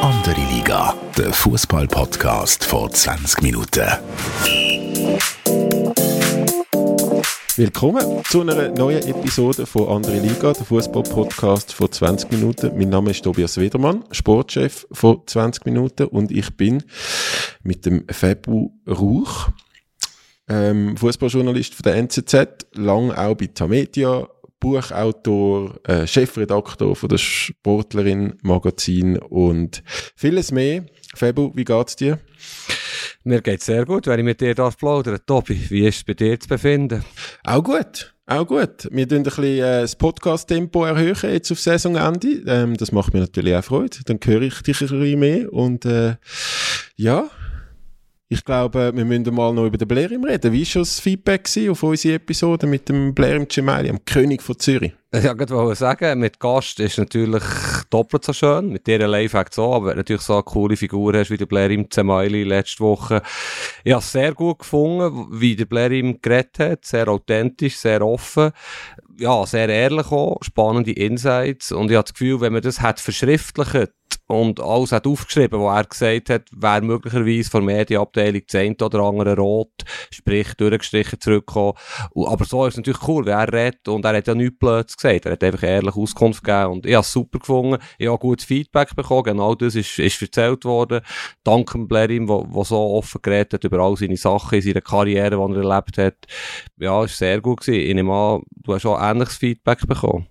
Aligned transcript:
Andere 0.00 0.40
Liga, 0.50 0.94
der 1.18 1.34
Fußball-Podcast 1.34 2.64
vor 2.64 2.90
20 2.90 3.42
Minuten. 3.42 3.86
Willkommen 7.56 8.24
zu 8.24 8.40
einer 8.40 8.70
neuen 8.70 9.06
Episode 9.06 9.66
von 9.66 9.88
Andere 9.88 10.18
Liga, 10.18 10.54
der 10.54 10.64
Fußball-Podcast 10.64 11.74
vor 11.74 11.90
20 11.90 12.30
Minuten. 12.30 12.72
Mein 12.74 12.88
Name 12.88 13.10
ist 13.10 13.22
Tobias 13.22 13.58
Wedermann, 13.58 14.06
Sportchef 14.10 14.86
von 14.92 15.20
20 15.26 15.66
Minuten 15.66 16.06
und 16.06 16.32
ich 16.32 16.56
bin 16.56 16.82
mit 17.62 17.84
dem 17.84 18.06
Fabu 18.10 18.70
Rauch, 18.88 19.50
ähm, 20.48 20.96
Fußballjournalist 20.96 21.74
von 21.74 21.82
der 21.82 21.96
NZZ, 21.96 22.66
lang 22.72 23.10
auch 23.10 23.34
bei 23.34 23.48
Tamedia, 23.48 24.26
Buchautor, 24.60 25.80
äh, 25.88 26.06
Chefredaktor 26.06 26.94
von 26.94 27.08
der 27.08 27.18
Sportlerin 27.18 28.34
Magazin 28.42 29.18
und 29.18 29.82
vieles 30.14 30.52
mehr. 30.52 30.84
Fabu, 31.14 31.50
wie 31.54 31.64
geht's 31.64 31.96
dir? 31.96 32.18
Mir 33.24 33.42
geht's 33.42 33.66
sehr 33.66 33.84
gut, 33.84 34.06
wenn 34.06 34.20
ich 34.20 34.24
mit 34.24 34.40
dir 34.40 34.54
das 34.54 34.76
plaudere. 34.76 35.24
Tobi, 35.24 35.58
wie 35.70 35.86
ist 35.86 35.96
es 35.96 36.04
bei 36.04 36.14
dir 36.14 36.38
zu 36.38 36.48
befinden? 36.48 37.04
Auch 37.44 37.62
gut. 37.62 38.14
Auch 38.26 38.46
gut. 38.46 38.88
Wir 38.92 39.08
tun 39.08 39.18
ein 39.18 39.22
bisschen 39.24 39.44
äh, 39.44 39.80
das 39.80 39.96
Podcast-Tempo 39.96 40.84
erhöhen 40.84 41.32
jetzt 41.32 41.50
auf 41.50 41.58
Saisonende. 41.58 42.42
Ähm, 42.46 42.76
das 42.76 42.92
macht 42.92 43.12
mir 43.12 43.20
natürlich 43.20 43.56
auch 43.56 43.64
Freude. 43.64 43.98
Dann 44.06 44.20
höre 44.22 44.42
ich 44.42 44.62
dich 44.62 44.80
ein 44.80 44.88
bisschen 44.88 45.18
mehr. 45.18 45.52
Und 45.52 45.84
äh, 45.84 46.14
ja, 46.94 47.28
ich 48.32 48.44
glaube, 48.44 48.92
wir 48.94 49.04
müssen 49.04 49.34
mal 49.34 49.52
noch 49.52 49.66
über 49.66 49.76
den 49.76 49.88
Blerim 49.88 50.22
reden. 50.22 50.52
Wie 50.52 50.60
war 50.60 50.64
schon 50.64 50.82
das 50.82 51.00
Feedback 51.00 51.50
auf 51.68 51.82
unsere 51.82 52.14
Episode 52.14 52.64
mit 52.64 52.88
dem 52.88 53.12
Blerim 53.12 53.50
Cemeli, 53.50 53.88
dem 53.88 54.04
König 54.04 54.40
von 54.40 54.56
Zürich? 54.56 54.92
Ich 55.12 55.24
wollte 55.24 55.74
sagen, 55.74 56.20
mit 56.20 56.38
Gast 56.38 56.78
ist 56.78 56.98
natürlich 56.98 57.42
doppelt 57.90 58.24
so 58.24 58.32
schön. 58.32 58.68
Mit 58.68 58.86
dir 58.86 59.00
allein 59.00 59.28
fängt 59.28 59.52
so, 59.52 59.74
aber 59.74 59.86
wenn 59.86 59.94
du 59.94 59.98
natürlich 59.98 60.22
so 60.22 60.34
eine 60.34 60.44
coole 60.44 60.76
Figur 60.76 61.12
hast 61.14 61.30
wie 61.30 61.38
der 61.38 61.46
Blerim 61.46 61.90
Cemeli 61.90 62.44
letzte 62.44 62.84
Woche. 62.84 63.20
Ich 63.82 63.92
habe 63.92 64.00
es 64.00 64.12
sehr 64.12 64.32
gut 64.32 64.60
gefunden, 64.60 65.26
wie 65.32 65.56
der 65.56 65.64
Blerim 65.64 66.22
geredet 66.22 66.60
hat. 66.60 66.84
Sehr 66.84 67.08
authentisch, 67.08 67.78
sehr 67.78 68.00
offen. 68.06 68.52
Ja, 69.18 69.44
sehr 69.44 69.68
ehrlich 69.68 70.06
auch. 70.12 70.38
Spannende 70.42 70.92
Insights. 70.92 71.72
Und 71.72 71.90
ich 71.90 71.96
habe 71.96 72.04
das 72.04 72.14
Gefühl, 72.14 72.40
wenn 72.40 72.52
man 72.52 72.62
das 72.62 72.80
hat 72.80 73.00
verschriftlicht, 73.00 73.90
und 74.26 74.60
alles 74.60 74.92
hat 74.92 75.06
aufgeschrieben, 75.06 75.60
was 75.60 75.76
er 75.76 75.84
gesagt 75.84 76.30
hat, 76.30 76.42
wäre 76.52 76.82
möglicherweise 76.82 77.50
von 77.50 77.66
der 77.66 77.76
Medienabteilung 77.76 78.42
eine 78.52 78.76
oder 78.80 79.00
andere 79.00 79.36
rot, 79.36 79.72
sprich 80.10 80.54
durchgestrichen 80.54 81.20
zurückgekommen. 81.20 81.74
Aber 82.14 82.44
so 82.44 82.64
ist 82.66 82.74
es 82.74 82.76
natürlich 82.78 83.08
cool, 83.08 83.26
wie 83.26 83.30
er 83.30 83.52
redet 83.52 83.88
und 83.88 84.04
er 84.04 84.16
hat 84.16 84.28
ja 84.28 84.34
nichts 84.34 84.58
Blödes 84.58 84.96
gesagt, 84.96 85.26
er 85.26 85.32
hat 85.32 85.42
einfach 85.42 85.62
ehrlich 85.64 85.96
Auskunft 85.96 86.44
gegeben 86.44 86.72
und 86.72 86.86
ich 86.86 86.94
habe 86.94 87.02
es 87.02 87.12
super 87.12 87.40
gefunden, 87.40 87.82
ich 87.98 88.06
habe 88.06 88.18
gutes 88.18 88.44
Feedback 88.44 88.94
bekommen, 88.94 89.24
genau 89.24 89.54
das 89.54 89.74
ist, 89.74 89.98
ist 89.98 90.22
erzählt 90.22 90.64
worden, 90.64 91.00
dank 91.42 91.72
dem 91.72 91.88
Blerim, 91.88 92.26
der 92.26 92.64
so 92.64 92.78
offen 92.78 93.20
geredet 93.22 93.54
hat 93.54 93.64
über 93.64 93.80
all 93.80 93.96
seine 93.96 94.16
Sachen 94.16 94.56
in 94.56 94.62
seiner 94.62 94.80
Karriere, 94.80 95.30
die 95.30 95.56
er 95.56 95.62
erlebt 95.62 95.98
hat. 95.98 96.16
Ja, 96.78 96.92
war 96.92 97.08
sehr 97.08 97.40
gut 97.40 97.60
gewesen. 97.60 97.80
Ich 97.80 97.94
nehme 97.94 98.12
an, 98.12 98.42
du 98.56 98.74
hast 98.74 98.86
auch 98.86 99.00
ähnliches 99.00 99.36
Feedback 99.36 99.86
bekommen. 99.86 100.26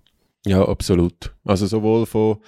Ja, 0.46 0.66
absolut. 0.66 1.34
Also 1.44 1.66
sowohl 1.66 2.06
von 2.06 2.38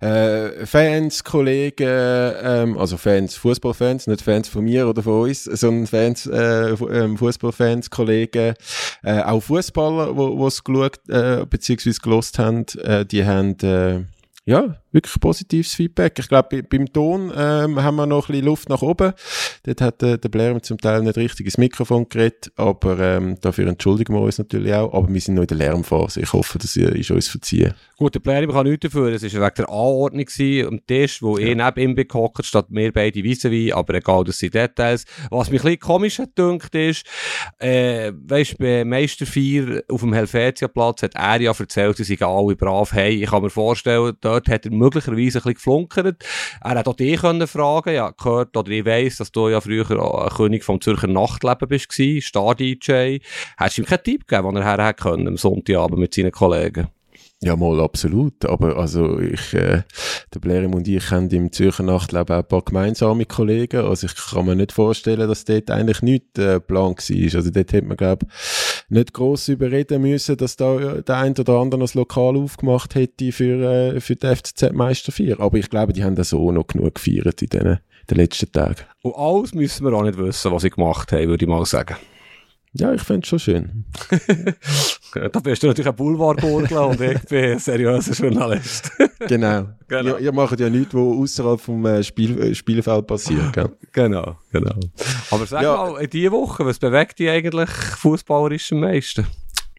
äh, 0.00 0.66
Fans, 0.66 1.24
Kollegen, 1.24 1.86
ähm, 1.88 2.78
also 2.78 2.96
Fans, 2.96 3.34
Fußballfans, 3.36 4.06
nicht 4.06 4.22
Fans 4.22 4.48
von 4.48 4.64
mir 4.64 4.88
oder 4.88 5.02
von 5.02 5.22
uns, 5.22 5.44
sondern 5.44 5.86
Fans, 5.86 6.26
äh, 6.26 6.70
ähm, 6.70 7.16
Fußballfans, 7.16 7.90
Kollegen, 7.90 8.54
äh, 9.02 9.22
auch 9.22 9.40
Fußballer, 9.40 10.16
wo 10.16 10.46
es 10.46 10.62
geschaut 10.62 10.98
äh, 11.08 11.46
beziehungsweise 11.48 12.00
gelost 12.00 12.38
haben, 12.38 12.66
äh, 12.82 13.04
die 13.04 13.24
haben 13.24 13.58
äh, 13.60 14.04
ja, 14.48 14.76
wirklich 14.96 15.20
positives 15.20 15.74
Feedback. 15.74 16.18
Ich 16.18 16.28
glaube, 16.28 16.62
beim 16.64 16.92
Ton 16.92 17.32
ähm, 17.36 17.82
haben 17.82 17.96
wir 17.96 18.06
noch 18.06 18.28
ein 18.28 18.32
bisschen 18.32 18.46
Luft 18.46 18.68
nach 18.68 18.82
oben. 18.82 19.12
Dort 19.62 19.80
hat 19.80 20.02
äh, 20.02 20.18
der 20.18 20.28
Blair 20.28 20.60
zum 20.62 20.78
Teil 20.78 21.02
nicht 21.02 21.16
richtig 21.16 21.46
ins 21.46 21.58
Mikrofon 21.58 22.08
geredet, 22.08 22.50
aber 22.56 22.98
ähm, 22.98 23.36
dafür 23.40 23.68
entschuldigen 23.68 24.14
wir 24.14 24.20
uns 24.20 24.38
natürlich 24.38 24.72
auch. 24.74 24.92
Aber 24.92 25.12
wir 25.12 25.20
sind 25.20 25.34
noch 25.34 25.42
in 25.42 25.48
der 25.48 25.58
Lärmphase. 25.58 26.20
Ich 26.22 26.32
hoffe, 26.32 26.58
das 26.58 26.74
ist 26.76 27.10
uns 27.10 27.28
verziehen. 27.28 27.74
Gut, 27.96 28.14
der 28.14 28.20
Blair 28.20 28.46
kann 28.48 28.66
nichts 28.66 28.84
dafür. 28.84 29.12
Es 29.12 29.22
war 29.22 29.42
wegen 29.42 29.54
der 29.56 29.68
Anordnung 29.68 30.26
am 30.66 30.86
Tisch, 30.86 31.22
wo 31.22 31.38
ja. 31.38 31.48
ich 31.48 31.56
neben 31.56 31.98
ihm 31.98 32.08
gehockt 32.08 32.44
statt 32.44 32.66
wir 32.68 32.92
beide 32.92 33.22
wissen 33.22 33.50
wie, 33.50 33.72
aber 33.72 33.94
egal, 33.94 34.24
das 34.24 34.38
sind 34.38 34.54
Details. 34.54 35.04
Was 35.30 35.50
mich 35.50 35.60
ein 35.60 35.64
bisschen 35.64 35.80
komisch 35.80 36.18
hat 36.18 36.36
gedacht, 36.36 36.74
ist, 36.74 37.06
äh, 37.58 38.12
weißt 38.14 38.58
bei 38.58 38.84
Meister 38.84 39.26
4 39.26 39.84
auf 39.88 40.00
dem 40.00 40.12
Helvetia-Platz 40.12 41.02
hat 41.02 41.14
er 41.14 41.40
ja 41.40 41.52
erzählt, 41.56 41.96
sie 41.96 42.04
sind 42.04 42.22
alle 42.22 42.56
brav. 42.56 42.92
Hey, 42.92 43.22
ich 43.22 43.30
kann 43.30 43.42
mir 43.42 43.50
vorstellen, 43.50 44.14
dort 44.20 44.48
hat 44.48 44.66
er 44.66 44.72
möglicherweise 44.86 45.38
ein 45.38 45.42
bisschen 45.42 45.54
geflunkert. 45.54 46.24
Er 46.62 46.78
hat 46.78 46.88
auch 46.88 46.96
dich 46.96 47.20
können 47.20 47.46
fragen, 47.46 47.94
ja, 47.94 48.10
gehört, 48.10 48.56
oder 48.56 48.70
ich 48.70 48.84
weiss, 48.84 49.16
dass 49.16 49.32
du 49.32 49.48
ja 49.48 49.60
früher 49.60 49.90
ein 49.90 50.28
König 50.30 50.64
vom 50.64 50.80
Zürcher 50.80 51.08
Nachtleben 51.08 51.68
bist, 51.68 51.92
Star-DJ. 51.92 53.18
Hast 53.56 53.76
du 53.76 53.82
ihm 53.82 53.86
keinen 53.86 54.02
Tipp 54.02 54.26
gegeben, 54.26 54.54
den 54.54 54.62
er 54.62 54.76
her 54.76 54.94
können, 54.94 55.28
am 55.28 55.36
Sonntagabend 55.36 55.98
mit 55.98 56.14
seinen 56.14 56.32
Kollegen? 56.32 56.88
Ja, 57.42 57.54
mal 57.54 57.80
absolut. 57.80 58.46
Aber 58.46 58.78
also 58.78 59.20
ich, 59.20 59.52
äh, 59.52 59.82
der 60.32 60.40
Blerim 60.40 60.74
und 60.74 60.88
ich 60.88 61.10
haben 61.10 61.28
im 61.28 61.52
Zürcher 61.52 61.82
Nachtleben 61.82 62.34
auch 62.34 62.38
ein 62.38 62.48
paar 62.48 62.62
gemeinsame 62.62 63.26
Kollegen. 63.26 63.84
Also 63.84 64.06
ich 64.06 64.16
kann 64.16 64.46
mir 64.46 64.56
nicht 64.56 64.72
vorstellen, 64.72 65.28
dass 65.28 65.44
dort 65.44 65.70
eigentlich 65.70 66.00
nichts 66.00 66.38
äh, 66.38 66.60
Plan 66.60 66.94
war. 66.96 67.34
Also 67.36 67.50
dort 67.50 67.72
hätte 67.72 67.86
man, 67.86 67.98
glaube 67.98 68.26
nicht 68.88 69.12
gross 69.12 69.48
überreden 69.48 70.02
müssen, 70.02 70.36
dass 70.36 70.56
da 70.56 70.76
der 71.00 71.16
ein 71.16 71.36
oder 71.36 71.54
andere 71.54 71.80
das 71.80 71.94
Lokal 71.94 72.36
aufgemacht 72.36 72.94
hätte 72.94 73.32
für, 73.32 73.94
äh, 73.94 74.00
für 74.00 74.16
die 74.16 74.26
FCZ 74.26 74.72
Meister 74.72 75.12
4. 75.12 75.40
Aber 75.40 75.58
ich 75.58 75.70
glaube, 75.70 75.92
die 75.92 76.04
haben 76.04 76.14
das 76.14 76.32
auch 76.32 76.52
noch 76.52 76.66
genug 76.66 76.94
gefeiert 76.94 77.42
in 77.42 77.48
den, 77.48 77.78
den 78.10 78.16
letzten 78.16 78.50
Tagen. 78.52 78.84
Und 79.02 79.14
alles 79.16 79.54
müssen 79.54 79.84
wir 79.84 79.92
auch 79.92 80.02
nicht 80.02 80.18
wissen, 80.18 80.52
was 80.52 80.62
sie 80.62 80.70
gemacht 80.70 81.12
haben, 81.12 81.28
würde 81.28 81.44
ich 81.44 81.48
mal 81.48 81.64
sagen. 81.66 81.96
Ja, 82.78 82.92
ich 82.92 83.02
finde 83.02 83.22
es 83.22 83.28
schon 83.28 83.38
schön. 83.38 83.84
da 85.14 85.40
bist 85.40 85.62
du 85.62 85.68
natürlich 85.68 85.88
ein 85.88 85.96
Boulevardgurgler 85.96 86.88
und 86.88 87.00
ich 87.00 87.22
bin 87.22 87.44
ein 87.52 87.58
seriöser 87.58 88.12
Journalist. 88.12 88.90
genau. 89.26 89.68
genau. 89.88 90.16
Ihr, 90.16 90.18
ihr, 90.18 90.32
macht 90.32 90.60
ja 90.60 90.68
nichts, 90.68 90.92
was 90.94 91.00
außerhalb 91.00 91.60
vom 91.60 91.86
äh, 91.86 92.02
Spiel, 92.02 92.40
äh, 92.40 92.54
Spielfeld 92.54 93.06
passiert. 93.06 93.52
Gell? 93.52 93.70
Genau, 93.92 94.36
genau. 94.52 94.78
Aber 95.30 95.46
sag 95.46 95.62
ja. 95.62 95.74
mal, 95.74 96.02
in 96.02 96.10
dieser 96.10 96.32
Woche, 96.32 96.66
was 96.66 96.78
bewegt 96.78 97.18
dich 97.18 97.30
eigentlich 97.30 97.70
fußballerisch 97.70 98.72
am 98.72 98.80
meisten? 98.80 99.26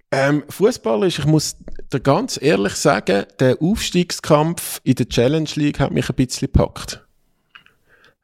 Ähm, 0.09 0.43
Fußballerisch, 0.49 1.19
ich 1.19 1.25
muss 1.25 1.57
dir 1.93 1.99
ganz 1.99 2.39
ehrlich 2.41 2.73
sagen, 2.73 3.25
der 3.39 3.61
Aufstiegskampf 3.61 4.81
in 4.83 4.95
der 4.95 5.07
Challenge 5.07 5.49
League 5.55 5.79
hat 5.79 5.91
mich 5.91 6.09
ein 6.09 6.15
bisschen 6.15 6.47
gepackt. 6.51 7.06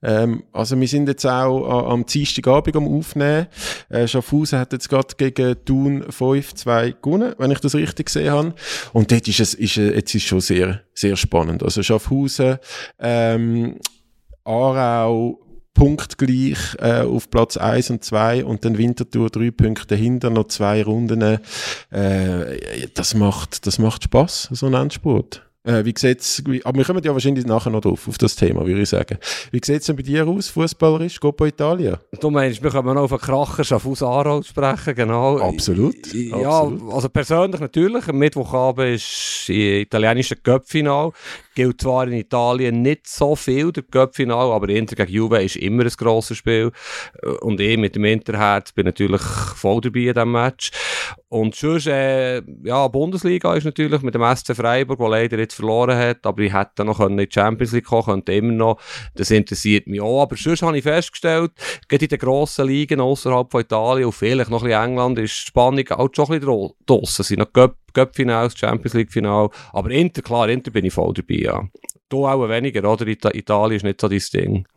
Ähm, 0.03 0.43
also 0.51 0.79
wir 0.79 0.87
sind 0.87 1.07
jetzt 1.07 1.25
auch 1.25 1.89
am 1.89 2.05
Dienstagabend 2.05 2.75
am 2.75 2.87
Aufnehmen. 2.87 3.47
Äh, 3.89 4.07
Schaffhausen 4.07 4.59
hat 4.59 4.73
jetzt 4.73 4.89
gerade 4.89 5.15
gegen 5.17 5.55
Thun 5.65 6.03
5-2 6.03 6.95
gewonnen, 7.01 7.33
wenn 7.37 7.51
ich 7.51 7.59
das 7.59 7.75
richtig 7.75 8.07
gesehen 8.07 8.31
habe. 8.31 8.53
Und 8.91 9.11
dort 9.11 9.27
ist 9.27 9.39
es, 9.39 9.53
ist, 9.53 9.77
jetzt 9.77 10.13
ist 10.13 10.25
schon 10.25 10.41
sehr, 10.41 10.81
sehr 10.93 11.15
spannend. 11.15 11.63
Also 11.63 11.81
Schaffhausen, 11.81 12.57
ähm, 12.99 13.79
Aarau, 14.43 15.39
punktgleich 15.73 16.75
äh, 16.79 17.01
auf 17.01 17.29
Platz 17.29 17.57
1 17.57 17.89
und 17.89 18.03
2 18.03 18.45
und 18.45 18.63
dann 18.65 18.77
Winterthur 18.77 19.29
drei 19.29 19.51
Punkte 19.51 19.87
dahinter, 19.87 20.29
noch 20.29 20.47
zwei 20.47 20.83
Runden. 20.83 21.39
Äh, 21.89 22.87
das 22.93 23.15
macht, 23.15 23.65
das 23.65 23.79
macht 23.79 24.03
Spaß, 24.03 24.49
so 24.51 24.67
ein 24.67 24.73
Endspurt. 24.73 25.41
Äh, 25.65 25.85
wie 25.85 25.93
sieht's, 25.97 26.43
wie, 26.45 26.63
aber 26.65 26.77
wir 26.77 26.85
kommen 26.85 27.01
ja 27.03 27.13
wahrscheinlich 27.13 27.45
nachher 27.45 27.69
noch 27.69 27.79
drauf, 27.79 28.09
auf 28.09 28.17
das 28.17 28.35
Thema, 28.35 28.65
würde 28.65 28.81
ich 28.81 28.89
sagen. 28.89 29.17
Wie 29.51 29.61
sieht 29.63 29.79
es 29.79 29.85
denn 29.85 29.95
bei 29.95 30.01
dir 30.01 30.27
aus, 30.27 30.49
fußballerisch? 30.49 31.21
Coppa 31.21 31.45
Italia? 31.45 31.99
Du 32.19 32.29
meinst, 32.29 32.61
wir 32.61 32.69
können 32.69 32.93
noch 32.93 33.03
auf 33.03 33.13
einen 33.13 33.21
Kracher 33.21 33.63
Schaffhaus 33.63 34.03
Aarau 34.03 34.41
sprechen, 34.41 34.93
genau. 34.93 35.39
Absolut. 35.39 36.13
Ja, 36.13 36.59
Absolut. 36.59 36.93
also 36.93 37.07
persönlich 37.07 37.61
natürlich. 37.61 38.09
Am 38.09 38.17
Mittwochabend 38.17 38.95
ist 38.95 39.45
das 39.47 39.55
italienische 39.55 40.35
Cup-Final 40.35 41.11
gilt 41.55 41.81
zwar 41.81 42.07
in 42.07 42.13
Italien 42.13 42.81
nicht 42.81 43.07
so 43.07 43.35
viel, 43.35 43.71
der 43.71 43.83
Cup-Final, 43.83 44.51
aber 44.51 44.69
Inter 44.69 44.95
gegen 44.95 45.11
Juve 45.11 45.43
ist 45.43 45.55
immer 45.55 45.83
ein 45.83 45.89
grosses 45.89 46.37
Spiel. 46.37 46.71
Äh, 47.21 47.27
und 47.27 47.59
ich 47.59 47.77
mit 47.77 47.95
dem 47.95 48.05
Interherz 48.05 48.71
bin 48.71 48.85
natürlich 48.85 49.21
voll 49.21 49.81
dabei 49.81 49.99
in 49.99 50.13
diesem 50.13 50.31
Match. 50.31 50.71
Und 51.29 51.55
sonst, 51.55 51.87
äh, 51.87 52.41
ja, 52.63 52.87
Bundesliga 52.87 53.55
ist 53.55 53.63
natürlich 53.63 54.01
mit 54.01 54.13
dem 54.13 54.35
SC 54.35 54.55
Freiburg, 54.55 54.99
der 54.99 55.09
leider 55.09 55.39
jetzt 55.39 55.55
verloren 55.55 55.97
hat, 55.97 56.25
aber 56.25 56.41
ich 56.43 56.53
hätte 56.53 56.85
noch 56.85 56.99
in 56.99 57.17
die 57.17 57.27
Champions 57.29 57.71
League 57.73 57.85
kommen 57.85 58.03
könnte 58.03 58.33
immer 58.33 58.53
noch. 58.53 58.79
Das 59.15 59.31
interessiert 59.31 59.87
mich 59.87 60.01
auch. 60.01 60.21
Aber 60.21 60.35
sonst 60.35 60.61
habe 60.61 60.77
ich 60.77 60.83
festgestellt, 60.83 61.51
gerade 61.87 62.05
in 62.05 62.09
den 62.09 62.19
grossen 62.19 62.67
Ligen 62.67 62.99
außerhalb 62.99 63.51
von 63.51 63.61
Italien 63.61 64.05
und 64.05 64.13
vielleicht 64.13 64.49
noch 64.49 64.63
ein 64.63 64.69
bisschen 64.69 64.83
England 64.83 65.19
ist 65.19 65.33
die 65.33 65.47
Spannung 65.47 65.87
auch 65.89 66.09
schon 66.13 66.25
ein 66.25 66.39
bisschen 66.39 66.73
draussen. 66.85 67.21
Es 67.21 67.27
sind 67.27 67.39
noch 67.39 67.51
Cup 67.51 67.75
Cup-Finals, 67.93 68.57
Champions 68.57 68.93
League-Final. 68.93 69.49
Aber 69.71 69.91
Inter, 69.91 70.21
klar, 70.21 70.49
Inter 70.49 70.71
bin 70.71 70.85
ich 70.85 70.93
voll 70.93 71.13
dabei, 71.13 71.35
ja. 71.35 71.67
Du 72.09 72.27
auch 72.27 72.47
weniger, 72.49 72.91
oder? 72.91 73.07
Italien 73.07 73.77
ist 73.77 73.83
nicht 73.83 74.01
so 74.01 74.07
dein 74.07 74.21
Ding. 74.33 74.67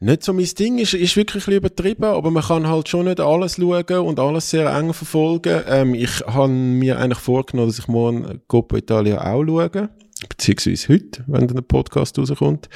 Nicht 0.00 0.22
so 0.22 0.32
mein 0.32 0.44
Ding, 0.58 0.78
ist, 0.78 0.92
ist 0.92 1.16
wirklich 1.16 1.46
ein 1.46 1.54
übertrieben, 1.54 2.04
aber 2.04 2.30
man 2.30 2.42
kann 2.42 2.68
halt 2.68 2.88
schon 2.88 3.06
nicht 3.06 3.20
alles 3.20 3.56
schauen 3.56 4.06
und 4.06 4.18
alles 4.20 4.50
sehr 4.50 4.70
eng 4.76 4.92
verfolgen. 4.92 5.62
Ähm, 5.66 5.94
ich 5.94 6.20
habe 6.26 6.48
mir 6.48 6.98
eigentlich 6.98 7.20
vorgenommen, 7.20 7.68
dass 7.68 7.78
ich 7.78 7.88
morgen 7.88 8.42
Coppa 8.48 8.76
Italia 8.76 9.24
auch 9.32 9.44
schaue, 9.44 9.88
beziehungsweise 10.28 10.92
heute, 10.92 11.24
wenn 11.26 11.46
dann 11.46 11.56
der 11.56 11.62
Podcast 11.62 12.18
rauskommt. 12.18 12.68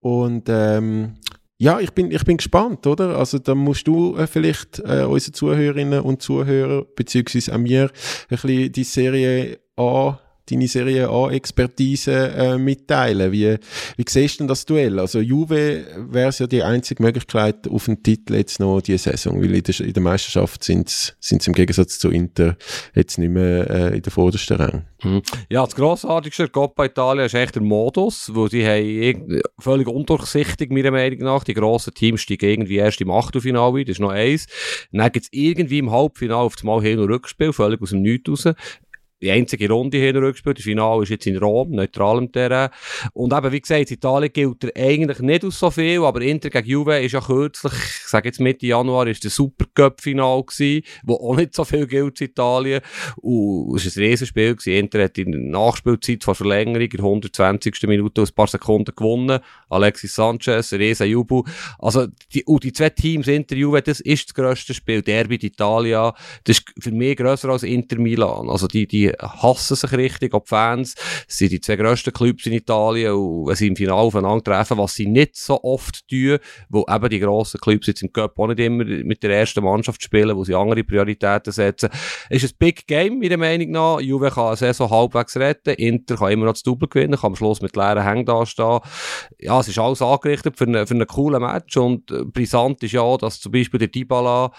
Und 0.00 0.48
ähm, 0.48 1.14
ja, 1.58 1.78
ich 1.80 1.92
bin, 1.92 2.10
ich 2.10 2.24
bin 2.24 2.36
gespannt, 2.36 2.86
oder? 2.86 3.16
Also 3.16 3.38
da 3.38 3.54
musst 3.54 3.86
du 3.86 4.16
äh, 4.16 4.26
vielleicht 4.26 4.80
äh, 4.80 5.04
unsere 5.04 5.32
Zuhörerinnen 5.32 6.00
und 6.00 6.20
Zuhörer, 6.20 6.84
beziehungsweise 6.96 7.54
auch 7.54 7.58
mir, 7.58 7.84
ein 7.84 7.90
bisschen 8.28 8.72
die 8.72 8.84
Serie 8.84 9.58
A 9.76 10.18
deine 10.50 10.68
Serie 10.68 11.08
A-Expertise 11.08 12.12
äh, 12.12 12.58
mitteilen. 12.58 13.32
Wie, 13.32 13.56
wie 13.96 14.04
siehst 14.08 14.34
du 14.34 14.38
denn 14.38 14.48
das 14.48 14.64
Duell? 14.64 14.98
Also 14.98 15.20
Juve 15.20 15.84
wäre 16.10 16.30
ja 16.36 16.46
die 16.46 16.62
einzige 16.62 17.02
Möglichkeit 17.02 17.68
auf 17.68 17.86
den 17.86 18.02
Titel 18.02 18.34
jetzt 18.34 18.60
noch 18.60 18.80
diese 18.80 19.10
Saison, 19.10 19.40
weil 19.40 19.54
in 19.54 19.62
der, 19.62 19.80
in 19.80 19.92
der 19.92 20.02
Meisterschaft 20.02 20.64
sind 20.64 20.88
sie 21.20 21.38
im 21.46 21.52
Gegensatz 21.52 21.98
zu 21.98 22.10
Inter 22.10 22.56
jetzt 22.94 23.18
nicht 23.18 23.30
mehr 23.30 23.70
äh, 23.70 23.96
in 23.96 24.02
der 24.02 24.12
vordersten 24.12 24.56
Rang. 24.56 24.84
Mhm. 25.02 25.22
Ja, 25.50 25.64
das 25.64 25.74
grossartigste 25.74 26.48
Coppa 26.48 26.86
Italia 26.86 27.24
ist 27.24 27.34
echt 27.34 27.54
der 27.54 27.62
Modus, 27.62 28.30
wo 28.34 28.48
sie 28.48 28.66
haben 28.66 29.42
völlig 29.58 29.86
undurchsichtig, 29.86 30.70
meiner 30.70 30.90
Meinung 30.90 31.20
nach. 31.20 31.44
Die 31.44 31.54
grossen 31.54 31.94
Teams 31.94 32.22
steigen 32.22 32.46
irgendwie 32.46 32.76
erst 32.76 33.00
im 33.00 33.10
Achtelfinale 33.10 33.80
ein, 33.80 33.84
das 33.84 33.96
ist 33.96 34.00
noch 34.00 34.10
eins. 34.10 34.46
Dann 34.92 35.12
gibt 35.12 35.26
es 35.26 35.32
irgendwie 35.32 35.78
im 35.78 35.90
Halbfinale 35.90 36.40
auf 36.40 36.54
das 36.54 36.64
Mal 36.64 36.82
Hin- 36.82 36.98
und 36.98 37.10
Rückspiel, 37.10 37.52
völlig 37.52 37.80
aus 37.82 37.90
dem 37.90 38.02
Nichts 38.02 38.28
raus 38.28 38.54
die 39.22 39.30
einzige 39.30 39.70
Runde 39.70 39.98
hier 39.98 40.12
gespielt. 40.12 40.58
Das 40.58 40.64
Finale 40.64 41.02
ist 41.02 41.08
jetzt 41.08 41.26
in 41.26 41.38
Rom, 41.38 41.70
neutral 41.70 42.18
im 42.18 42.30
Terrain. 42.30 42.70
Und 43.12 43.32
eben, 43.32 43.52
wie 43.52 43.60
gesagt, 43.60 43.90
Italien 43.90 44.32
gilt 44.32 44.64
er 44.64 44.76
eigentlich 44.76 45.20
nicht 45.20 45.44
aus 45.44 45.58
so 45.58 45.70
viel, 45.70 46.04
aber 46.04 46.20
Inter 46.20 46.50
gegen 46.50 46.68
Juve 46.68 46.98
ist 46.98 47.12
ja 47.12 47.20
kürzlich, 47.20 47.72
ich 47.72 48.08
sage 48.08 48.28
jetzt 48.28 48.40
Mitte 48.40 48.66
Januar, 48.66 49.06
ist 49.06 49.24
der 49.24 49.30
Supercup-Final 49.30 50.42
gewesen, 50.44 50.84
wo 51.04 51.14
auch 51.14 51.36
nicht 51.36 51.54
so 51.54 51.64
viel 51.64 51.86
gilt 51.86 52.20
in 52.20 52.28
Italien. 52.28 52.80
Und 53.16 53.76
es 53.76 53.96
war 53.96 54.02
ein 54.02 54.08
Riesenspiel 54.08 54.56
gewesen. 54.56 54.74
Inter 54.74 55.04
hat 55.04 55.18
in 55.18 55.32
der 55.32 55.40
Nachspielzeit 55.40 56.24
vor 56.24 56.34
Verlängerung 56.34 56.82
in 56.82 56.90
der 56.90 57.04
120. 57.04 57.82
Minute 57.84 58.22
ein 58.22 58.34
paar 58.34 58.46
Sekunden 58.48 58.94
gewonnen. 58.94 59.40
Alexis 59.68 60.14
Sanchez, 60.14 60.72
Resa 60.72 61.04
Jubel. 61.04 61.42
Also, 61.78 62.06
die, 62.32 62.44
und 62.44 62.64
die 62.64 62.72
zwei 62.72 62.90
Teams, 62.90 63.26
Inter 63.28 63.56
Juve, 63.56 63.80
das 63.82 64.00
ist 64.00 64.28
das 64.28 64.34
grösste 64.34 64.74
Spiel. 64.74 65.02
Derby 65.02 65.36
d'Italia, 65.36 66.14
das 66.44 66.58
ist 66.58 66.72
für 66.78 66.92
mich 66.92 67.16
grösser 67.16 67.48
als 67.48 67.62
Inter 67.62 67.98
Milan. 67.98 68.48
Also, 68.48 68.66
die, 68.66 68.86
die 68.86 69.03
hassen 69.18 69.76
sich 69.76 69.92
richtig, 69.92 70.34
auch 70.34 70.42
die 70.44 70.48
Fans. 70.48 70.94
Es 71.28 71.38
sind 71.38 71.52
die 71.52 71.60
zwei 71.60 71.76
grössten 71.76 72.12
Clubs 72.12 72.46
in 72.46 72.52
Italien 72.52 73.12
und 73.12 73.54
sie 73.56 73.68
im 73.68 73.76
Finale 73.76 74.00
aufeinander 74.00 74.44
treffen, 74.44 74.78
was 74.78 74.94
sie 74.94 75.06
nicht 75.06 75.36
so 75.36 75.62
oft 75.62 76.06
tun, 76.08 76.38
wo 76.68 76.84
eben 76.88 77.08
die 77.08 77.20
grossen 77.20 77.60
Clubs 77.60 77.86
jetzt 77.86 78.02
im 78.02 78.12
Cup 78.12 78.38
auch 78.38 78.48
nicht 78.48 78.60
immer 78.60 78.84
mit 78.84 79.22
der 79.22 79.38
ersten 79.38 79.64
Mannschaft 79.64 80.02
spielen, 80.02 80.36
wo 80.36 80.44
sie 80.44 80.54
andere 80.54 80.84
Prioritäten 80.84 81.52
setzen. 81.52 81.90
Es 82.30 82.42
ist 82.42 82.54
ein 82.54 82.58
Big 82.58 82.86
Game, 82.86 83.18
meiner 83.18 83.36
Meinung 83.36 83.70
nach. 83.70 84.00
Juve 84.00 84.30
kann 84.30 84.48
eine 84.48 84.56
Saison 84.56 84.90
halbwegs 84.90 85.36
retten, 85.36 85.74
Inter 85.74 86.16
kann 86.16 86.32
immer 86.32 86.46
noch 86.46 86.52
das 86.52 86.62
Double 86.62 86.88
gewinnen, 86.88 87.18
kann 87.18 87.32
am 87.32 87.36
Schluss 87.36 87.60
mit 87.60 87.76
leeren 87.76 88.02
Hängen 88.02 88.26
da 88.26 88.46
stehen. 88.46 88.80
Ja, 89.38 89.60
es 89.60 89.68
ist 89.68 89.78
alles 89.78 90.02
angerichtet 90.02 90.56
für 90.56 90.64
einen, 90.64 90.86
für 90.86 90.94
einen 90.94 91.06
coolen 91.06 91.42
Match 91.42 91.76
und 91.76 92.10
äh, 92.10 92.24
brisant 92.24 92.82
ist 92.82 92.92
ja 92.92 93.00
auch, 93.00 93.18
dass 93.18 93.40
zum 93.40 93.52
Beispiel 93.52 93.78
der 93.78 93.88
Dybala 93.88 94.52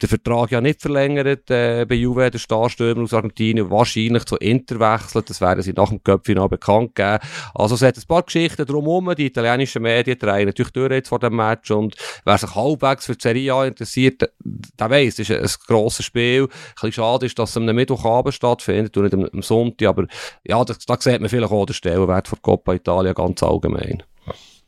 den 0.00 0.08
Vertrag 0.08 0.50
ja 0.50 0.60
nicht 0.60 0.80
verlängert 0.80 1.50
äh, 1.50 1.86
bei 1.88 1.94
Juve, 1.94 2.30
der 2.30 2.38
Starstürmer 2.38 3.02
aus 3.02 3.14
Argentinien, 3.14 3.70
wahrscheinlich 3.84 4.24
zu 4.24 4.36
Inter 4.36 4.80
wechselt. 4.80 5.30
Das 5.30 5.40
werden 5.40 5.62
sie 5.62 5.72
nach 5.72 5.90
dem 5.90 6.02
Köpfchen 6.02 6.48
bekannt 6.48 6.94
geben. 6.94 7.18
Also 7.54 7.74
es 7.74 7.82
hat 7.82 7.96
ein 7.96 8.02
paar 8.08 8.22
Geschichten 8.22 8.66
drumherum. 8.66 9.14
Die 9.14 9.26
italienischen 9.26 9.82
Medien 9.82 10.18
drehen 10.18 10.46
natürlich 10.46 10.72
durch 10.72 10.92
jetzt 10.92 11.08
vor 11.08 11.18
dem 11.18 11.36
Match 11.36 11.70
und 11.70 11.94
wer 12.24 12.38
sich 12.38 12.54
halbwegs 12.54 13.06
für 13.06 13.14
die 13.14 13.22
Serie 13.22 13.54
A 13.54 13.66
interessiert, 13.66 14.22
der 14.22 14.90
weiss, 14.90 15.18
es 15.18 15.30
ist 15.30 15.30
ein, 15.30 15.42
ein 15.42 15.50
grosses 15.66 16.06
Spiel. 16.06 16.44
Ein 16.44 16.48
bisschen 16.74 16.92
schade 16.92 17.26
ist, 17.26 17.38
dass 17.38 17.50
es 17.50 17.56
am 17.56 17.66
Mittwochabend 17.66 18.34
stattfindet 18.34 18.96
und 18.96 19.04
nicht 19.04 19.14
am, 19.14 19.28
am 19.32 19.42
Sonntag, 19.42 19.88
aber 19.88 20.06
ja, 20.44 20.64
da, 20.64 20.74
da 20.86 20.96
sieht 20.98 21.20
man 21.20 21.28
vielleicht 21.28 21.52
auch 21.52 21.66
den 21.66 21.74
Stellenwert 21.74 22.28
von 22.28 22.40
Coppa 22.40 22.74
Italia 22.74 23.12
ganz 23.12 23.42
allgemein. 23.42 24.02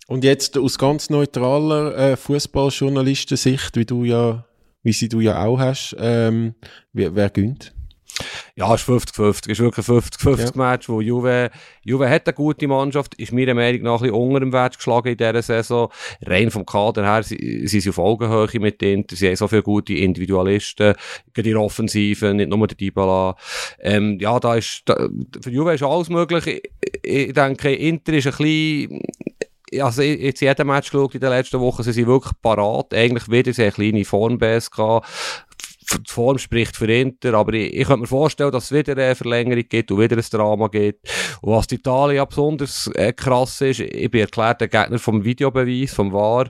Und 0.09 0.23
jetzt 0.23 0.57
aus 0.57 0.79
ganz 0.79 1.11
neutraler 1.11 1.97
äh, 1.97 2.17
Fußballjournalistensicht, 2.17 3.77
wie 3.77 3.85
du 3.85 4.05
ja, 4.05 4.45
wie 4.83 4.93
sie 4.93 5.09
du 5.09 5.21
ja 5.21 5.45
auch 5.45 5.59
hast, 5.59 5.97
ähm, 5.99 6.55
wer, 6.93 7.17
wer 7.17 7.29
gönnt? 7.31 7.76
Ja, 8.55 8.75
es 8.75 8.83
ist 8.83 8.89
50-50. 8.89 9.43
Es 9.43 9.47
ist 9.47 9.61
wirklich 9.61 9.89
ein 9.89 9.99
50-50-Match, 9.99 10.89
ja. 10.89 10.95
wo 10.95 11.01
Juve, 11.01 11.51
Juve 11.83 12.09
hat 12.09 12.27
eine 12.27 12.35
gute 12.35 12.67
Mannschaft, 12.67 13.15
ist 13.17 13.33
meiner 13.33 13.55
Meinung 13.55 13.83
nach 13.83 14.01
ein 14.01 14.09
bisschen 14.09 14.15
unter 14.15 14.41
dem 14.41 14.53
Wert 14.53 14.77
geschlagen 14.77 15.09
in 15.09 15.17
dieser 15.17 15.43
Saison. 15.43 15.91
Rein 16.25 16.51
vom 16.51 16.65
Kader 16.65 17.05
her 17.05 17.23
sind 17.23 17.69
sie 17.69 17.89
auf 17.89 17.99
Augenhöhe 17.99 18.49
mit 18.61 18.83
Inter. 18.83 19.17
Sie 19.17 19.29
haben 19.29 19.37
so 19.37 19.49
viele 19.49 19.63
gute 19.63 19.95
Individualisten, 19.95 20.95
in 21.37 21.43
der 21.43 21.61
Offensive, 21.61 22.33
nicht 22.33 22.49
nur 22.49 22.67
der 22.67 22.77
Dybala. 22.77 23.37
Ähm, 23.81 24.19
ja, 24.21 24.41
da 24.41 24.55
ist, 24.55 24.83
da, 24.87 25.09
für 25.41 25.51
Juve 25.51 25.75
ist 25.75 25.83
alles 25.83 26.09
möglich. 26.09 26.47
Ich, 26.47 27.27
ich 27.27 27.33
denke, 27.33 27.75
Inter 27.75 28.15
ist 28.15 28.27
ein 28.27 28.37
bisschen, 28.37 29.03
also 29.81 30.03
jetzt 30.03 30.41
jeden 30.41 30.67
Match 30.67 30.91
geschaut 30.91 31.15
in 31.15 31.21
den 31.21 31.31
letzten 31.31 31.61
Wochen, 31.61 31.83
sie 31.83 31.93
sind 31.93 32.07
wirklich 32.07 32.33
parat. 32.41 32.95
Eigentlich 32.95 33.31
wieder 33.31 33.53
sehr 33.53 33.73
kleine 33.73 34.05
Formbase 34.05 34.71
gehabt 34.71 35.07
die 35.93 36.13
Form 36.13 36.39
spricht 36.39 36.77
für 36.77 36.93
Inter, 36.93 37.35
aber 37.35 37.55
ich, 37.55 37.75
ich 37.75 37.87
könnte 37.87 38.03
mir 38.03 38.07
vorstellen, 38.07 38.51
dass 38.51 38.65
es 38.65 38.73
wieder 38.73 38.93
eine 38.93 39.15
Verlängerung 39.15 39.65
gibt 39.69 39.91
und 39.91 40.01
wieder 40.01 40.17
ein 40.17 40.25
Drama 40.31 40.69
gibt. 40.69 41.09
Und 41.41 41.53
was 41.53 41.67
die 41.67 41.77
Italien 41.77 42.27
besonders 42.29 42.91
äh, 42.95 43.13
krass 43.13 43.61
ist, 43.61 43.81
ich 43.81 44.11
bin 44.11 44.23
erklärter 44.23 44.69
Gegner 44.69 44.99
vom 44.99 45.25
Videobeweis, 45.25 45.95
vom 45.95 46.13
VAR. 46.13 46.49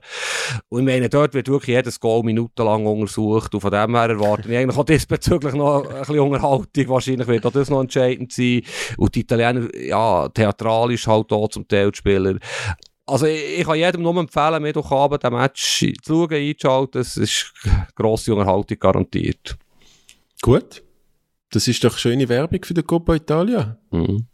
Und 0.68 0.80
ich 0.80 0.86
meine, 0.86 1.08
dort 1.08 1.34
wird 1.34 1.48
wirklich 1.48 1.76
jedes 1.76 2.00
Goal 2.00 2.22
minutenlang 2.22 2.86
untersucht 2.86 3.54
und 3.54 3.60
von 3.60 3.70
dem 3.70 3.94
her 3.94 4.10
erwarten 4.10 4.50
ich 4.50 4.58
eigentlich 4.58 4.78
auch 4.78 4.84
diesbezüglich 4.84 5.54
noch 5.54 5.88
ein 5.88 5.98
bisschen 5.98 6.18
Unterhaltung. 6.18 6.88
Wahrscheinlich 6.88 7.28
wird 7.28 7.46
auch 7.46 7.52
das 7.52 7.70
noch 7.70 7.80
entscheidend 7.80 8.32
sein. 8.32 8.62
Und 8.96 9.14
die 9.14 9.20
Italiener, 9.20 9.68
ja, 9.76 10.28
theatralisch 10.28 11.06
halt 11.06 11.32
auch 11.32 11.48
zum 11.48 11.66
Teil 11.68 11.90
die 11.90 11.98
Spieler. 11.98 12.36
Also 13.06 13.26
ich, 13.26 13.60
ich 13.60 13.64
kann 13.64 13.76
jedem 13.76 14.02
nur 14.02 14.16
empfehlen, 14.16 14.62
Mittwochabend 14.62 15.22
den 15.22 15.32
Match 15.32 15.78
zu 15.78 15.92
schauen, 16.04 16.32
einzuschalten. 16.32 17.00
Es 17.00 17.16
ist 17.16 17.52
grosse 17.94 18.34
Unterhaltung 18.34 18.78
garantiert. 18.78 19.56
Gut. 20.42 20.82
Das 21.50 21.68
ist 21.68 21.84
doch 21.84 21.96
schöne 21.96 22.28
Werbung 22.28 22.64
für 22.64 22.74
die 22.74 22.82
Coppa 22.82 23.14
Italia. 23.14 23.78
Mhm. 23.90 24.26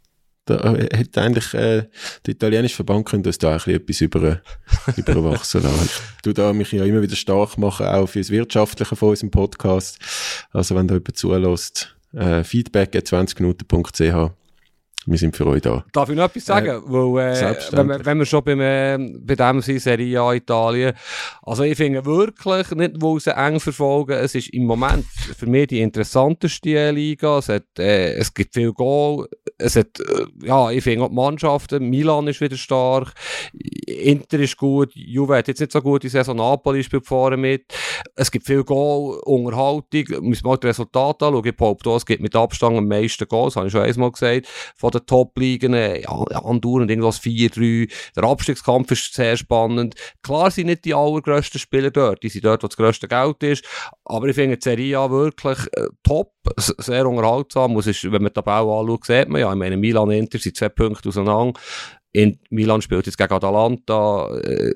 Da 0.45 0.73
äh, 0.73 0.89
hätte 0.97 1.21
eigentlich 1.21 1.53
äh, 1.53 1.87
der 2.25 2.33
italienische 2.33 2.75
Verband 2.75 3.05
könnte 3.05 3.29
uns 3.29 3.37
da 3.37 3.51
ein 3.51 3.57
bisschen 3.57 3.75
etwas 3.75 4.01
über, 4.01 4.41
überwachsen 4.97 5.63
lassen. 5.63 5.89
Tu 6.21 6.33
da 6.33 6.51
mich 6.51 6.71
ja 6.73 6.83
immer 6.83 7.01
wieder 7.01 7.15
stark 7.15 7.57
machen, 7.57 7.85
auch 7.85 8.07
fürs 8.07 8.29
Wirtschaftliche 8.29 8.95
von 8.95 9.09
unserem 9.09 9.31
Podcast. 9.31 9.99
Also 10.51 10.75
wenn 10.75 10.87
da 10.87 10.95
jemand 10.95 11.15
zulässt, 11.15 11.95
äh, 12.13 12.43
feedback 12.43 12.95
at 12.95 13.05
20minuten.ch 13.05 14.33
wir 15.05 15.17
sind 15.17 15.35
für 15.35 15.45
euch 15.47 15.61
da. 15.61 15.83
Darf 15.91 16.09
ich 16.09 16.15
noch 16.15 16.25
etwas 16.25 16.45
sagen? 16.45 16.67
Äh, 16.67 16.81
Weil, 16.85 17.35
äh, 17.35 17.55
wenn, 17.71 17.87
wir, 17.87 18.05
wenn 18.05 18.19
wir 18.19 18.25
schon 18.25 18.43
beim, 18.43 18.61
äh, 18.61 18.97
bei 19.19 19.35
dem 19.35 19.61
sind, 19.61 19.81
Serie 19.81 20.21
A 20.21 20.33
Italien, 20.33 20.93
also 21.41 21.63
ich 21.63 21.77
finde 21.77 22.05
wirklich, 22.05 22.71
nicht 22.71 22.95
wo 22.99 23.19
sie 23.19 23.35
eng 23.35 23.59
verfolgen, 23.59 24.13
es 24.13 24.35
ist 24.35 24.49
im 24.49 24.65
Moment 24.65 25.05
für 25.05 25.47
mich 25.47 25.67
die 25.67 25.81
interessanteste 25.81 26.91
Liga, 26.91 27.39
es, 27.39 27.49
hat, 27.49 27.63
äh, 27.77 28.13
es 28.13 28.33
gibt 28.33 28.53
viel 28.53 28.71
Goal, 28.71 29.27
es 29.57 29.75
hat, 29.75 29.99
äh, 29.99 30.25
ja, 30.45 30.71
ich 30.71 30.83
finde 30.83 31.05
auch 31.05 31.09
die 31.09 31.15
Mannschaften, 31.15 31.89
Milan 31.89 32.27
ist 32.27 32.39
wieder 32.39 32.57
stark, 32.57 33.13
Inter 33.85 34.39
ist 34.39 34.57
gut, 34.57 34.91
Juve 34.93 35.37
hat 35.37 35.47
jetzt 35.47 35.59
nicht 35.59 35.71
so 35.71 35.81
gute 35.81 36.07
Saison, 36.07 36.37
Napoli 36.37 36.83
spielt 36.83 37.05
vorne 37.05 37.37
mit, 37.37 37.73
es 38.15 38.31
gibt 38.31 38.45
viel 38.45 38.63
Goal, 38.63 39.19
Unterhaltung, 39.25 40.05
müssen 40.21 40.45
wir 40.45 40.51
mal 40.51 40.57
das 40.57 40.69
Resultat 40.69 41.21
anschauen, 41.21 41.45
ich 41.45 41.55
behaupte, 41.55 41.89
es 41.89 42.05
gibt 42.05 42.21
mit 42.21 42.35
Abstand 42.35 42.77
am 42.77 42.87
meisten 42.87 43.27
Goals, 43.27 43.55
habe 43.57 43.67
ich 43.67 43.73
schon 43.73 43.81
einmal 43.81 44.11
gesagt, 44.11 44.47
von 44.77 44.92
den 44.93 45.05
Top-Ligen, 45.05 45.73
ja, 45.73 46.09
andauernd 46.09 46.89
irgendwas 46.89 47.19
4-3. 47.21 47.91
Der 48.15 48.23
Abstiegskampf 48.23 48.91
ist 48.91 49.13
sehr 49.13 49.37
spannend. 49.37 49.95
Klar 50.21 50.51
sind 50.51 50.67
nicht 50.67 50.85
die 50.85 50.93
allergrößten 50.93 51.59
Spieler 51.59 51.91
dort, 51.91 52.23
die 52.23 52.29
sind 52.29 52.45
dort, 52.45 52.63
wo 52.63 52.67
das 52.67 52.77
grösste 52.77 53.07
Geld 53.07 53.43
ist, 53.43 53.65
aber 54.05 54.27
ich 54.27 54.35
finde 54.35 54.57
die 54.57 54.63
Serie 54.63 54.99
A 54.99 55.09
wirklich 55.09 55.59
äh, 55.73 55.87
top, 56.03 56.31
sehr 56.57 57.07
unterhaltsam. 57.07 57.77
ist, 57.77 58.03
wenn 58.03 58.21
man 58.21 58.25
die 58.25 58.41
Tabelle 58.41 58.71
anschaut, 58.71 59.05
sieht 59.05 59.29
man 59.29 59.41
ja, 59.41 59.51
ich 59.51 59.59
meine, 59.59 59.77
Milan 59.77 60.11
Inter 60.11 60.39
sind 60.39 60.57
zwei 60.57 60.69
Punkte 60.69 61.09
auseinander. 61.09 61.59
In 62.13 62.37
Milan 62.51 62.81
spielt 62.83 63.07
jetzt 63.07 63.17
gegen 63.17 63.33
Atalanta. 63.33 64.29
Äh, 64.37 64.71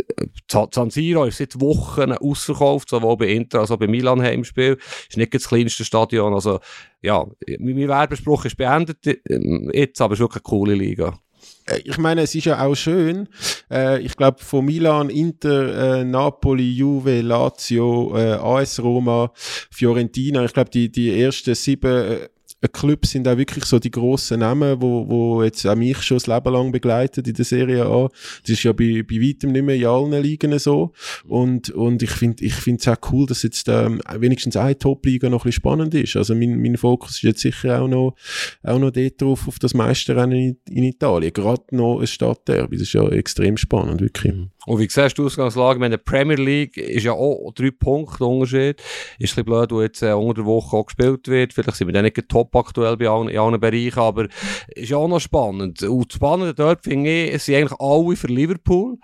San 0.49 0.89
Siro 0.89 1.25
ist 1.25 1.37
seit 1.37 1.61
Wochen 1.61 2.11
ausverkauft, 2.11 2.89
sowohl 2.89 3.17
bei 3.17 3.27
Inter 3.27 3.59
als 3.59 3.69
auch 3.69 3.77
bei 3.77 3.87
Milan 3.87 4.21
Heimspiel. 4.21 4.77
Ist 5.07 5.17
nicht 5.17 5.33
das 5.35 5.47
kleinste 5.47 5.85
Stadion. 5.85 6.33
Also, 6.33 6.59
ja, 7.01 7.25
mein 7.59 7.87
Werbespruch 7.87 8.45
ist 8.45 8.57
beendet 8.57 9.05
ähm, 9.29 9.69
jetzt, 9.71 10.01
aber 10.01 10.15
ist 10.15 10.19
wirklich 10.19 10.43
eine 10.43 10.49
coole 10.49 10.73
Liga. 10.73 11.19
Äh, 11.67 11.81
ich 11.83 11.99
meine, 11.99 12.21
es 12.21 12.33
ist 12.33 12.45
ja 12.45 12.65
auch 12.65 12.75
schön. 12.75 13.29
Äh, 13.69 14.01
ich 14.01 14.15
glaube, 14.15 14.43
von 14.43 14.65
Milan, 14.65 15.11
Inter, 15.11 15.99
äh, 15.99 16.03
Napoli, 16.03 16.71
Juve, 16.71 17.21
Lazio, 17.21 18.17
äh, 18.17 18.33
AS 18.33 18.81
Roma, 18.81 19.31
Fiorentina, 19.35 20.43
ich 20.43 20.53
glaube, 20.53 20.71
die, 20.71 20.91
die 20.91 21.21
ersten 21.21 21.53
sieben 21.53 21.91
äh, 21.91 22.29
Clubs 22.67 23.11
sind 23.11 23.27
auch 23.27 23.37
wirklich 23.37 23.65
so 23.65 23.77
die 23.77 23.91
grossen 23.91 24.39
Namen, 24.39 24.81
wo, 24.81 25.07
wo 25.07 25.43
jetzt 25.43 25.65
auch 25.67 25.75
mich 25.75 26.01
schon 26.01 26.17
das 26.17 26.25
Leben 26.25 26.51
lang 26.51 26.71
begleitet 26.71 27.27
in 27.27 27.35
der 27.35 27.45
Serie 27.45 27.85
A. 27.85 28.09
Das 28.41 28.49
ist 28.49 28.63
ja 28.63 28.73
bei, 28.73 29.03
bei 29.07 29.15
weitem 29.15 29.51
nicht 29.51 29.63
mehr 29.63 29.75
in 29.75 29.85
allen 29.85 30.23
Ligen 30.23 30.57
so. 30.57 30.93
Und, 31.25 31.69
und 31.69 32.01
ich 32.01 32.09
finde 32.09 32.43
ich 32.43 32.53
finde 32.53 32.81
es 32.81 32.87
auch 32.87 33.11
cool, 33.11 33.27
dass 33.27 33.43
jetzt 33.43 33.67
ähm, 33.69 34.01
wenigstens 34.15 34.57
eine 34.57 34.77
Top-Liga 34.77 35.29
noch 35.29 35.41
ein 35.41 35.49
bisschen 35.49 35.61
spannend 35.61 35.93
ist. 35.93 36.15
Also 36.15 36.33
mein, 36.33 36.59
mein 36.59 36.77
Fokus 36.77 37.17
ist 37.17 37.21
jetzt 37.21 37.41
sicher 37.41 37.81
auch 37.81 37.87
noch, 37.87 38.15
auch 38.63 38.79
noch 38.79 38.91
dort 38.91 39.21
drauf, 39.21 39.47
auf 39.47 39.59
das 39.59 39.75
Meisterrennen 39.75 40.37
in, 40.37 40.57
in 40.75 40.83
Italien. 40.83 41.33
Gerade 41.33 41.63
noch 41.71 41.99
ein 41.99 42.07
Stadtderby. 42.07 42.77
Das 42.77 42.87
ist 42.87 42.93
ja 42.93 43.07
extrem 43.09 43.57
spannend, 43.57 44.01
wirklich. 44.01 44.33
Und 44.67 44.79
wie 44.79 44.89
siehst 44.89 45.17
du 45.17 45.21
die 45.21 45.27
Ausgangslage? 45.27 45.83
In 45.83 45.91
der 45.91 45.97
Premier 45.97 46.35
League 46.35 46.75
ist 46.75 47.03
ja 47.03 47.13
auch 47.13 47.53
drei 47.53 47.71
Punkte 47.71 48.25
Unterschied. 48.25 48.81
Ist 48.81 48.83
ein 49.17 49.17
bisschen 49.19 49.45
blöd, 49.45 49.71
wo 49.71 49.81
jetzt 49.81 50.01
äh, 50.01 50.11
unter 50.11 50.41
der 50.41 50.45
Woche 50.45 50.75
auch 50.75 50.85
gespielt 50.85 51.27
wird. 51.29 51.53
Vielleicht 51.53 51.77
sind 51.77 51.87
wir 51.87 51.93
dann 51.93 52.03
nicht 52.03 52.17
top 52.27 52.46
aktuell 52.55 52.97
bei 52.97 53.07
allen, 53.07 53.29
in 53.29 53.37
allen 53.37 53.59
Bereichen, 53.59 53.99
aber 53.99 54.27
ist 54.75 54.93
auch 54.93 55.07
noch 55.07 55.19
spannend. 55.19 55.81
Und 55.83 56.11
das 56.11 56.15
Spannende 56.15 56.53
dort 56.53 56.83
finde 56.83 57.09
ich, 57.09 57.33
es 57.33 57.45
sind 57.45 57.55
eigentlich 57.55 57.79
alle 57.79 58.15
für 58.15 58.27
Liverpool. 58.27 58.97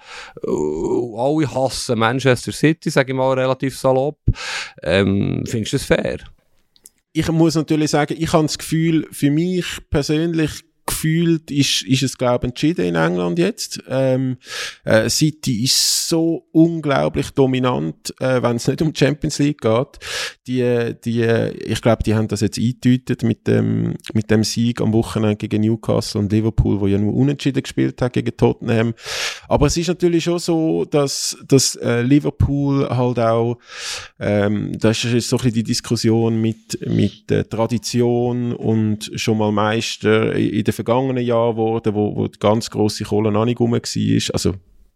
Und 0.43 1.19
alle 1.19 1.53
hassen 1.53 1.99
Manchester 1.99 2.51
City, 2.51 2.89
sage 2.89 3.11
ich 3.11 3.17
mal 3.17 3.33
relativ 3.33 3.77
salopp. 3.77 4.19
Ähm, 4.81 5.43
findest 5.45 5.73
du 5.73 5.77
das 5.77 5.85
fair? 5.85 6.19
Ich 7.13 7.31
muss 7.31 7.55
natürlich 7.55 7.91
sagen, 7.91 8.15
ich 8.17 8.33
habe 8.33 8.43
das 8.43 8.57
Gefühl, 8.57 9.07
für 9.11 9.29
mich 9.29 9.65
persönlich 9.89 10.63
gefühlt 10.85 11.51
ist, 11.51 11.83
ist 11.83 12.03
es, 12.03 12.17
glaube 12.17 12.45
ich, 12.45 12.51
entschieden 12.51 12.85
in 12.85 12.95
England 12.95 13.39
jetzt. 13.39 13.81
Ähm, 13.87 14.37
äh, 14.83 15.09
City 15.09 15.63
ist 15.63 16.09
so 16.09 16.47
unglaublich 16.51 17.31
dominant, 17.31 18.13
äh, 18.19 18.41
wenn 18.41 18.57
es 18.57 18.67
nicht 18.67 18.81
um 18.81 18.93
Champions 18.93 19.39
League 19.39 19.61
geht. 19.61 19.99
Die, 20.47 20.93
die, 21.03 21.23
ich 21.23 21.81
glaube, 21.81 22.03
die 22.03 22.13
haben 22.15 22.27
das 22.27 22.41
jetzt 22.41 22.57
eingetütet 22.57 23.23
mit 23.23 23.47
dem, 23.47 23.95
mit 24.13 24.29
dem 24.29 24.43
Sieg 24.43 24.81
am 24.81 24.93
Wochenende 24.93 25.37
gegen 25.37 25.61
Newcastle 25.61 26.21
und 26.21 26.31
Liverpool, 26.31 26.79
wo 26.79 26.87
ja 26.87 26.97
nur 26.97 27.13
unentschieden 27.13 27.63
gespielt 27.63 28.01
hat 28.01 28.13
gegen 28.13 28.35
Tottenham. 28.35 28.93
Aber 29.47 29.67
es 29.67 29.77
ist 29.77 29.87
natürlich 29.87 30.25
schon 30.25 30.39
so, 30.39 30.85
dass, 30.85 31.37
dass 31.47 31.75
äh, 31.75 32.01
Liverpool 32.01 32.89
halt 32.89 33.19
auch, 33.19 33.57
ähm, 34.19 34.77
das 34.77 35.03
ist 35.05 35.29
so 35.29 35.37
ein 35.37 35.43
bisschen 35.43 35.53
die 35.53 35.63
Diskussion 35.63 36.41
mit, 36.41 36.79
mit 36.87 37.31
äh, 37.31 37.45
Tradition 37.45 38.53
und 38.53 39.11
schon 39.15 39.37
mal 39.37 39.51
Meister 39.51 40.33
in 40.35 40.63
der 40.63 40.72
vergangenen 40.73 41.23
Jahren 41.23 41.55
geworden, 41.55 41.95
wo, 41.95 42.15
wo 42.15 42.27
die 42.27 42.39
ganz 42.39 42.69
grosse 42.69 43.03
Kohle 43.05 43.31
noch 43.31 43.45
nicht 43.45 43.59
rum 43.59 43.71
war. 43.71 43.81
Also, 44.33 44.53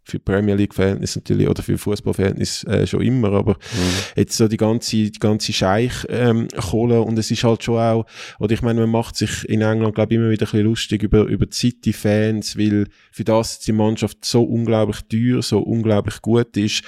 für 0.08 0.20
Premier 0.20 0.56
League 0.56 0.74
Verhältnis 0.74 1.16
natürlich 1.16 1.48
oder 1.48 1.62
für 1.62 1.78
Fußball 1.78 2.14
Verhältnis 2.14 2.64
äh, 2.64 2.88
schon 2.88 3.02
immer, 3.02 3.34
aber 3.34 3.54
mhm. 3.54 3.94
jetzt 4.16 4.38
so 4.38 4.48
die 4.48 4.58
ganze 4.58 5.12
die 5.12 5.20
ganze 5.20 5.52
Scheich 5.52 6.06
ähm, 6.10 6.48
und 6.74 7.20
es 7.20 7.30
ist 7.30 7.44
halt 7.44 7.64
schon 7.64 7.78
auch 7.78 8.06
oder 8.40 8.54
ich 8.54 8.62
meine 8.62 8.80
man 8.82 8.90
macht 8.90 9.18
sich 9.18 9.48
in 9.50 9.62
England 9.62 9.96
glaube 9.96 10.14
ich 10.14 10.20
immer 10.20 10.30
wieder 10.30 10.46
ein 10.46 10.52
bisschen 10.52 10.66
lustig 10.66 11.04
über 11.04 11.26
über 11.26 11.46
die 11.46 11.56
City 11.56 11.92
Fans, 11.92 12.58
weil 12.58 12.88
für 13.12 13.26
das 13.26 13.60
die 13.60 13.74
Mannschaft 13.74 14.24
so 14.24 14.44
unglaublich 14.44 15.02
teuer, 15.10 15.42
so 15.42 15.60
unglaublich 15.60 16.22
gut 16.22 16.56
ist, 16.56 16.84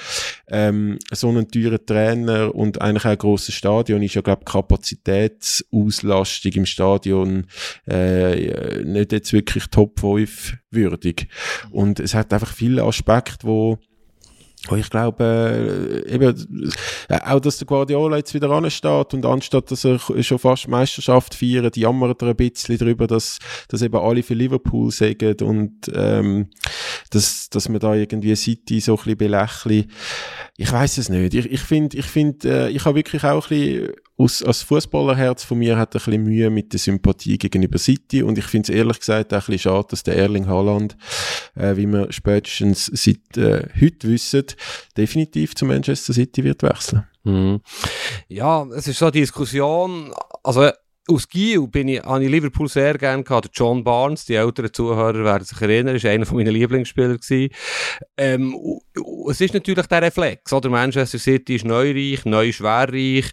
ähm, 0.48 0.98
so 1.12 1.28
einen 1.30 1.50
teuren 1.50 1.86
Trainer 1.86 2.56
und 2.56 2.82
eigentlich 2.82 3.06
auch 3.06 3.12
ein 3.12 3.18
grosses 3.18 3.56
Stadion 3.56 4.02
ist 4.04 4.16
ja 4.16 4.22
glaube 4.22 4.46
Kapazitätsauslastung 4.46 6.54
im 6.54 6.66
Stadion 6.66 7.48
äh, 7.88 8.84
nicht 8.84 9.12
jetzt 9.12 9.34
wirklich 9.34 9.66
Top 9.68 10.00
5 10.00 10.56
würdig 10.72 11.28
und 11.72 12.00
es 12.00 12.14
hat 12.14 12.34
einfach 12.34 12.54
viele 12.54 12.84
Aspekte 12.84 13.10
Aspekt, 13.10 13.44
wo 13.44 13.78
ich 14.76 14.90
glaube, 14.90 16.04
äh, 16.06 16.14
eben, 16.14 16.74
äh, 17.08 17.20
auch, 17.22 17.40
dass 17.40 17.58
der 17.60 17.66
Guardiola 17.66 18.18
jetzt 18.18 18.34
wieder 18.34 18.50
ansteht 18.50 19.14
und 19.14 19.26
anstatt, 19.26 19.72
dass 19.72 19.86
er 19.86 20.00
schon 20.00 20.38
fast 20.38 20.68
Meisterschaft 20.68 21.34
feiert, 21.34 21.78
jammert 21.78 22.22
er 22.22 22.28
ein 22.28 22.36
bisschen 22.36 22.78
darüber, 22.78 23.08
dass, 23.08 23.40
dass 23.70 23.82
eben 23.82 23.96
alle 23.96 24.22
für 24.22 24.34
Liverpool 24.34 24.92
sagen 24.92 25.38
und, 25.42 25.90
ähm, 25.96 26.50
dass, 27.10 27.50
dass 27.50 27.70
man 27.70 27.80
da 27.80 27.96
irgendwie 27.96 28.36
City 28.36 28.82
so 28.82 28.96
ein 28.96 28.98
bisschen 28.98 29.18
belächelt. 29.18 29.88
Ich 30.58 30.72
weiß 30.72 30.98
es 30.98 31.08
nicht. 31.08 31.34
Ich, 31.34 31.50
ich 31.50 31.62
finde, 31.62 31.98
ich 31.98 32.06
finde, 32.06 32.68
äh, 32.68 32.70
ich 32.70 32.84
habe 32.84 32.98
wirklich 32.98 33.24
auch 33.24 33.50
ein 33.50 33.58
bisschen 33.58 33.94
aus, 34.20 34.44
als 34.44 34.62
Fußballerherz 34.64 35.44
von 35.44 35.58
mir 35.58 35.78
hat 35.78 35.96
ein 35.96 36.00
bisschen 36.04 36.24
Mühe 36.24 36.50
mit 36.50 36.74
der 36.74 36.80
Sympathie 36.80 37.38
gegenüber 37.38 37.78
City 37.78 38.22
und 38.22 38.38
ich 38.38 38.46
finde 38.46 38.72
es 38.72 38.78
ehrlich 38.78 39.00
gesagt 39.00 39.34
auch 39.34 39.38
ein 39.38 39.46
bisschen 39.46 39.60
schade, 39.60 39.88
dass 39.90 40.04
der 40.04 40.18
Erling 40.18 40.48
Haaland, 40.48 40.98
äh, 41.56 41.78
wie 41.78 41.88
wir 41.88 42.12
spätestens 42.12 42.88
seit 42.88 43.38
äh, 43.38 43.68
heute 43.80 44.10
wissen, 44.10 44.44
definitiv 44.98 45.56
zu 45.56 45.66
Manchester 45.66 46.14
City 46.14 46.44
wird 46.44 46.64
wechseln. 46.64 47.08
Mhm. 47.24 47.62
Ja, 48.28 48.66
es 48.76 48.88
ist 48.88 49.00
so 49.00 49.06
eine 49.06 49.14
Diskussion, 49.14 50.14
also 50.44 50.70
aus 51.10 51.28
Giel 51.28 51.68
bin 51.68 51.88
ich, 51.88 52.02
habe 52.04 52.24
ich 52.24 52.30
Liverpool 52.30 52.70
sehr 52.70 52.98
gerne 52.98 53.24
gehabt. 53.24 53.50
John 53.54 53.84
Barnes, 53.84 54.26
die 54.26 54.36
älteren 54.36 54.72
Zuhörer 54.72 55.24
werden 55.24 55.44
sich 55.44 55.60
erinnern, 55.60 55.96
ist 55.96 56.06
einer 56.06 56.32
meiner 56.32 56.52
Lieblingsspieler 56.52 57.18
gewesen. 57.18 57.54
Ähm, 58.18 58.56
es 59.30 59.42
ist 59.42 59.54
natürlich 59.54 59.88
der 59.88 60.02
Reflex, 60.04 60.54
oder? 60.54 60.70
Manchester 60.70 61.18
City 61.18 61.56
ist 61.56 61.66
neureich, 61.66 62.26
neu 62.26 62.52
schwerreich, 62.52 63.26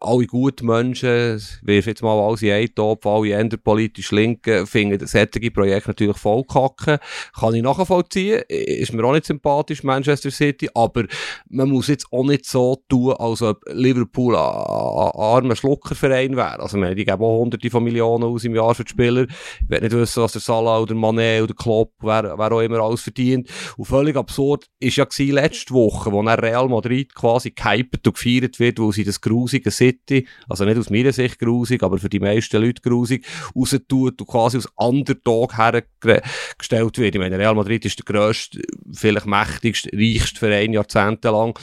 alle 0.00 0.26
guten 0.26 0.66
Menschen, 0.66 1.42
wirf 1.62 1.86
jetzt 1.86 2.02
mal 2.02 2.18
alles 2.18 2.42
in 2.42 2.52
einen 2.52 2.74
Topf, 2.74 3.06
alle 3.06 3.28
eher 3.28 3.48
politisch 3.62 4.10
Linken, 4.10 4.66
finden 4.66 5.06
solche 5.06 5.50
Projekte 5.50 5.90
natürlich 5.90 6.18
voll 6.18 6.44
kacken. 6.44 6.98
Kann 7.38 7.54
ich 7.54 7.62
nachvollziehen, 7.62 8.42
ist 8.48 8.92
mir 8.92 9.04
auch 9.04 9.12
nicht 9.12 9.26
sympathisch, 9.26 9.82
Manchester 9.82 10.30
City, 10.30 10.68
aber 10.74 11.04
man 11.48 11.70
muss 11.70 11.88
jetzt 11.88 12.06
auch 12.10 12.24
nicht 12.24 12.44
so 12.44 12.82
tun, 12.88 13.14
als 13.14 13.42
ob 13.42 13.62
Liverpool 13.70 14.36
ein, 14.36 14.42
armer 14.42 15.56
Schluckerverein 15.56 16.36
wäre. 16.36 16.60
Also, 16.60 16.78
die 16.82 17.04
geben 17.04 17.21
auch 17.24 17.38
hunderte 17.38 17.70
von 17.70 17.84
Millionen 17.84 18.24
aus 18.24 18.44
im 18.44 18.54
Jahr 18.54 18.74
für 18.74 18.84
die 18.84 18.90
Spieler. 18.90 19.22
Ich 19.22 19.68
will 19.68 19.80
nicht 19.80 19.92
wissen, 19.92 20.22
was 20.22 20.32
der 20.32 20.40
Salah 20.40 20.80
oder 20.80 20.94
Mané 20.94 21.42
oder 21.42 21.54
Klopp, 21.54 21.92
wer, 22.00 22.36
wer 22.36 22.52
auch 22.52 22.60
immer 22.60 22.80
alles 22.80 23.02
verdient. 23.02 23.48
Und 23.76 23.84
völlig 23.84 24.16
absurd 24.16 24.66
ist 24.80 24.96
ja 24.96 25.04
gewesen, 25.04 25.34
letzte 25.34 25.74
Woche, 25.74 26.12
wo 26.12 26.20
Real 26.20 26.68
Madrid 26.68 27.14
quasi 27.14 27.50
gehypert 27.50 28.06
und 28.06 28.14
gefeiert 28.14 28.58
wird, 28.58 28.78
wo 28.78 28.92
sie 28.92 29.04
das 29.04 29.20
grusige 29.20 29.70
City, 29.70 30.26
also 30.48 30.64
nicht 30.64 30.78
aus 30.78 30.90
meiner 30.90 31.12
Sicht 31.12 31.38
grusig, 31.38 31.82
aber 31.82 31.98
für 31.98 32.08
die 32.08 32.20
meisten 32.20 32.62
Leute 32.62 32.82
grusig, 32.82 33.26
raustut 33.54 34.20
und 34.20 34.26
quasi 34.26 34.56
als 34.56 34.68
Underdog 34.76 35.56
hergestellt 35.56 36.98
wird. 36.98 37.14
Ich 37.14 37.20
meine, 37.20 37.38
Real 37.38 37.54
Madrid 37.54 37.84
ist 37.84 37.98
der 37.98 38.04
grösste, 38.04 38.60
vielleicht 38.92 39.26
mächtigste, 39.26 39.90
reichste 39.92 40.38
Verein 40.38 40.72
jahrzehntelang. 40.72 41.58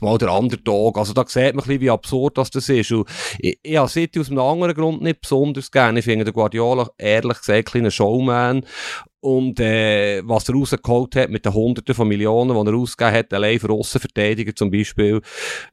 Mal 0.00 0.18
der 0.18 0.32
Underdog. 0.32 0.98
Also 0.98 1.12
da 1.12 1.24
sieht 1.26 1.54
man 1.54 1.64
ein 1.64 1.66
bisschen, 1.66 1.80
wie 1.80 1.90
absurd 1.90 2.38
das 2.38 2.50
ist. 2.54 2.92
Und 2.92 3.08
ich, 3.38 3.58
ich 3.62 3.76
habe 3.76 3.88
City 3.88 4.20
aus 4.20 4.30
einem 4.30 4.40
anderen 4.40 4.74
Grund 4.74 4.97
Grund 4.98 5.02
nicht 5.02 5.20
besonders 5.20 5.70
gerne. 5.70 5.98
Ich 6.00 6.04
finde 6.04 6.24
den 6.24 6.34
Guardiola 6.34 6.90
ehrlich 6.98 7.38
gesagt 7.38 7.74
ein 7.74 7.90
Showman. 7.90 8.64
Und 9.20 9.58
äh, 9.58 10.22
was 10.24 10.48
er 10.48 10.54
rausgeholt 10.54 11.16
hat 11.16 11.30
mit 11.30 11.44
den 11.44 11.52
Hunderten 11.52 11.92
von 11.92 12.06
Millionen, 12.06 12.54
die 12.54 12.70
er 12.70 12.76
ausgegeben 12.76 13.16
hat, 13.16 13.34
allein 13.34 13.58
für 13.58 13.70
Aussenverteidiger 13.70 14.54
zum 14.54 14.70
Beispiel. 14.70 15.20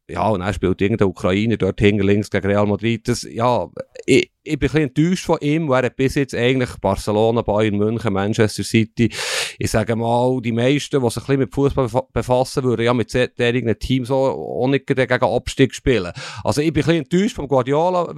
Ja, 0.09 0.29
und 0.29 0.41
er 0.41 0.51
spielt 0.51 0.81
irgendein 0.81 1.09
Ukrainer 1.09 1.55
dort 1.55 1.79
hinten 1.79 2.07
links 2.07 2.31
gegen 2.31 2.47
Real 2.47 2.65
Madrid. 2.65 3.07
Das, 3.07 3.21
ja, 3.21 3.69
ich, 4.07 4.31
ich 4.43 4.57
bin 4.57 4.69
ein 4.69 4.71
bisschen 4.71 4.81
enttäuscht 4.81 5.25
von 5.25 5.37
ihm, 5.41 5.69
weil 5.69 5.83
er 5.83 5.91
bis 5.91 6.15
jetzt 6.15 6.33
eigentlich 6.33 6.71
Barcelona, 6.81 7.43
Bayern 7.43 7.77
München, 7.77 8.13
Manchester 8.13 8.63
City, 8.63 9.11
ich 9.59 9.69
sage 9.69 9.95
mal, 9.95 10.41
die 10.41 10.51
meisten, 10.51 11.01
die 11.01 11.09
sich 11.09 11.17
ein 11.17 11.25
bisschen 11.25 11.39
mit 11.39 11.53
Fußball 11.53 11.87
befassen, 12.13 12.63
würden 12.63 12.85
ja 12.85 12.95
mit 12.95 13.11
solchen 13.11 13.79
Teams 13.79 14.09
auch, 14.09 14.63
auch 14.63 14.67
nicht 14.67 14.87
gegen 14.87 15.23
Abstieg 15.23 15.75
spielen. 15.75 16.11
Also 16.43 16.61
ich 16.61 16.73
bin 16.73 16.83
ein 16.83 16.85
bisschen 16.87 17.03
enttäuscht 17.03 17.35
vom 17.35 17.47
Guardiola 17.47 18.11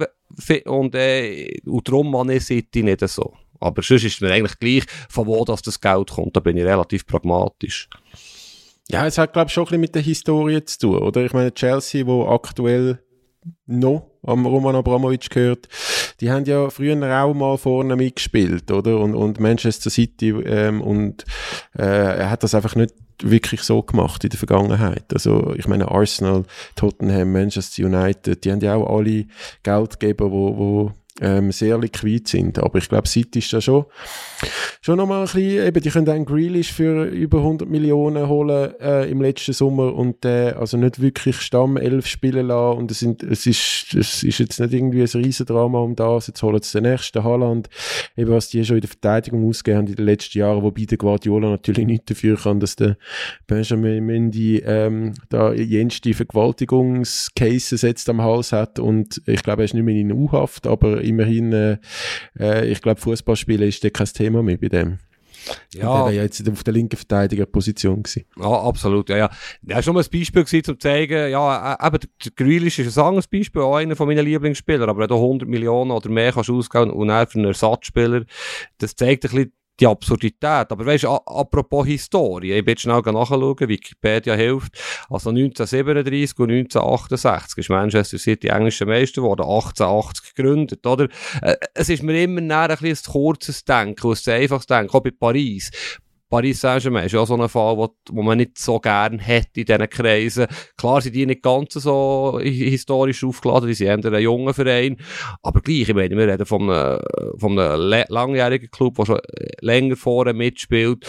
und, 0.66 0.94
äh, 0.94 1.60
und 1.66 1.88
darum 1.88 2.10
man 2.10 2.38
City 2.40 2.82
nicht 2.82 3.06
so. 3.08 3.34
Aber 3.60 3.82
sonst 3.82 4.04
ist 4.04 4.20
mir 4.20 4.32
eigentlich 4.32 4.58
gleich, 4.58 4.84
von 5.08 5.26
wo 5.26 5.44
das, 5.44 5.62
das 5.62 5.80
Geld 5.80 6.10
kommt. 6.10 6.36
Da 6.36 6.40
bin 6.40 6.56
ich 6.56 6.64
relativ 6.64 7.06
pragmatisch. 7.06 7.88
Ja, 8.90 9.06
es 9.06 9.18
hat, 9.18 9.32
glaube 9.32 9.48
ich, 9.48 9.52
schon 9.52 9.64
ein 9.64 9.66
bisschen 9.66 9.80
mit 9.80 9.94
der 9.94 10.02
Historie 10.02 10.64
zu 10.64 10.78
tun, 10.78 10.98
oder? 10.98 11.24
Ich 11.24 11.32
meine, 11.32 11.52
Chelsea, 11.52 12.06
wo 12.06 12.26
aktuell 12.26 13.02
noch 13.66 14.10
am 14.28 14.46
Roman 14.46 14.76
Abramovic 14.76 15.30
gehört, 15.30 15.68
die 16.20 16.30
haben 16.30 16.44
ja 16.44 16.70
früher 16.70 16.96
auch 17.24 17.34
mal 17.34 17.56
vorne 17.56 17.96
mitgespielt, 17.96 18.70
oder? 18.70 18.98
Und, 18.98 19.14
und 19.14 19.40
Manchester 19.40 19.90
City, 19.90 20.30
ähm, 20.30 20.80
und 20.80 21.24
äh, 21.76 21.82
er 21.82 22.30
hat 22.30 22.42
das 22.42 22.54
einfach 22.54 22.74
nicht 22.74 22.94
wirklich 23.22 23.62
so 23.62 23.82
gemacht 23.82 24.22
in 24.24 24.30
der 24.30 24.38
Vergangenheit. 24.38 25.04
Also 25.12 25.54
ich 25.56 25.66
meine 25.66 25.90
Arsenal, 25.90 26.44
Tottenham, 26.76 27.32
Manchester 27.32 27.84
United, 27.84 28.44
die 28.44 28.52
haben 28.52 28.60
ja 28.60 28.74
auch 28.74 28.98
alle 28.98 29.26
Geldgeber, 29.62 30.30
wo, 30.30 30.56
wo 30.56 30.92
ähm, 31.20 31.52
sehr 31.52 31.78
liquid 31.78 32.28
sind. 32.28 32.58
Aber 32.58 32.78
ich 32.78 32.88
glaube, 32.88 33.08
City 33.08 33.40
ist 33.40 33.52
da 33.52 33.60
schon, 33.60 33.84
schon 34.80 34.96
nochmal 34.96 35.20
ein 35.20 35.24
bisschen, 35.24 35.66
eben, 35.66 35.82
die 35.82 35.90
können 35.90 36.08
einen 36.08 36.24
Grealish 36.24 36.72
für 36.72 37.04
über 37.04 37.38
100 37.38 37.68
Millionen 37.68 38.28
holen 38.28 38.72
äh, 38.80 39.10
im 39.10 39.20
letzten 39.20 39.52
Sommer 39.52 39.94
und 39.94 40.24
äh, 40.24 40.52
also 40.52 40.76
nicht 40.76 41.00
wirklich 41.00 41.40
Stamm 41.40 41.76
11 41.76 42.06
spielen 42.06 42.46
lassen 42.48 42.78
und 42.78 42.90
es, 42.90 43.00
sind, 43.00 43.22
es, 43.22 43.46
ist, 43.46 43.94
es 43.94 44.22
ist 44.22 44.38
jetzt 44.38 44.60
nicht 44.60 44.72
irgendwie 44.72 45.02
ein 45.02 45.22
Riesendrama 45.22 45.78
um 45.80 45.96
das. 45.96 46.28
Jetzt 46.28 46.42
holen 46.42 46.60
sie 46.62 46.80
den 46.80 46.90
nächsten 46.90 47.24
Holland, 47.24 47.68
eben 48.16 48.30
was 48.30 48.48
die 48.48 48.64
schon 48.64 48.76
in 48.76 48.82
der 48.82 48.88
Verteidigung 48.88 49.48
ausgegeben 49.48 49.78
haben 49.78 49.86
in 49.88 49.96
den 49.96 50.06
letzten 50.06 50.38
Jahren, 50.38 50.62
wobei 50.62 50.84
der 50.84 50.98
Guardiola 50.98 51.50
natürlich 51.50 51.86
nicht 51.86 52.10
dafür 52.10 52.36
kann, 52.36 52.60
dass 52.60 52.76
der 52.76 52.96
Benjamin 53.46 54.04
Mendy 54.04 54.58
ähm, 54.64 55.14
da 55.28 55.52
jenste 55.52 56.14
Vergewaltigungscases 56.14 57.82
jetzt 57.82 58.08
am 58.08 58.22
Hals 58.22 58.52
hat 58.52 58.78
und 58.78 59.20
ich 59.26 59.42
glaube, 59.42 59.62
er 59.62 59.64
ist 59.64 59.74
nicht 59.74 59.84
mehr 59.84 59.96
in 59.96 60.12
U-Haft, 60.12 60.66
aber 60.66 61.02
immerhin, 61.08 61.52
äh, 61.52 61.78
äh, 62.38 62.70
ich 62.70 62.80
glaube, 62.82 63.00
Fußballspielen 63.00 63.68
ist 63.68 63.82
da 63.84 63.90
kein 63.90 64.06
Thema 64.06 64.42
mehr 64.42 64.58
bei 64.58 64.68
dem. 64.68 64.98
Ja. 65.74 65.80
Der 65.80 65.88
war 65.88 66.12
ja 66.12 66.22
jetzt 66.22 66.48
auf 66.48 66.62
der 66.62 66.74
linken 66.74 66.96
Verteidigerposition 66.96 68.02
gewesen. 68.02 68.24
Ja, 68.36 68.50
absolut, 68.50 69.08
ja, 69.08 69.16
ja. 69.16 69.30
Das 69.62 69.76
war 69.76 69.82
schon 69.82 69.94
mal 69.94 70.02
ein 70.02 70.10
Beispiel 70.10 70.44
gewesen, 70.44 70.56
um 70.56 70.64
zu 70.64 70.78
zeigen, 70.78 71.30
ja, 71.30 71.74
äh, 71.74 71.86
eben, 71.86 71.98
der 72.24 72.32
Grealish 72.36 72.78
ist 72.78 72.98
ein 72.98 73.04
anderes 73.04 73.28
Beispiel, 73.28 73.62
auch 73.62 73.76
einer 73.76 73.96
von 73.96 74.08
meinen 74.08 74.24
Lieblingsspielern, 74.24 74.88
aber 74.88 75.00
wenn 75.00 75.08
du 75.08 75.14
100 75.14 75.48
Millionen 75.48 75.90
oder 75.90 76.10
mehr 76.10 76.32
kannst 76.32 76.50
ausgeben 76.50 76.90
und 76.90 77.08
er 77.08 77.26
für 77.26 77.38
einen 77.38 77.46
Ersatzspieler, 77.46 78.24
das 78.78 78.94
zeigt 78.94 79.24
ein 79.24 79.30
bisschen 79.30 79.52
die 79.80 79.86
Absurdität. 79.86 80.70
Aber 80.70 80.84
weißt 80.86 81.04
apropos 81.04 81.86
Historie, 81.86 82.52
ich 82.52 82.64
bin 82.64 82.72
jetzt 82.72 82.82
schnell 82.82 83.00
nachschauen, 83.00 83.68
Wikipedia 83.68 84.34
hilft. 84.34 84.72
Also 85.08 85.30
1937 85.30 86.38
und 86.38 86.50
1968 86.50 87.58
ist 87.58 87.70
Manchester 87.70 88.18
City 88.18 88.48
englischer 88.48 88.86
Meister 88.86 89.22
geworden, 89.22 89.42
1880 89.42 90.34
gegründet, 90.34 90.86
oder? 90.86 91.08
Äh, 91.42 91.56
es 91.74 91.88
ist 91.88 92.02
mir 92.02 92.22
immer 92.22 92.40
näher 92.40 92.70
ein, 92.70 92.86
ein 92.86 92.96
kurzes 93.06 93.64
Denken, 93.64 94.12
ein 94.12 94.32
einfaches 94.32 94.66
Denken, 94.66 94.94
auch 94.94 95.00
bei 95.00 95.10
Paris. 95.10 95.70
Paris 96.28 96.60
Saint-Germain. 96.60 97.06
Ist 97.06 97.12
ja 97.12 97.24
so 97.24 97.36
ein 97.36 97.48
Fall, 97.48 97.76
wo, 97.76 97.88
wo 98.10 98.22
man 98.22 98.38
nicht 98.38 98.58
so 98.58 98.78
gern 98.78 99.18
hätte 99.18 99.60
in 99.60 99.66
diesen 99.66 99.88
Kreisen. 99.88 100.46
Klar 100.76 101.00
sind 101.00 101.14
die 101.14 101.26
nicht 101.26 101.42
ganz 101.42 101.74
so 101.74 102.38
historisch 102.42 103.24
aufgeladen, 103.24 103.68
die 103.68 103.74
sind 103.74 104.04
eher 104.04 104.12
ein 104.12 104.22
junger 104.22 104.54
Verein, 104.54 104.96
aber 105.42 105.60
gleich, 105.60 105.88
ich 105.88 105.94
meine, 105.94 106.16
wir 106.16 106.28
reden 106.28 106.46
von 106.46 106.70
einem, 106.70 107.00
von 107.36 107.58
einem 107.58 108.04
langjährigen 108.08 108.70
Club, 108.70 108.96
der 108.96 109.06
schon 109.06 109.20
länger 109.60 109.96
vorne 109.96 110.32
mitspielt. 110.32 111.06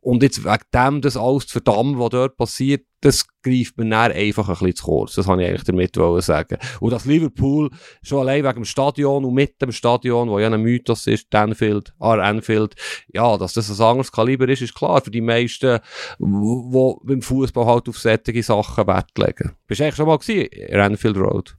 Und 0.00 0.22
jetzt 0.22 0.44
wegen 0.44 0.64
dem 0.74 1.00
das 1.00 1.16
alles 1.16 1.46
zu 1.46 1.52
verdammen, 1.52 1.98
was 1.98 2.10
dort 2.10 2.36
passiert, 2.36 2.84
das 3.02 3.26
greift 3.42 3.76
mir 3.76 3.90
dann 3.90 4.12
einfach 4.12 4.48
ein 4.48 4.54
bisschen 4.54 4.76
zu 4.76 4.84
kurz. 4.84 5.14
Das 5.16 5.26
wollte 5.26 5.42
ich 5.42 5.48
eigentlich 5.48 5.64
damit 5.64 6.22
sagen. 6.24 6.56
Und 6.80 6.90
dass 6.92 7.04
Liverpool 7.04 7.68
schon 8.02 8.20
allein 8.20 8.44
wegen 8.44 8.54
dem 8.54 8.64
Stadion 8.64 9.24
und 9.24 9.34
mit 9.34 9.60
dem 9.60 9.72
Stadion, 9.72 10.30
wo 10.30 10.38
ja 10.38 10.48
ein 10.48 10.62
Mythos 10.62 11.06
ist, 11.08 11.34
Anfield, 11.34 11.92
ah, 11.98 12.14
Anfield, 12.14 12.74
ja, 13.12 13.36
dass 13.36 13.54
das 13.54 13.68
ein 13.68 13.84
anderes 13.84 14.12
Kaliber 14.12 14.48
ist, 14.48 14.62
ist 14.62 14.74
klar 14.74 15.00
für 15.02 15.10
die 15.10 15.20
meisten, 15.20 15.80
die 16.18 16.98
beim 17.04 17.22
Fußball 17.22 17.66
halt 17.66 17.88
auf 17.88 17.98
solche 17.98 18.42
Sachen 18.42 18.86
Wert 18.86 19.10
legen. 19.18 19.56
Bist 19.66 19.80
du 19.80 19.84
eigentlich 19.84 19.96
schon 19.96 20.06
mal 20.06 20.18
gesehen, 20.18 20.48
Anfield 20.72 21.16
Road? 21.16 21.56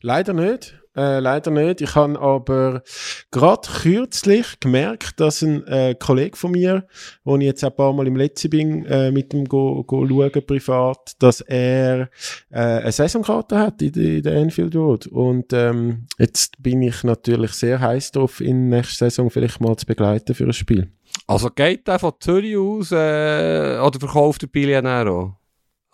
Leider 0.00 0.32
nicht. 0.32 0.78
Äh, 0.98 1.20
leider 1.20 1.52
nicht. 1.52 1.80
Ich 1.80 1.94
habe 1.94 2.18
aber 2.20 2.82
gerade 3.30 3.68
kürzlich 3.68 4.58
gemerkt, 4.58 5.20
dass 5.20 5.42
ein 5.42 5.64
äh, 5.68 5.94
Kollege 5.94 6.36
von 6.36 6.50
mir, 6.50 6.88
wo 7.22 7.36
ich 7.36 7.44
jetzt 7.44 7.62
ein 7.62 7.74
paar 7.76 7.92
Mal 7.92 8.08
im 8.08 8.16
Letzten 8.16 8.50
bin, 8.50 8.84
äh, 8.86 9.12
mit 9.12 9.32
ihm 9.32 9.44
go, 9.44 9.84
go 9.84 10.04
schauen, 10.08 10.44
privat, 10.44 11.12
dass 11.20 11.40
er 11.40 12.10
äh, 12.50 12.58
eine 12.58 12.90
Saisonkarte 12.90 13.56
hat 13.60 13.80
in, 13.80 13.94
in 13.94 14.22
der 14.24 14.34
Enfield 14.34 14.74
Road. 14.74 15.06
Und 15.06 15.52
ähm, 15.52 16.08
jetzt 16.18 16.60
bin 16.60 16.82
ich 16.82 17.04
natürlich 17.04 17.52
sehr 17.52 17.78
heiß 17.78 18.10
drauf, 18.10 18.40
in 18.40 18.68
nächster 18.68 19.08
Saison 19.08 19.30
vielleicht 19.30 19.60
mal 19.60 19.76
zu 19.76 19.86
begleiten 19.86 20.34
für 20.34 20.46
ein 20.46 20.52
Spiel. 20.52 20.90
Also 21.28 21.48
geht 21.50 21.86
der 21.86 22.00
von 22.00 22.14
Zürich 22.18 22.56
aus 22.56 22.90
äh, 22.90 23.78
oder 23.78 24.00
verkauft 24.00 24.42
der 24.42 24.48
Billianero? 24.48 25.37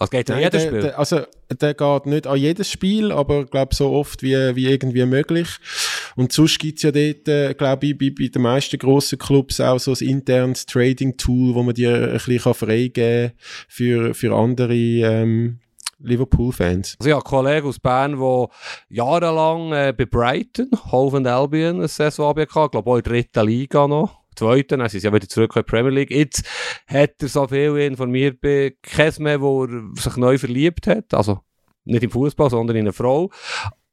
Also 0.05 0.11
geht 0.11 0.31
er 0.31 0.41
jedes 0.41 0.63
Spiel? 0.63 0.81
Der, 0.81 0.99
also 0.99 1.21
der 1.51 1.75
geht 1.75 2.07
nicht 2.07 2.27
an 2.27 2.37
jedes 2.37 2.71
Spiel, 2.71 3.13
aber 3.13 3.45
glaube 3.47 3.75
so 3.75 3.91
oft 3.93 4.23
wie, 4.23 4.35
wie 4.55 4.67
irgendwie 4.67 5.05
möglich. 5.07 5.49
Und 6.17 6.33
sonst 6.33 6.59
gibt's 6.59 6.83
ja 6.83 6.93
dort, 6.93 7.29
äh, 7.29 7.55
glaube 7.55 7.87
ich, 7.87 7.99
bei, 7.99 8.11
bei 8.11 8.29
den 8.29 8.43
meisten 8.43 8.79
grossen 8.79 9.19
Clubs 9.19 9.61
auch 9.61 9.79
so 9.79 9.93
ein 9.93 10.07
internes 10.09 10.67
Trading-Tool, 10.67 11.55
wo 11.55 11.63
man 11.63 11.75
dir 11.75 11.95
ein 11.95 12.13
bisschen 12.13 12.55
freigeben 12.55 13.31
kann 13.31 13.39
für, 13.69 14.15
für 14.15 14.35
andere 14.35 14.75
ähm, 14.75 15.61
Liverpool-Fans. 16.01 16.97
Also 16.99 17.11
ja, 17.11 17.17
ein 17.17 17.23
Kollege 17.23 17.67
aus 17.67 17.81
Bern, 17.81 18.19
der 18.19 18.49
jahrelang 18.89 19.73
äh, 19.73 19.95
bei 19.97 20.05
Brighton, 20.05 20.71
Hove 20.93 21.17
and 21.19 21.27
Albion, 21.27 21.77
eine 21.77 21.89
Saison 21.89 22.29
hatte, 22.29 22.43
ich 22.43 22.49
glaube 22.49 22.79
auch 22.79 22.97
in 22.97 23.03
der 23.03 23.13
dritten 23.13 23.47
Liga 23.47 23.89
noch 23.89 24.24
Zweiten, 24.35 24.81
dann 24.81 24.89
sind 24.89 25.01
sie 25.01 25.07
ja 25.07 25.13
wieder 25.13 25.29
zurück 25.29 25.57
in 25.57 25.63
die 25.63 25.71
Premier 25.71 25.91
League. 25.91 26.11
Jetzt 26.11 26.45
hat 26.87 27.15
er 27.21 27.29
so 27.29 27.47
viel 27.47 27.77
informiert 27.79 28.41
bei 28.41 28.77
Kesme, 28.83 29.41
wo 29.41 29.65
er 29.65 29.83
sich 29.95 30.17
neu 30.17 30.39
verliebt 30.39 30.87
hat. 30.87 31.15
Also 31.15 31.41
nicht 31.85 32.03
im 32.03 32.11
Fußball, 32.11 32.51
sondern 32.51 32.77
in 32.77 32.83
eine 32.85 32.93
Frau 32.93 33.31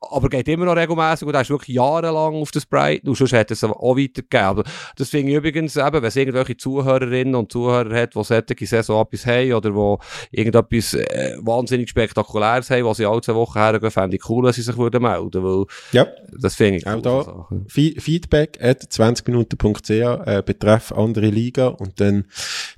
aber 0.02 0.30
geht 0.30 0.48
immer 0.48 0.66
noch 0.66 0.76
regelmäßig 0.76 1.28
und 1.28 1.34
er 1.34 1.42
ist 1.42 1.50
wirklich 1.50 1.76
jahrelang 1.76 2.36
auf 2.36 2.52
das 2.52 2.66
Brighton 2.66 3.10
und 3.10 3.16
sonst 3.16 3.34
er 3.34 3.50
es 3.50 3.64
auch 3.64 3.96
weitergegeben. 3.96 4.46
Aber 4.46 4.64
das 4.96 5.10
finde 5.10 5.32
ich 5.32 5.38
übrigens 5.38 5.76
eben, 5.76 5.94
wenn 5.94 6.04
es 6.04 6.16
irgendwelche 6.16 6.58
Zuhörerinnen 6.58 7.36
und 7.36 7.52
Zuhörer 7.52 7.96
hat, 7.96 8.16
die 8.16 8.24
solche 8.24 8.68
Saison 8.68 9.06
etwas 9.06 9.26
haben 9.26 9.54
oder 9.54 9.70
die 9.70 10.38
irgendetwas 10.38 10.96
äh, 10.96 11.38
wahnsinnig 11.40 11.90
Spektakuläres 11.90 12.70
haben, 12.72 12.86
was 12.86 12.98
sie 12.98 13.06
alle 13.06 13.22
zwei 13.22 13.36
Wochen 13.36 13.60
hergehen, 13.60 13.92
fände 13.92 14.18
ich 14.18 14.30
cool, 14.30 14.46
dass 14.46 14.56
sie 14.56 14.64
sich 14.64 14.78
würden 14.78 15.04
melden 15.04 15.44
weil 15.44 15.66
ja. 15.92 16.08
das 16.38 16.56
finde 16.56 16.80
ich 16.80 16.86
cool. 16.86 16.94
Auch 16.94 17.48
da 17.50 17.58
Feedback 17.68 18.58
at 18.62 18.82
20minuten.ch 18.82 19.92
äh, 19.92 20.42
betreff 20.44 20.92
andere 20.92 21.28
Liga 21.28 21.68
und 21.68 22.00
dann 22.02 22.26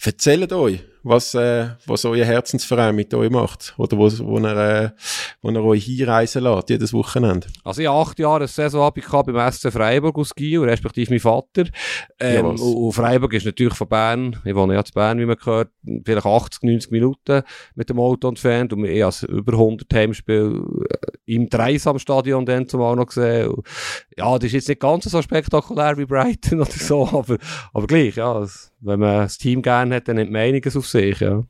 erzählt 0.04 0.52
euch, 0.52 0.84
was, 1.04 1.34
äh, 1.36 1.68
was 1.86 2.06
euer 2.06 2.26
Herzensverein 2.26 2.96
mit 2.96 3.14
euch 3.14 3.30
macht 3.30 3.74
oder 3.78 3.98
wo, 3.98 4.10
wo, 4.20 4.38
er, 4.40 4.84
äh, 4.84 4.90
wo 5.42 5.50
er 5.50 5.64
euch 5.64 5.86
hinreisen 5.86 6.44
lässt, 6.44 6.70
jedes 6.70 6.94
Wochenende. 6.94 7.48
Also 7.64 7.82
ich 7.82 7.88
habe 7.88 8.00
acht 8.00 8.20
Jahre 8.20 8.38
eine 8.38 8.48
Saison 8.48 8.92
ich 8.96 9.08
beim 9.08 9.52
SC 9.52 9.72
Freiburg 9.72 10.18
aus 10.18 10.34
Gio, 10.34 10.64
respektive 10.64 11.12
mein 11.12 11.20
Vater. 11.20 11.66
Ähm, 12.20 12.36
ja, 12.36 12.42
und 12.66 12.94
Freiburg 12.94 13.34
ist 13.34 13.46
natürlich 13.46 13.74
von 13.74 13.88
Bern, 13.88 14.40
ich 14.46 14.56
wohne 14.56 14.76
ja 14.76 14.84
zu 14.84 14.94
Bern, 14.94 15.20
wie 15.20 15.26
man 15.26 15.36
gehört, 15.36 15.70
vielleicht 16.06 16.26
80, 16.26 16.64
90 16.64 16.92
Minuten 16.92 17.44
mit 17.76 17.90
dem 17.90 18.00
Auto 18.00 18.30
entfernt 18.30 18.74
und 18.74 18.86
ich 18.86 19.04
habe 19.04 19.26
über 19.28 19.54
100 19.54 19.94
Heimspiele 19.94 20.64
äh, 20.90 21.34
im 21.36 21.50
Dreisamstadion 21.50 22.46
dann 22.46 22.68
zumal 22.68 22.96
noch 22.96 23.08
gesehen. 23.08 23.54
Ja, 24.18 24.38
das 24.38 24.46
ist 24.48 24.54
jetzt 24.54 24.70
nicht 24.70 24.82
ganz 24.82 25.06
so 25.06 25.22
spektakulär 25.22 25.98
wie 25.98 26.06
Brighton 26.06 26.62
oder 26.62 26.72
so, 26.72 27.08
aber, 27.08 27.38
aber 27.74 27.88
gleich, 27.88 28.16
ja, 28.16 28.40
das, 28.40 28.72
wenn 28.80 29.00
man 29.00 29.22
das 29.22 29.38
Team 29.38 29.62
gerne 29.62 29.96
hat, 29.96 30.08
dann 30.08 30.18
nimmt 30.18 30.32
man 30.32 30.42
einiges 30.42 30.76
auf 30.94 31.02
sich, 31.02 31.20
ja. 31.20 31.44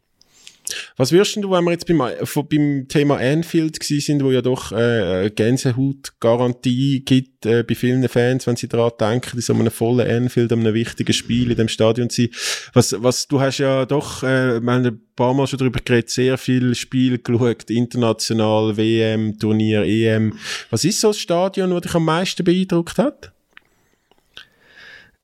Was 0.96 1.12
würdest 1.12 1.36
du, 1.36 1.52
wenn 1.52 1.66
wir 1.66 1.72
jetzt 1.72 1.88
beim, 1.88 2.00
beim 2.00 2.88
Thema 2.88 3.18
Anfield 3.18 3.84
sind, 3.84 4.24
wo 4.24 4.32
ja 4.32 4.42
doch 4.42 4.72
äh, 4.72 5.30
Gänsehaut-Garantie 5.30 7.04
gibt 7.04 7.46
äh, 7.46 7.64
bei 7.64 7.76
vielen 7.76 8.08
Fans, 8.08 8.48
wenn 8.48 8.56
sie 8.56 8.70
daran 8.70 8.92
denken, 9.00 9.42
so 9.42 9.54
einem 9.54 9.70
vollen 9.70 10.10
Anfield, 10.10 10.54
an 10.54 10.62
einem 10.62 10.74
wichtigen 10.74 11.14
Spiel 11.14 11.52
in 11.52 11.58
dem 11.58 11.68
Stadion 11.68 12.10
zu 12.10 12.24
sein. 12.24 12.32
Was, 12.74 12.96
was, 12.98 13.28
du 13.28 13.42
hast 13.42 13.58
ja 13.58 13.86
doch, 13.86 14.24
äh, 14.24 14.62
wir 14.62 14.72
haben 14.72 14.86
ein 14.86 15.02
paar 15.16 15.34
Mal 15.34 15.48
schon 15.48 15.60
darüber 15.60 15.82
geredet, 15.84 16.10
sehr 16.10 16.38
viel 16.38 16.74
Spiel 16.76 17.22
geschaut, 17.22 17.70
international, 17.70 18.78
WM, 18.78 19.38
Turnier, 19.38 19.84
EM. 19.84 20.38
Was 20.70 20.86
ist 20.86 21.02
so 21.02 21.10
das 21.10 21.20
Stadion, 21.20 21.72
das 21.72 21.82
dich 21.82 21.96
am 21.96 22.06
meisten 22.06 22.44
beeindruckt 22.44 22.98
hat? 22.98 23.33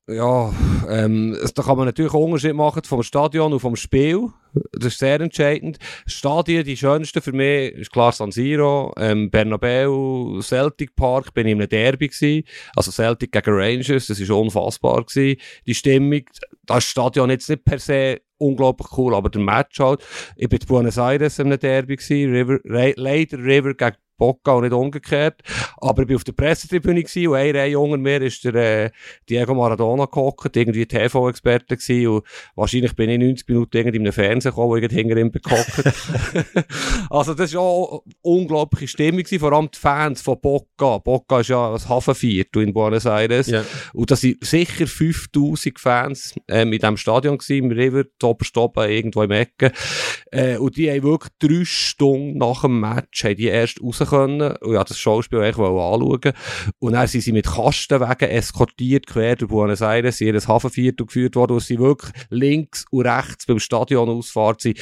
Ja, 0.10 0.54
ähm, 0.90 1.38
da 1.56 1.64
kann 1.64 1.78
man 1.78 1.86
natürlich 1.86 2.14
einen 2.14 2.24
Unterschied 2.24 2.54
machen 2.54 2.84
vom 2.84 3.04
Stadion 3.04 3.54
und 3.54 3.60
vom 3.60 3.76
Spiel. 3.76 4.30
Das 4.72 4.94
ist 4.94 5.00
sehr 5.00 5.20
entscheidend. 5.22 5.78
Stadien, 6.08 6.64
die 6.64 6.76
schönsten 6.76 7.22
für 7.22 7.32
mich, 7.32 7.74
ist 7.74 7.92
klar 7.92 8.12
San 8.12 8.32
Siro, 8.32 8.94
ähm, 8.98 9.30
Bernabeu, 9.30 10.42
Celtic 10.42 10.96
Park, 10.96 11.34
bin 11.34 11.46
ich 11.46 11.54
in 11.54 11.60
einem 11.60 11.70
Derby 11.70 12.08
gewesen. 12.08 12.44
Also 12.76 12.92
Celtic 12.92 13.32
gegen 13.32 13.54
Rangers, 13.54 14.08
das 14.08 14.20
ist 14.20 14.32
unfassbar 14.32 15.04
gewesen. 15.04 15.40
Die 15.68 15.76
Stimmung, 15.76 16.24
das 16.66 16.86
Stadion 16.86 17.30
jetzt 17.30 17.50
nicht 17.50 17.64
per 17.64 17.80
se 17.80 18.22
unglaublich 18.38 18.88
cool, 18.98 19.14
aber 19.14 19.30
der 19.30 19.42
Match 19.42 19.80
halt. 19.80 20.02
Ich 20.36 20.50
bin 20.50 20.60
in 20.60 20.68
Buenos 20.68 20.98
Aires 20.98 21.40
in 21.40 21.48
einem 21.48 21.60
Derby 21.60 21.98
gewesen, 21.98 22.34
River, 22.34 22.60
Leider 22.64 23.38
River 23.38 23.74
gegen 23.74 23.98
Bocca 24.20 24.52
und 24.52 24.64
nicht 24.64 24.74
umgekehrt. 24.74 25.42
Aber 25.78 26.04
ich 26.04 26.10
war 26.10 26.18
auf 26.18 26.24
der 26.24 26.34
Pressetribüne 26.34 27.00
und 27.00 27.36
ein 27.36 27.56
Reihe 27.56 27.80
unter 27.80 27.98
mir 27.98 28.22
ist 28.22 28.44
der 28.44 28.56
äh, 28.56 28.92
Diego 29.28 29.56
Maradona 29.56 30.06
gehockt, 30.06 30.56
irgendwie 30.56 30.86
TV-Experte 30.86 31.78
gewesen 31.78 32.08
und 32.08 32.24
wahrscheinlich 32.56 32.96
bin 32.96 33.10
ich 33.10 33.20
90 33.20 33.48
Minuten 33.48 33.78
irgendwie 33.78 33.98
in 33.98 34.04
einem 34.04 34.14
Fernsehen 34.14 34.52
gekommen, 34.52 34.70
wo 34.70 34.76
ich 34.76 34.92
hinter 34.92 35.18
ihm 35.18 35.32
gehockt. 35.32 35.84
also 37.10 37.34
das 37.34 37.54
war 37.54 37.62
auch 37.62 38.04
eine 38.06 38.14
unglaubliche 38.22 38.88
Stimmung 38.88 39.24
gewesen, 39.24 39.40
vor 39.40 39.54
allem 39.54 39.72
die 39.74 39.80
Fans 39.80 40.22
von 40.22 40.40
Bocca. 40.40 40.98
Bocca 41.00 41.40
ist 41.40 41.50
ja 41.50 41.74
ein 41.74 41.90
Hafenviertel 41.90 42.64
in 42.64 42.74
Buenos 42.74 43.06
Aires 43.06 43.48
yeah. 43.48 43.66
und 43.94 44.12
da 44.12 44.16
sind 44.16 44.44
sicher 44.44 44.86
5000 44.86 45.80
Fans 45.80 46.36
ähm, 46.48 46.74
in 46.74 46.80
diesem 46.80 46.98
Stadion 46.98 47.38
gewesen, 47.38 47.66
im 47.66 47.72
River, 47.72 48.04
oben 48.22 48.90
irgendwo 48.90 49.24
im 49.24 49.32
Ecken. 49.32 49.72
Äh, 50.32 50.58
und 50.58 50.78
die 50.78 50.92
haben 50.92 51.04
wirklich 51.04 51.34
drei 51.40 51.66
Stunden 51.66 52.38
nach 52.38 52.62
dem 52.62 52.80
Match 52.80 53.24
haben 53.24 53.36
die 53.36 53.48
erst 53.48 53.82
raus 53.82 54.00
können. 54.10 54.56
Und 54.58 54.74
ja, 54.74 54.84
das 54.84 55.00
Schauspiel 55.00 55.40
eigentlich 55.40 55.58
anschauen. 55.58 56.34
Und 56.80 56.94
dann 56.94 57.08
sind 57.08 57.22
sie 57.22 57.32
mit 57.32 57.46
Kastenwegen 57.46 58.30
eskortiert 58.30 59.08
quer 59.08 59.36
durch 59.36 59.50
Buenos 59.50 59.82
Aires. 59.82 60.22
In 60.22 60.28
ihr 60.34 60.40
Hafenviertel 60.40 61.06
geführt 61.06 61.36
worden, 61.36 61.56
wo 61.56 61.60
sie 61.60 61.80
wirklich 61.80 62.12
links 62.30 62.86
und 62.92 63.06
rechts 63.06 63.46
beim 63.46 63.60
Stadion 63.60 64.10
ausfahrt 64.10 64.62
sind, 64.62 64.80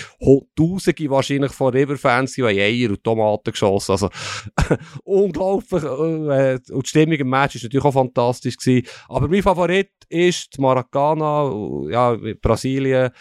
Tausende 0.55 1.09
wahrscheinlich 1.09 1.51
von 1.51 1.73
River-Fans, 1.73 2.33
die 2.33 2.43
haben 2.43 2.57
Eier 2.57 2.89
und 2.89 3.03
Tomaten 3.03 3.51
geschossen, 3.51 3.91
also 3.91 4.09
unglaublich 5.03 5.83
äh, 5.83 6.59
und 6.71 6.85
die 6.85 6.89
Stimmung 6.89 7.15
im 7.15 7.29
Match 7.29 7.55
ist 7.55 7.63
natürlich 7.63 7.85
auch 7.85 7.93
fantastisch 7.93 8.57
gewesen, 8.57 8.87
aber 9.07 9.27
mein 9.27 9.43
Favorit 9.43 9.89
ist 10.09 10.57
Maracana, 10.59 11.89
ja, 11.89 12.17
Brasilien, 12.41 13.11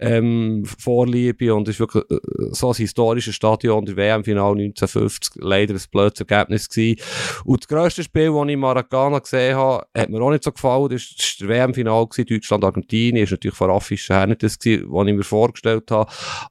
ähm, 0.00 0.64
Vorliebe 0.64 1.54
und 1.54 1.68
ist 1.68 1.80
wirklich 1.80 2.04
äh, 2.10 2.18
so 2.50 2.70
ein 2.70 2.74
historisches 2.74 3.34
Stadion, 3.34 3.84
der 3.84 3.96
WM-Final 3.96 4.52
1950, 4.52 5.42
leider 5.52 5.74
ein 5.74 5.80
blödes 5.90 6.20
Ergebnis 6.20 6.68
gewesen. 6.68 7.00
Und 7.44 7.62
das 7.62 7.68
grösste 7.68 8.02
Spiel, 8.02 8.32
das 8.32 8.44
ich 8.46 8.52
in 8.52 8.60
Maracana 8.60 9.18
gesehen 9.18 9.56
habe, 9.56 9.86
hat 9.96 10.08
mir 10.08 10.20
auch 10.20 10.30
nicht 10.30 10.44
so 10.44 10.52
gefallen. 10.52 10.88
Das 10.90 11.02
war 11.02 11.48
der 11.48 11.56
WM-Final, 11.56 12.06
Deutschland-Argentinien. 12.06 13.24
ist 13.24 13.30
natürlich 13.30 13.56
von 13.56 13.70
Raffischen 13.70 14.16
her 14.16 14.26
nicht 14.26 14.42
das 14.42 14.58
gewesen, 14.58 14.86
was 14.88 15.06
ich 15.06 15.14
mir 15.14 15.22
vorgestellt 15.22 15.90
habe. 15.90 16.10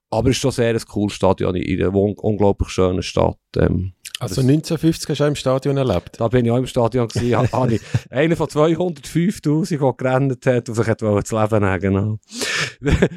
Aber 0.10 0.30
es 0.30 0.38
ist 0.38 0.42
schon 0.42 0.52
sehr 0.52 0.74
ein 0.74 0.82
cooles 0.82 1.14
Stadion 1.14 1.56
in 1.56 1.82
einer 1.82 1.94
unglaublich 1.94 2.70
schönen 2.70 3.04
Stadt. 3.04 3.38
Ähm, 3.58 3.94
also 4.22 4.42
1950 4.42 5.10
hast 5.10 5.20
du 5.20 5.24
auch 5.24 5.28
im 5.28 5.36
Stadion 5.36 5.78
erlebt? 5.78 6.20
Da 6.20 6.28
bin 6.28 6.46
ich 6.46 6.52
auch 6.52 6.58
im 6.58 6.68
Stadion 6.68 7.08
gewesen. 7.08 7.52
habe 7.52 7.76
ich 7.76 7.82
einer 8.12 8.36
von 8.36 8.48
205'000, 8.48 9.80
der 9.80 9.94
gerannt 9.94 10.46
hat 10.46 10.70
und 10.70 10.76
sich 10.76 10.88
hat 10.88 11.02
das 11.02 11.32
Leben 11.32 11.64
nehmen 11.64 11.80
genau. 11.80 12.20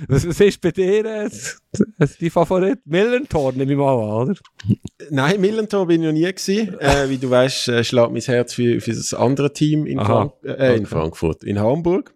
was, 0.09 0.27
was 0.27 0.41
ist 0.41 0.61
bei 0.63 0.71
dir 0.71 1.05
äh, 1.05 1.31
dein 1.99 2.31
Favorit? 2.31 2.79
Millentor, 2.87 3.53
nehme 3.53 3.73
ich 3.73 3.79
mal 3.79 3.93
an, 3.93 4.29
oder? 4.31 4.35
Nein, 5.11 5.41
Millentor 5.43 5.87
bin 5.87 6.03
ich 6.03 6.07
noch 6.07 6.15
nie 6.15 6.23
gewesen. 6.23 6.81
Äh, 6.81 7.11
wie 7.11 7.19
du 7.19 7.29
weißt, 7.29 7.69
äh, 7.69 7.85
schlägt 7.85 8.11
mein 8.11 8.23
Herz 8.23 8.55
für, 8.55 8.81
für 8.81 8.93
das 8.93 9.13
andere 9.13 9.53
Team 9.53 9.85
in, 9.85 10.01
Frank 10.01 10.33
äh, 10.43 10.53
okay. 10.53 10.77
in 10.77 10.87
Frankfurt, 10.87 11.45
in 11.45 11.59
Hamburg. 11.61 12.15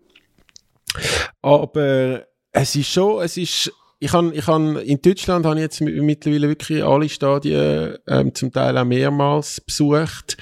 Aber 1.42 2.27
es 2.53 2.74
ist 2.74 2.88
schon, 2.88 3.22
es 3.22 3.37
ist 3.37 3.70
ich 4.00 4.12
han, 4.12 4.32
ich 4.32 4.46
han, 4.46 4.76
in 4.76 5.02
Deutschland 5.02 5.44
habe 5.44 5.56
ich 5.56 5.62
jetzt 5.62 5.80
mittlerweile 5.80 6.48
wirklich 6.48 6.84
alle 6.84 7.08
Stadien 7.08 7.96
ähm, 8.06 8.34
zum 8.34 8.52
Teil 8.52 8.78
auch 8.78 8.84
mehrmals 8.84 9.61
besucht. 9.61 10.37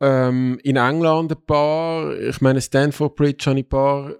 Ähm, 0.00 0.58
in 0.64 0.76
England 0.76 1.30
ein 1.30 1.46
paar, 1.46 2.18
ich 2.18 2.40
meine 2.40 2.60
Stanford 2.60 3.14
Bridge 3.14 3.44
habe 3.46 3.60
ich 3.60 3.66
ein 3.66 3.68
paar 3.68 4.14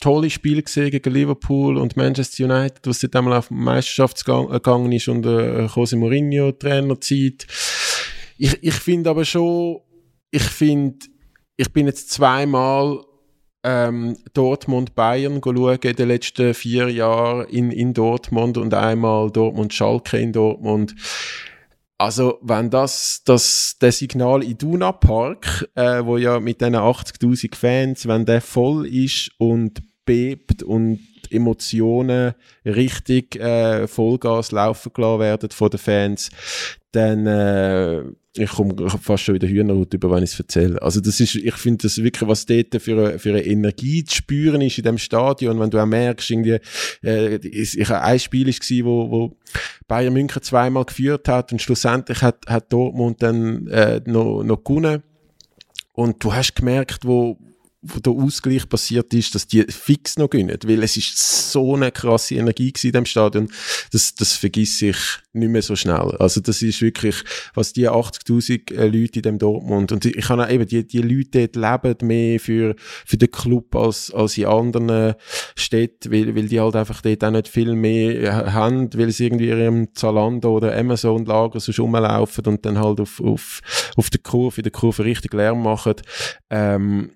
tolle 0.00 0.30
Spiele 0.30 0.62
gesehen 0.62 0.90
gegen 0.90 1.12
Liverpool 1.12 1.76
und 1.76 1.96
Manchester 1.96 2.44
United, 2.44 2.86
was 2.86 3.00
dort 3.00 3.16
einmal 3.16 3.36
auf 3.36 3.50
Meisterschaftsgang 3.50 4.48
gegangen 4.48 4.92
ist 4.92 5.08
unter 5.08 5.66
Jose 5.66 5.96
Mourinho 5.96 6.52
Trainerzeit. 6.52 7.46
Ich, 8.38 8.62
ich 8.62 8.74
finde 8.74 9.10
aber 9.10 9.24
schon, 9.24 9.80
ich 10.30 10.42
finde, 10.42 11.06
ich 11.56 11.70
bin 11.72 11.86
jetzt 11.86 12.10
zweimal 12.10 13.00
ähm, 13.64 14.16
Dortmund-Bayern 14.34 15.40
schauen 15.42 15.78
in 15.82 15.96
den 15.96 16.08
letzten 16.08 16.54
vier 16.54 16.88
Jahren 16.88 17.48
in, 17.48 17.70
in 17.70 17.94
Dortmund 17.94 18.58
und 18.58 18.74
einmal 18.74 19.30
Dortmund-Schalke 19.30 20.18
in 20.18 20.32
Dortmund. 20.32 20.94
Also, 21.98 22.38
wenn 22.42 22.68
das, 22.68 23.22
das, 23.24 23.76
der 23.80 23.92
Signal 23.92 24.42
in 24.42 24.58
Duna 24.58 24.90
Park, 24.90 25.68
äh, 25.76 26.04
wo 26.04 26.16
ja 26.16 26.40
mit 26.40 26.60
diesen 26.60 26.74
80.000 26.74 27.54
Fans, 27.54 28.08
wenn 28.08 28.26
der 28.26 28.40
voll 28.40 28.86
ist 28.86 29.30
und 29.38 29.82
bebt 30.04 30.64
und 30.64 30.98
Emotionen 31.30 32.34
richtig 32.64 33.36
äh, 33.36 33.86
Vollgas 33.86 34.50
laufen 34.50 34.92
gelassen 34.92 35.20
werden 35.20 35.50
von 35.50 35.70
den 35.70 35.78
Fans, 35.78 36.30
dann 36.90 37.26
äh, 37.26 38.02
ich 38.34 38.50
komme 38.50 38.74
fast 38.88 39.24
schon 39.24 39.34
wieder 39.34 39.48
Hühnerhaut 39.48 39.92
über, 39.92 40.10
wenn 40.10 40.22
ich 40.22 40.32
es 40.32 40.38
erzähle. 40.38 40.80
Also 40.80 41.00
das 41.00 41.20
ist, 41.20 41.34
ich 41.34 41.54
finde 41.54 41.82
das 41.82 41.98
wirklich, 42.02 42.28
was 42.28 42.46
dort 42.46 42.80
für, 42.80 43.18
für 43.18 43.28
eine 43.30 43.44
Energie 43.44 44.04
zu 44.04 44.16
spüren 44.16 44.62
ist 44.62 44.78
in 44.78 44.84
dem 44.84 44.96
Stadion, 44.96 45.60
wenn 45.60 45.70
du 45.70 45.78
auch 45.78 45.86
merkst, 45.86 46.30
irgendwie, 46.30 46.58
äh, 47.04 47.36
ich, 47.36 47.78
ich, 47.78 47.90
ein 47.90 48.18
Spiel 48.18 48.46
gewesen, 48.46 48.86
wo, 48.86 49.10
wo 49.10 49.36
Bayern 49.86 50.14
München 50.14 50.42
zweimal 50.42 50.86
geführt 50.86 51.28
hat 51.28 51.52
und 51.52 51.60
schlussendlich 51.60 52.22
hat, 52.22 52.46
hat 52.46 52.72
Dortmund 52.72 53.22
dann 53.22 53.66
äh, 53.66 54.00
noch, 54.06 54.42
noch 54.42 54.64
gewonnen. 54.64 55.02
Und 55.92 56.24
du 56.24 56.32
hast 56.32 56.54
gemerkt, 56.54 57.04
wo, 57.04 57.36
wo 57.82 57.98
der 57.98 58.12
Ausgleich 58.12 58.68
passiert 58.68 59.12
ist, 59.12 59.34
dass 59.34 59.48
die 59.48 59.64
fix 59.64 60.16
noch 60.16 60.30
gewinnen, 60.30 60.56
weil 60.64 60.82
es 60.84 60.96
ist 60.96 61.50
so 61.50 61.74
eine 61.74 61.90
krasse 61.90 62.36
Energie 62.36 62.72
in 62.84 62.92
dem 62.92 63.06
Stadion, 63.06 63.48
das, 63.90 64.14
das 64.14 64.34
vergisst 64.34 64.78
sich 64.78 64.96
nicht 65.32 65.48
mehr 65.48 65.62
so 65.62 65.74
schnell. 65.74 66.16
Also 66.18 66.40
das 66.40 66.62
ist 66.62 66.80
wirklich, 66.80 67.16
was 67.54 67.72
die 67.72 67.88
80.000 67.88 68.72
äh, 68.72 68.86
Leute 68.86 69.18
in 69.18 69.22
dem 69.22 69.38
Dortmund 69.38 69.90
und 69.90 70.04
ich 70.04 70.24
kann 70.24 70.40
auch 70.40 70.48
eben, 70.48 70.66
die, 70.66 70.86
die 70.86 71.02
Leute 71.02 71.48
dort 71.48 71.84
leben 71.84 72.06
mehr 72.06 72.38
für, 72.38 72.76
für 72.78 73.16
den 73.16 73.30
Club 73.30 73.74
als, 73.74 74.12
als 74.12 74.38
in 74.38 74.46
anderen 74.46 75.14
Städten, 75.56 76.12
weil, 76.12 76.36
weil 76.36 76.46
die 76.46 76.60
halt 76.60 76.76
einfach 76.76 77.02
dort 77.02 77.24
auch 77.24 77.30
nicht 77.32 77.48
viel 77.48 77.74
mehr 77.74 78.52
haben, 78.52 78.90
weil 78.94 79.10
sie 79.10 79.26
irgendwie 79.26 79.50
in 79.50 79.58
ihrem 79.58 79.94
Zalando 79.94 80.56
oder 80.56 80.76
Amazon 80.76 81.24
Lager 81.24 81.58
so 81.58 81.72
rumlaufen 81.82 82.46
und 82.46 82.64
dann 82.64 82.78
halt 82.78 83.00
auf, 83.00 83.20
auf, 83.20 83.60
auf 83.96 84.08
der 84.08 84.20
Kurve, 84.20 84.58
in 84.58 84.64
der 84.64 84.72
Kurve 84.72 85.04
richtig 85.04 85.34
Lärm 85.34 85.62
machen. 85.62 85.94
Ähm, 86.50 87.10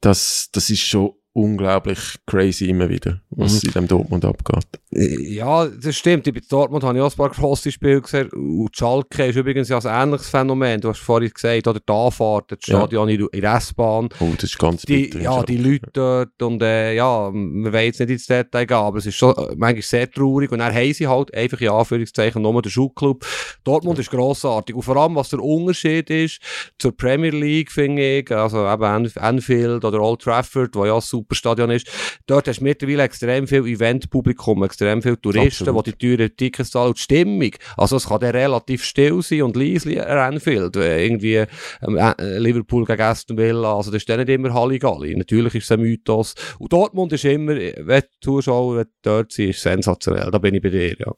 das, 0.00 0.48
das 0.52 0.70
ist 0.70 0.80
schon 0.80 1.14
unglaublich 1.38 2.16
crazy 2.26 2.68
immer 2.68 2.88
wieder, 2.88 3.20
was 3.30 3.62
mhm. 3.62 3.68
in 3.68 3.72
dem 3.72 3.88
Dortmund 3.88 4.24
abgeht. 4.24 4.66
Ja, 4.90 5.66
das 5.66 5.96
stimmt. 5.96 6.24
Bei 6.24 6.40
Dortmund 6.48 6.82
habe 6.82 6.98
ich 6.98 7.02
auch 7.02 7.10
ein 7.12 7.16
paar 7.16 7.30
grosse 7.30 7.70
Spiele 7.70 8.00
gesehen. 8.00 8.28
Und 8.30 8.76
Schalke 8.76 9.26
ist 9.26 9.36
übrigens 9.36 9.68
ja 9.68 9.78
ein 9.78 10.08
ähnliches 10.08 10.28
Phänomen. 10.28 10.80
Du 10.80 10.88
hast 10.88 10.98
vorhin 10.98 11.30
gesagt, 11.30 11.68
oder 11.68 11.78
die 11.78 11.92
Anfahrt, 11.92 12.52
das 12.52 12.58
Stadion 12.62 13.08
ja. 13.08 13.26
in 13.30 13.40
der 13.40 13.54
S-Bahn. 13.54 14.08
Oh, 14.18 14.32
das 14.34 14.44
ist 14.44 14.58
ganz 14.58 14.82
die, 14.82 15.02
bitter. 15.02 15.20
Ja, 15.20 15.42
die 15.42 15.58
Leute 15.58 15.88
dort 15.92 16.42
und 16.42 16.60
äh, 16.62 16.94
ja, 16.94 17.32
wir 17.32 17.72
wollen 17.72 17.84
jetzt 17.84 18.00
nicht 18.00 18.10
ins 18.10 18.26
Detail 18.26 18.66
gehen, 18.66 18.76
aber 18.76 18.98
es 18.98 19.06
ist 19.06 19.16
schon 19.16 19.36
äh, 19.36 19.54
manchmal 19.56 19.82
sehr 19.82 20.10
traurig. 20.10 20.50
Und 20.50 20.58
dann 20.58 20.74
haben 20.74 20.92
sie 20.92 21.06
halt 21.06 21.32
einfach 21.34 21.60
in 21.60 21.68
Anführungszeichen 21.68 22.42
nur 22.42 22.60
den 22.60 22.70
Schulclub. 22.70 23.24
Dortmund 23.62 23.98
ja. 23.98 24.02
ist 24.02 24.10
grossartig. 24.10 24.74
Und 24.74 24.82
vor 24.82 24.96
allem, 24.96 25.14
was 25.14 25.28
der 25.28 25.40
Unterschied 25.40 26.10
ist 26.10 26.40
zur 26.78 26.96
Premier 26.96 27.30
League, 27.30 27.70
finde 27.70 28.18
ich, 28.18 28.32
also 28.32 28.66
eben 28.66 29.08
Anfield 29.16 29.84
oder 29.84 30.00
Old 30.00 30.22
Trafford, 30.22 30.74
wo 30.74 30.86
ja 30.86 31.00
super 31.00 31.27
Stadion 31.34 31.70
ist. 31.70 31.86
Dort 32.26 32.48
hast 32.48 32.60
du 32.60 32.64
mittlerweile 32.64 33.02
extrem 33.02 33.46
viel 33.46 33.66
Eventpublikum, 33.66 34.62
extrem 34.64 35.02
viele 35.02 35.20
Touristen, 35.20 35.64
Absolut. 35.68 35.86
die 35.86 35.92
die 35.92 36.16
teuren 36.16 36.36
Tickets 36.36 36.70
zahlen. 36.70 36.94
Die 36.94 37.00
Stimmung, 37.00 37.50
also 37.76 37.96
es 37.96 38.08
kann 38.08 38.20
dann 38.20 38.30
relativ 38.30 38.84
still 38.84 39.22
sein 39.22 39.42
und 39.42 39.56
leise 39.56 40.06
Anfield. 40.06 40.76
Irgendwie 40.76 41.44
ähm, 41.82 41.96
äh, 41.96 42.38
Liverpool 42.38 42.84
gegen 42.84 43.02
Aston 43.02 43.36
Villa, 43.36 43.76
also 43.76 43.90
das 43.90 44.02
ist 44.02 44.08
dann 44.08 44.20
nicht 44.20 44.28
immer 44.28 44.52
Halligalli. 44.52 45.16
Natürlich 45.16 45.54
ist 45.54 45.64
es 45.64 45.72
ein 45.72 45.80
Mythos. 45.80 46.34
Und 46.58 46.72
Dortmund 46.72 47.12
ist 47.12 47.24
immer, 47.24 47.56
wenn 47.56 48.02
die 48.02 48.20
Zuschauer 48.20 48.86
dort 49.02 49.32
sind, 49.32 49.50
ist 49.50 49.62
sensationell. 49.62 50.30
Da 50.30 50.38
bin 50.38 50.54
ich 50.54 50.62
bei 50.62 50.70
dir, 50.70 50.96
ja. 50.98 51.12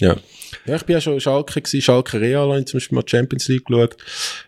Ja. 0.00 0.16
Ja, 0.66 0.76
ich 0.76 0.84
bin 0.84 0.94
ja 0.94 1.00
schon 1.00 1.20
Schalke 1.20 1.60
gewesen, 1.60 1.82
Schalke 1.82 2.20
Real, 2.20 2.64
zum 2.64 2.78
Beispiel 2.78 2.96
mal 2.96 3.04
Champions 3.06 3.48
League 3.48 3.66
geschaut. 3.66 3.96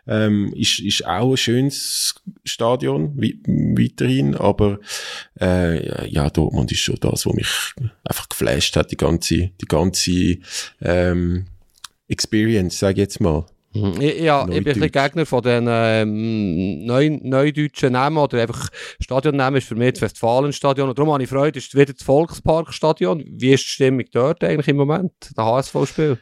Ähm, 0.06 0.52
ist, 0.54 0.78
ist 0.80 1.06
auch 1.06 1.32
ein 1.32 1.36
schönes 1.36 2.14
Stadion, 2.44 3.16
weiterhin, 3.16 4.34
aber, 4.34 4.78
äh, 5.40 6.08
ja, 6.08 6.30
Dortmund 6.30 6.70
ist 6.72 6.80
schon 6.80 6.96
das, 7.00 7.26
was 7.26 7.34
mich 7.34 7.48
einfach 8.04 8.28
geflasht 8.28 8.76
hat, 8.76 8.90
die 8.92 8.96
ganze, 8.96 9.50
die 9.60 9.66
ganze, 9.66 10.38
ähm, 10.80 11.46
Experience, 12.08 12.78
sage 12.78 12.94
ich 12.94 12.98
jetzt 12.98 13.20
mal. 13.20 13.46
Mhm. 13.76 14.00
Ja, 14.00 14.46
ich 14.48 14.64
bin 14.64 14.82
ein 14.82 14.90
Gegner 14.90 15.26
von 15.26 15.42
den 15.42 15.66
ähm, 15.68 16.86
neudeutschen 16.86 17.92
Namen 17.92 18.18
oder 18.18 18.40
einfach 18.40 18.68
Stadionnamen 19.00 19.58
ist 19.58 19.68
für 19.68 19.74
mich 19.74 19.94
das 19.94 20.02
Westfalenstadion. 20.02 20.88
Und 20.88 20.98
darum 20.98 21.12
habe 21.12 21.22
ich 21.22 21.28
Freude, 21.28 21.58
ist 21.58 21.74
wieder 21.74 21.92
das 21.92 22.02
Volksparkstadion. 22.02 23.24
Wie 23.26 23.52
ist 23.52 23.64
die 23.64 23.68
Stimmung 23.68 24.04
dort 24.12 24.42
eigentlich 24.42 24.68
im 24.68 24.76
Moment, 24.76 25.12
der 25.36 25.44
HSV-Spiel? 25.44 26.18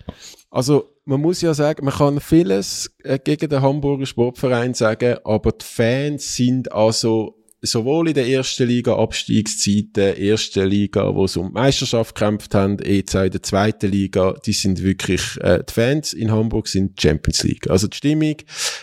Also, 0.51 0.91
man 1.05 1.21
muss 1.21 1.43
ja 1.43 1.53
sagen, 1.53 1.85
man 1.85 1.95
kann 1.95 2.21
vieles 2.21 2.95
äh, 3.03 3.19
gegen 3.19 3.51
den 3.51 3.63
Hamburger 3.63 4.07
Sportverein 4.07 4.75
sagen, 4.75 5.19
aber 5.25 5.53
die 5.53 5.65
Fans 5.65 6.35
sind 6.35 6.73
also 6.73 7.44
sowohl 7.65 8.09
in 8.09 8.15
der 8.15 8.29
ersten 8.29 8.67
Liga 8.67 8.97
Abstiegszeiten, 8.97 10.17
erste 10.17 10.65
Liga, 10.65 11.15
wo 11.15 11.27
sie 11.27 11.41
um 11.41 11.49
die 11.49 11.55
Meisterschaft 11.55 12.15
gekämpft 12.15 12.55
haben, 12.55 12.79
jetzt 12.85 13.17
auch 13.17 13.23
in 13.23 13.31
der 13.31 13.43
zweiten 13.43 13.91
Liga, 13.91 14.35
die 14.45 14.53
sind 14.53 14.83
wirklich, 14.83 15.23
äh, 15.41 15.63
die 15.69 15.73
Fans 15.73 16.13
in 16.13 16.31
Hamburg 16.31 16.69
sind 16.69 17.01
Champions 17.01 17.43
League. 17.43 17.69
Also 17.71 17.89
die 17.89 17.97
Stimmung 17.97 18.37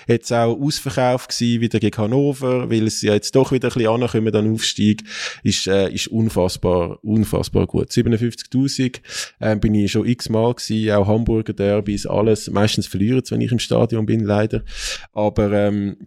jetzt 0.07 0.31
auch 0.33 0.59
ausverkauft 0.59 1.29
gewesen, 1.29 1.61
wieder 1.61 1.79
gegen 1.79 1.97
Hannover, 1.97 2.69
weil 2.69 2.87
es 2.87 3.01
ja 3.01 3.13
jetzt 3.13 3.35
doch 3.35 3.51
wieder 3.51 3.69
ein 3.69 3.73
bisschen 3.73 3.89
ankommen, 3.89 4.31
dann 4.31 4.53
Aufstieg, 4.53 5.03
ist, 5.43 5.67
äh, 5.67 5.89
ist 5.89 6.07
unfassbar, 6.07 6.99
unfassbar 7.03 7.67
gut. 7.67 7.91
57.000, 7.91 9.01
äh, 9.39 9.55
bin 9.55 9.75
ich 9.75 9.91
schon 9.91 10.07
x-mal 10.07 10.53
gewesen, 10.53 10.91
auch 10.91 11.07
Hamburger 11.07 11.53
Derbys, 11.53 12.05
alles, 12.05 12.49
meistens 12.49 12.87
verlieren 12.87 13.21
wenn 13.29 13.41
ich 13.41 13.51
im 13.51 13.59
Stadion 13.59 14.05
bin, 14.05 14.21
leider. 14.21 14.63
Aber, 15.13 15.51
ähm, 15.51 15.97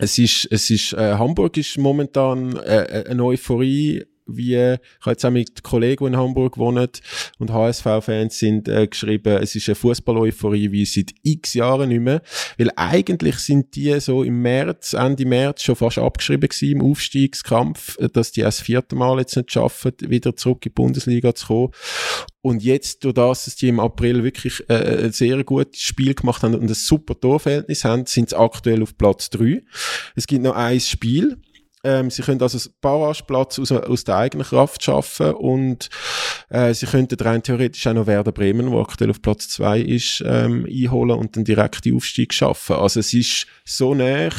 es 0.00 0.18
ist, 0.18 0.48
es 0.50 0.70
ist, 0.70 0.92
äh, 0.94 1.14
Hamburg 1.14 1.56
ist 1.56 1.78
momentan 1.78 2.56
äh, 2.56 2.82
äh 2.82 3.10
eine 3.10 3.24
Euphorie 3.24 4.04
wie, 4.36 4.54
ich 4.54 4.78
habe 5.00 5.10
jetzt 5.10 5.24
auch 5.24 5.30
mit 5.30 5.62
Kollegen, 5.62 6.04
die 6.04 6.12
in 6.12 6.16
Hamburg 6.16 6.58
wohnen 6.58 6.88
und 7.38 7.52
HSV-Fans 7.52 8.38
sind, 8.38 8.68
äh, 8.68 8.86
geschrieben, 8.86 9.38
es 9.42 9.54
ist 9.54 9.68
eine 9.68 9.74
Fußball-Euphorie 9.74 10.72
wie 10.72 10.84
seit 10.84 11.12
x 11.22 11.54
Jahren 11.54 11.88
nicht 11.88 12.00
mehr. 12.00 12.22
Weil 12.58 12.70
eigentlich 12.76 13.36
sind 13.36 13.74
die 13.74 13.98
so 14.00 14.22
im 14.22 14.42
März, 14.42 14.92
Ende 14.92 15.26
März 15.26 15.62
schon 15.62 15.76
fast 15.76 15.98
abgeschrieben 15.98 16.48
gewesen 16.48 16.72
im 16.72 16.82
Aufstiegskampf, 16.82 17.98
äh, 17.98 18.08
dass 18.08 18.32
die 18.32 18.42
das 18.42 18.60
vierte 18.60 18.96
Mal 18.96 19.18
jetzt 19.18 19.36
nicht 19.36 19.52
schaffen, 19.52 19.92
wieder 20.00 20.36
zurück 20.36 20.64
in 20.66 20.70
die 20.70 20.74
Bundesliga 20.74 21.34
zu 21.34 21.46
kommen. 21.46 21.72
Und 22.42 22.62
jetzt, 22.62 23.04
durch 23.04 23.14
das, 23.14 23.44
dass 23.44 23.56
die 23.56 23.68
im 23.68 23.80
April 23.80 24.24
wirklich 24.24 24.64
äh, 24.68 25.04
ein 25.04 25.12
sehr 25.12 25.44
gutes 25.44 25.80
Spiel 25.80 26.14
gemacht 26.14 26.42
haben 26.42 26.54
und 26.54 26.62
ein 26.62 26.74
super 26.74 27.18
Torverhältnis 27.18 27.84
haben, 27.84 28.06
sind 28.06 28.30
sie 28.30 28.38
aktuell 28.38 28.82
auf 28.82 28.96
Platz 28.96 29.28
drei. 29.28 29.62
Es 30.16 30.26
gibt 30.26 30.42
noch 30.42 30.56
ein 30.56 30.80
Spiel, 30.80 31.36
ähm, 31.84 32.10
sie 32.10 32.22
können 32.22 32.42
also 32.42 32.70
Barrageplatz 32.80 33.58
aus, 33.58 33.72
aus 33.72 34.04
der 34.04 34.16
eigenen 34.16 34.46
Kraft 34.46 34.82
schaffen 34.82 35.32
und 35.34 35.88
Äh, 36.50 36.74
sie 36.74 36.86
könnten 36.86 37.18
rein 37.20 37.42
theoretisch 37.42 37.86
auch 37.86 37.94
noch 37.94 38.08
Werder 38.08 38.32
Bremen, 38.32 38.72
wo 38.72 38.80
aktuell 38.80 39.10
auf 39.10 39.22
Platz 39.22 39.48
zwei 39.48 39.78
ist, 39.80 40.22
ähm, 40.26 40.66
einholen 40.68 41.16
und 41.16 41.36
den 41.36 41.44
direkten 41.44 41.94
Aufstieg 41.94 42.34
schaffen. 42.34 42.76
Also 42.76 43.00
es 43.00 43.14
ist 43.14 43.46
so 43.64 43.94
nah 43.94 44.30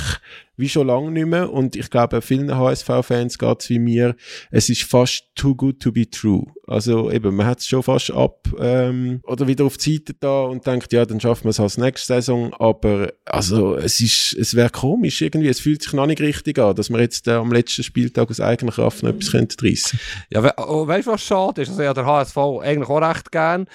wie 0.57 0.69
schon 0.69 0.87
lange 0.87 1.11
nicht 1.11 1.27
mehr. 1.27 1.51
Und 1.51 1.75
ich 1.75 1.89
glaube, 1.89 2.21
vielen 2.21 2.55
HSV-Fans 2.55 3.37
geht 3.37 3.61
es 3.61 3.69
wie 3.69 3.79
mir. 3.79 4.15
Es 4.51 4.69
ist 4.69 4.83
fast 4.83 5.25
too 5.35 5.55
good 5.55 5.79
to 5.79 5.91
be 5.91 6.09
true. 6.09 6.45
Also 6.67 7.11
eben, 7.11 7.35
man 7.35 7.47
hat 7.47 7.59
es 7.59 7.67
schon 7.67 7.83
fast 7.83 8.11
ab 8.11 8.47
ähm, 8.59 9.21
oder 9.23 9.47
wieder 9.47 9.65
auf 9.65 9.77
die 9.77 9.95
Seite 9.97 10.13
da 10.19 10.43
und 10.43 10.65
denkt, 10.65 10.93
ja, 10.93 11.05
dann 11.05 11.19
schaffen 11.19 11.45
wir 11.45 11.49
es 11.49 11.59
als 11.59 11.77
nächste 11.77 12.07
Saison. 12.07 12.53
Aber 12.53 13.11
also 13.25 13.75
es 13.75 13.99
ist, 13.99 14.33
es 14.33 14.55
wäre 14.55 14.69
komisch 14.69 15.21
irgendwie. 15.21 15.49
Es 15.49 15.59
fühlt 15.59 15.81
sich 15.81 15.93
noch 15.93 16.05
nicht 16.05 16.21
richtig 16.21 16.59
an, 16.59 16.75
dass 16.75 16.89
wir 16.89 16.99
jetzt 16.99 17.27
äh, 17.27 17.31
am 17.31 17.51
letzten 17.51 17.83
Spieltag 17.83 18.29
aus 18.29 18.39
eigener 18.39 18.71
Kraft 18.71 19.03
noch 19.03 19.09
etwas 19.09 19.33
reissen 19.33 19.57
könnten. 19.57 19.99
Ja, 20.29 20.43
we 20.43 20.53
oh, 20.57 20.87
weißt 20.87 21.07
du, 21.07 21.11
was 21.11 21.23
schade 21.23 21.61
ist? 21.61 21.69
Also 21.69 21.81
ja, 21.81 21.93
der 21.93 22.05
HSV 22.05 22.37
eigentlich 22.37 22.89
auch 22.89 23.01
recht 23.01 23.31
gern. 23.31 23.67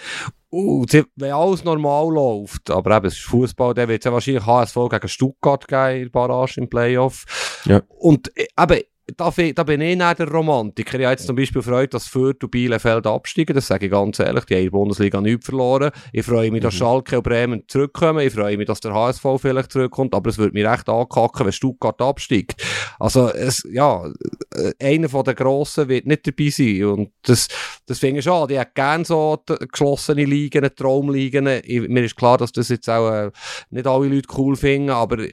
Uh, 0.56 0.86
wenn 1.16 1.32
alles 1.32 1.64
normal 1.64 2.14
läuft, 2.14 2.70
aber 2.70 2.96
eben, 2.96 3.06
es 3.06 3.14
ist 3.14 3.24
Fußball, 3.24 3.74
dann 3.74 3.88
wird 3.88 4.00
es 4.00 4.06
ja 4.06 4.12
wahrscheinlich 4.12 4.46
HSV 4.46 4.76
gegen 4.90 5.08
Stuttgart 5.08 5.68
geben 5.68 5.96
in 5.96 6.02
der 6.04 6.10
Barrage 6.10 6.60
im 6.60 6.70
Playoff. 6.70 7.24
Ja. 7.66 7.82
Und 7.98 8.32
äh, 8.36 8.46
eben, 8.58 8.82
da, 9.14 9.30
da 9.30 9.62
bin 9.62 9.80
ich 9.82 9.96
nicht 9.96 10.18
der 10.18 10.28
Romantiker. 10.28 10.98
Ich 10.98 11.04
habe 11.04 11.12
jetzt 11.12 11.26
zum 11.26 11.36
Beispiel 11.36 11.62
freut, 11.62 11.94
dass 11.94 12.08
Fürth 12.08 12.42
und 12.42 12.50
Bielefeld 12.50 13.06
absteigen. 13.06 13.54
Das 13.54 13.68
sage 13.68 13.86
ich 13.86 13.92
ganz 13.92 14.18
ehrlich. 14.18 14.44
Die 14.46 14.54
haben 14.54 14.60
in 14.60 14.64
der 14.66 14.70
Bundesliga 14.72 15.20
nichts 15.20 15.46
verloren. 15.46 15.92
Ich 16.12 16.26
freue 16.26 16.50
mich, 16.50 16.62
dass 16.62 16.74
mhm. 16.74 16.78
Schalke 16.78 17.16
und 17.18 17.22
Bremen 17.22 17.62
zurückkommen. 17.68 18.26
Ich 18.26 18.32
freue 18.32 18.56
mich, 18.56 18.66
dass 18.66 18.80
der 18.80 18.94
HSV 18.94 19.24
vielleicht 19.40 19.70
zurückkommt. 19.70 20.12
Aber 20.12 20.28
es 20.28 20.38
würde 20.38 20.54
mich 20.54 20.66
recht 20.66 20.88
ankacken, 20.88 21.46
wenn 21.46 21.52
Stuttgart 21.52 22.02
absteigt. 22.02 22.60
Also, 22.98 23.28
es, 23.28 23.64
ja, 23.70 24.10
äh, 24.54 24.72
einer 24.82 25.08
von 25.08 25.22
den 25.22 25.36
Grossen 25.36 25.88
wird 25.88 26.06
nicht 26.06 26.26
dabei 26.26 26.50
sein. 26.50 26.84
Und 26.84 27.12
das, 27.22 27.46
das 27.86 28.00
finde 28.00 28.18
ich 28.18 28.24
schade. 28.24 28.54
Ich 28.54 28.58
hätte 28.58 28.72
gerne 28.74 29.04
so 29.04 29.40
geschlossene 29.70 30.24
Ligen, 30.24 30.68
Traumligen. 30.74 31.44
mir 31.44 32.04
ist 32.04 32.16
klar, 32.16 32.38
dass 32.38 32.50
das 32.50 32.70
jetzt 32.70 32.90
auch 32.90 33.08
äh, 33.12 33.30
nicht 33.70 33.86
alle 33.86 34.08
Leute 34.08 34.28
cool 34.36 34.56
finden. 34.56 34.90
Aber 34.90 35.24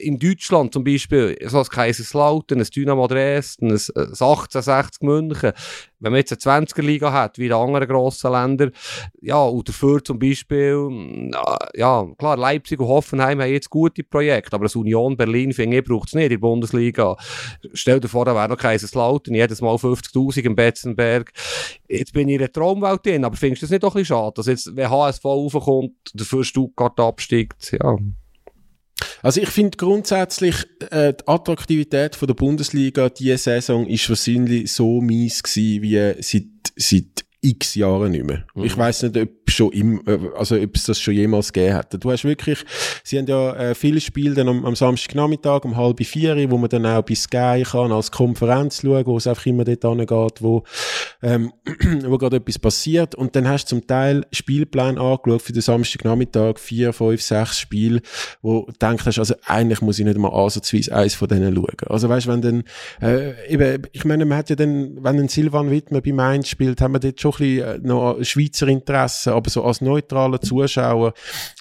in 0.00 0.18
Deutschland 0.18 0.72
zum 0.72 0.82
Beispiel, 0.82 1.36
so 1.46 1.58
ein 1.58 1.64
Kaiserslautern, 1.66 2.58
ein 2.58 2.66
Dynamo 2.66 3.06
Dresden, 3.06 3.19
ein, 3.20 3.70
1860 3.70 5.02
München, 5.02 5.52
wenn 6.00 6.12
man 6.12 6.18
jetzt 6.18 6.46
eine 6.46 6.64
20er-Liga 6.64 7.12
hat, 7.12 7.38
wie 7.38 7.46
in 7.46 7.52
anderen 7.52 7.86
grossen 7.88 8.32
Ländern, 8.32 8.72
ja, 9.20 9.42
und 9.42 9.68
dafür 9.68 10.02
zum 10.02 10.18
Beispiel, 10.18 11.30
ja, 11.74 12.06
klar, 12.18 12.36
Leipzig 12.36 12.80
und 12.80 12.88
Hoffenheim 12.88 13.40
haben 13.40 13.50
jetzt 13.50 13.70
gute 13.70 14.02
Projekte, 14.02 14.54
aber 14.54 14.64
das 14.64 14.76
Union 14.76 15.16
Berlin, 15.16 15.52
finde 15.52 15.78
ich, 15.78 15.84
braucht 15.84 16.08
es 16.08 16.14
nicht 16.14 16.24
in 16.24 16.30
der 16.30 16.38
Bundesliga. 16.38 17.16
Stell 17.74 18.00
dir 18.00 18.08
vor, 18.08 18.24
da 18.24 18.34
wäre 18.34 18.48
noch 18.48 18.56
Kaiserslautern, 18.56 19.34
jedes 19.34 19.60
Mal 19.60 19.74
50'000 19.74 20.44
im 20.44 20.56
Betzenberg. 20.56 21.32
Jetzt 21.88 22.12
bin 22.12 22.28
ich 22.28 22.36
in 22.36 22.40
einer 22.40 22.52
Traumwelt 22.52 23.04
drin, 23.04 23.24
aber 23.24 23.36
findest 23.36 23.62
du 23.62 23.66
das 23.66 23.70
nicht 23.70 23.82
doch 23.82 23.94
ein 23.94 24.00
bisschen 24.00 24.16
schade, 24.16 24.32
dass 24.36 24.46
jetzt, 24.46 24.74
wenn 24.74 24.90
HSV 24.90 25.24
raufkommt, 25.24 25.92
dafür 26.14 26.44
Stuttgart 26.44 26.98
absteigt, 26.98 27.76
ja... 27.80 27.96
Also 29.22 29.40
ich 29.40 29.48
finde 29.48 29.76
grundsätzlich, 29.76 30.66
äh, 30.90 31.12
die 31.12 31.28
Attraktivität 31.28 32.16
von 32.16 32.26
der 32.26 32.34
Bundesliga 32.34 33.08
diese 33.10 33.38
Saison 33.38 33.86
ist 33.86 34.08
wahrscheinlich 34.08 34.72
so 34.72 35.00
mies 35.00 35.42
gewesen, 35.42 35.82
wie 35.82 36.22
seit, 36.22 36.44
seit 36.76 37.24
x 37.42 37.74
Jahren 37.74 38.12
nicht 38.12 38.24
mehr. 38.24 38.44
Mhm. 38.54 38.64
Ich 38.64 38.76
weiß 38.76 39.04
nicht, 39.04 39.16
ob 39.16 39.30
schon 39.50 39.72
im, 39.72 40.02
äh, 40.06 40.18
also 40.36 40.56
ob 40.56 40.76
es 40.76 40.84
das 40.84 41.00
schon 41.00 41.14
jemals 41.14 41.52
gegeben 41.52 41.74
hat. 41.74 42.02
Du 42.02 42.10
hast 42.10 42.24
wirklich, 42.24 42.64
sie 43.04 43.18
haben 43.18 43.26
ja 43.26 43.54
äh, 43.54 43.74
viele 43.74 44.00
Spiele 44.00 44.34
dann 44.34 44.48
am, 44.48 44.64
am 44.64 44.76
Samstagnachmittag 44.76 45.64
um 45.64 45.76
halb 45.76 46.04
vier, 46.04 46.50
wo 46.50 46.58
man 46.58 46.70
dann 46.70 46.86
auch 46.86 47.02
bei 47.02 47.14
Sky 47.14 47.64
kann 47.66 47.92
als 47.92 48.10
Konferenz 48.10 48.82
schauen, 48.82 49.06
wo 49.06 49.16
es 49.16 49.26
einfach 49.26 49.46
immer 49.46 49.64
dort 49.64 49.84
angeht, 49.84 50.42
wo, 50.42 50.64
ähm, 51.22 51.52
wo 52.04 52.18
gerade 52.18 52.36
etwas 52.36 52.58
passiert. 52.58 53.14
Und 53.14 53.36
dann 53.36 53.48
hast 53.48 53.66
du 53.66 53.76
zum 53.76 53.86
Teil 53.86 54.26
Spielplan 54.32 54.98
angeschaut 54.98 55.42
für 55.42 55.52
den 55.52 55.62
Samstagnachmittag, 55.62 56.58
vier, 56.58 56.92
fünf, 56.92 57.22
sechs 57.22 57.58
Spiele, 57.58 58.00
wo 58.42 58.66
du 58.66 58.72
denkst, 58.72 59.18
also 59.18 59.34
eigentlich 59.46 59.80
muss 59.80 59.98
ich 59.98 60.04
nicht 60.04 60.18
mal 60.18 60.28
ansatzweise 60.28 60.94
eins 60.94 61.14
von 61.14 61.28
denen 61.28 61.54
schauen. 61.54 61.88
Also 61.88 62.08
weißt, 62.08 62.26
wenn 62.26 62.42
dann, 62.42 62.64
äh, 63.00 63.52
eben, 63.52 63.82
ich 63.92 64.04
meine, 64.04 64.24
man 64.24 64.38
hat 64.38 64.50
ja 64.50 64.56
dann, 64.56 65.02
wenn 65.02 65.18
ein 65.18 65.28
Silvan 65.28 65.70
Wittmer 65.70 66.00
bei 66.00 66.12
Mainz 66.12 66.48
spielt, 66.48 66.80
haben 66.80 66.94
wir 66.94 67.00
dort 67.00 67.20
schon 67.20 67.32
ein 67.32 67.38
bisschen 67.38 67.84
äh, 67.84 67.86
noch 67.86 68.22
Schweizer 68.22 68.68
Interesse, 68.68 69.34
aber 69.40 69.50
so 69.50 69.64
als 69.64 69.80
neutraler 69.80 70.40
Zuschauer, 70.40 71.14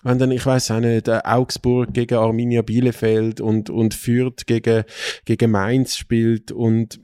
wenn 0.03 0.19
dann, 0.19 0.31
ich 0.31 0.45
weiß 0.45 0.71
auch 0.71 0.79
nicht, 0.79 1.07
äh, 1.07 1.21
Augsburg 1.23 1.93
gegen 1.93 2.17
Arminia 2.17 2.61
Bielefeld 2.61 3.41
und, 3.41 3.69
und 3.69 3.93
Fürth 3.93 4.45
gegen, 4.45 4.83
gegen 5.25 5.51
Mainz 5.51 5.95
spielt 5.95 6.51
und 6.51 6.99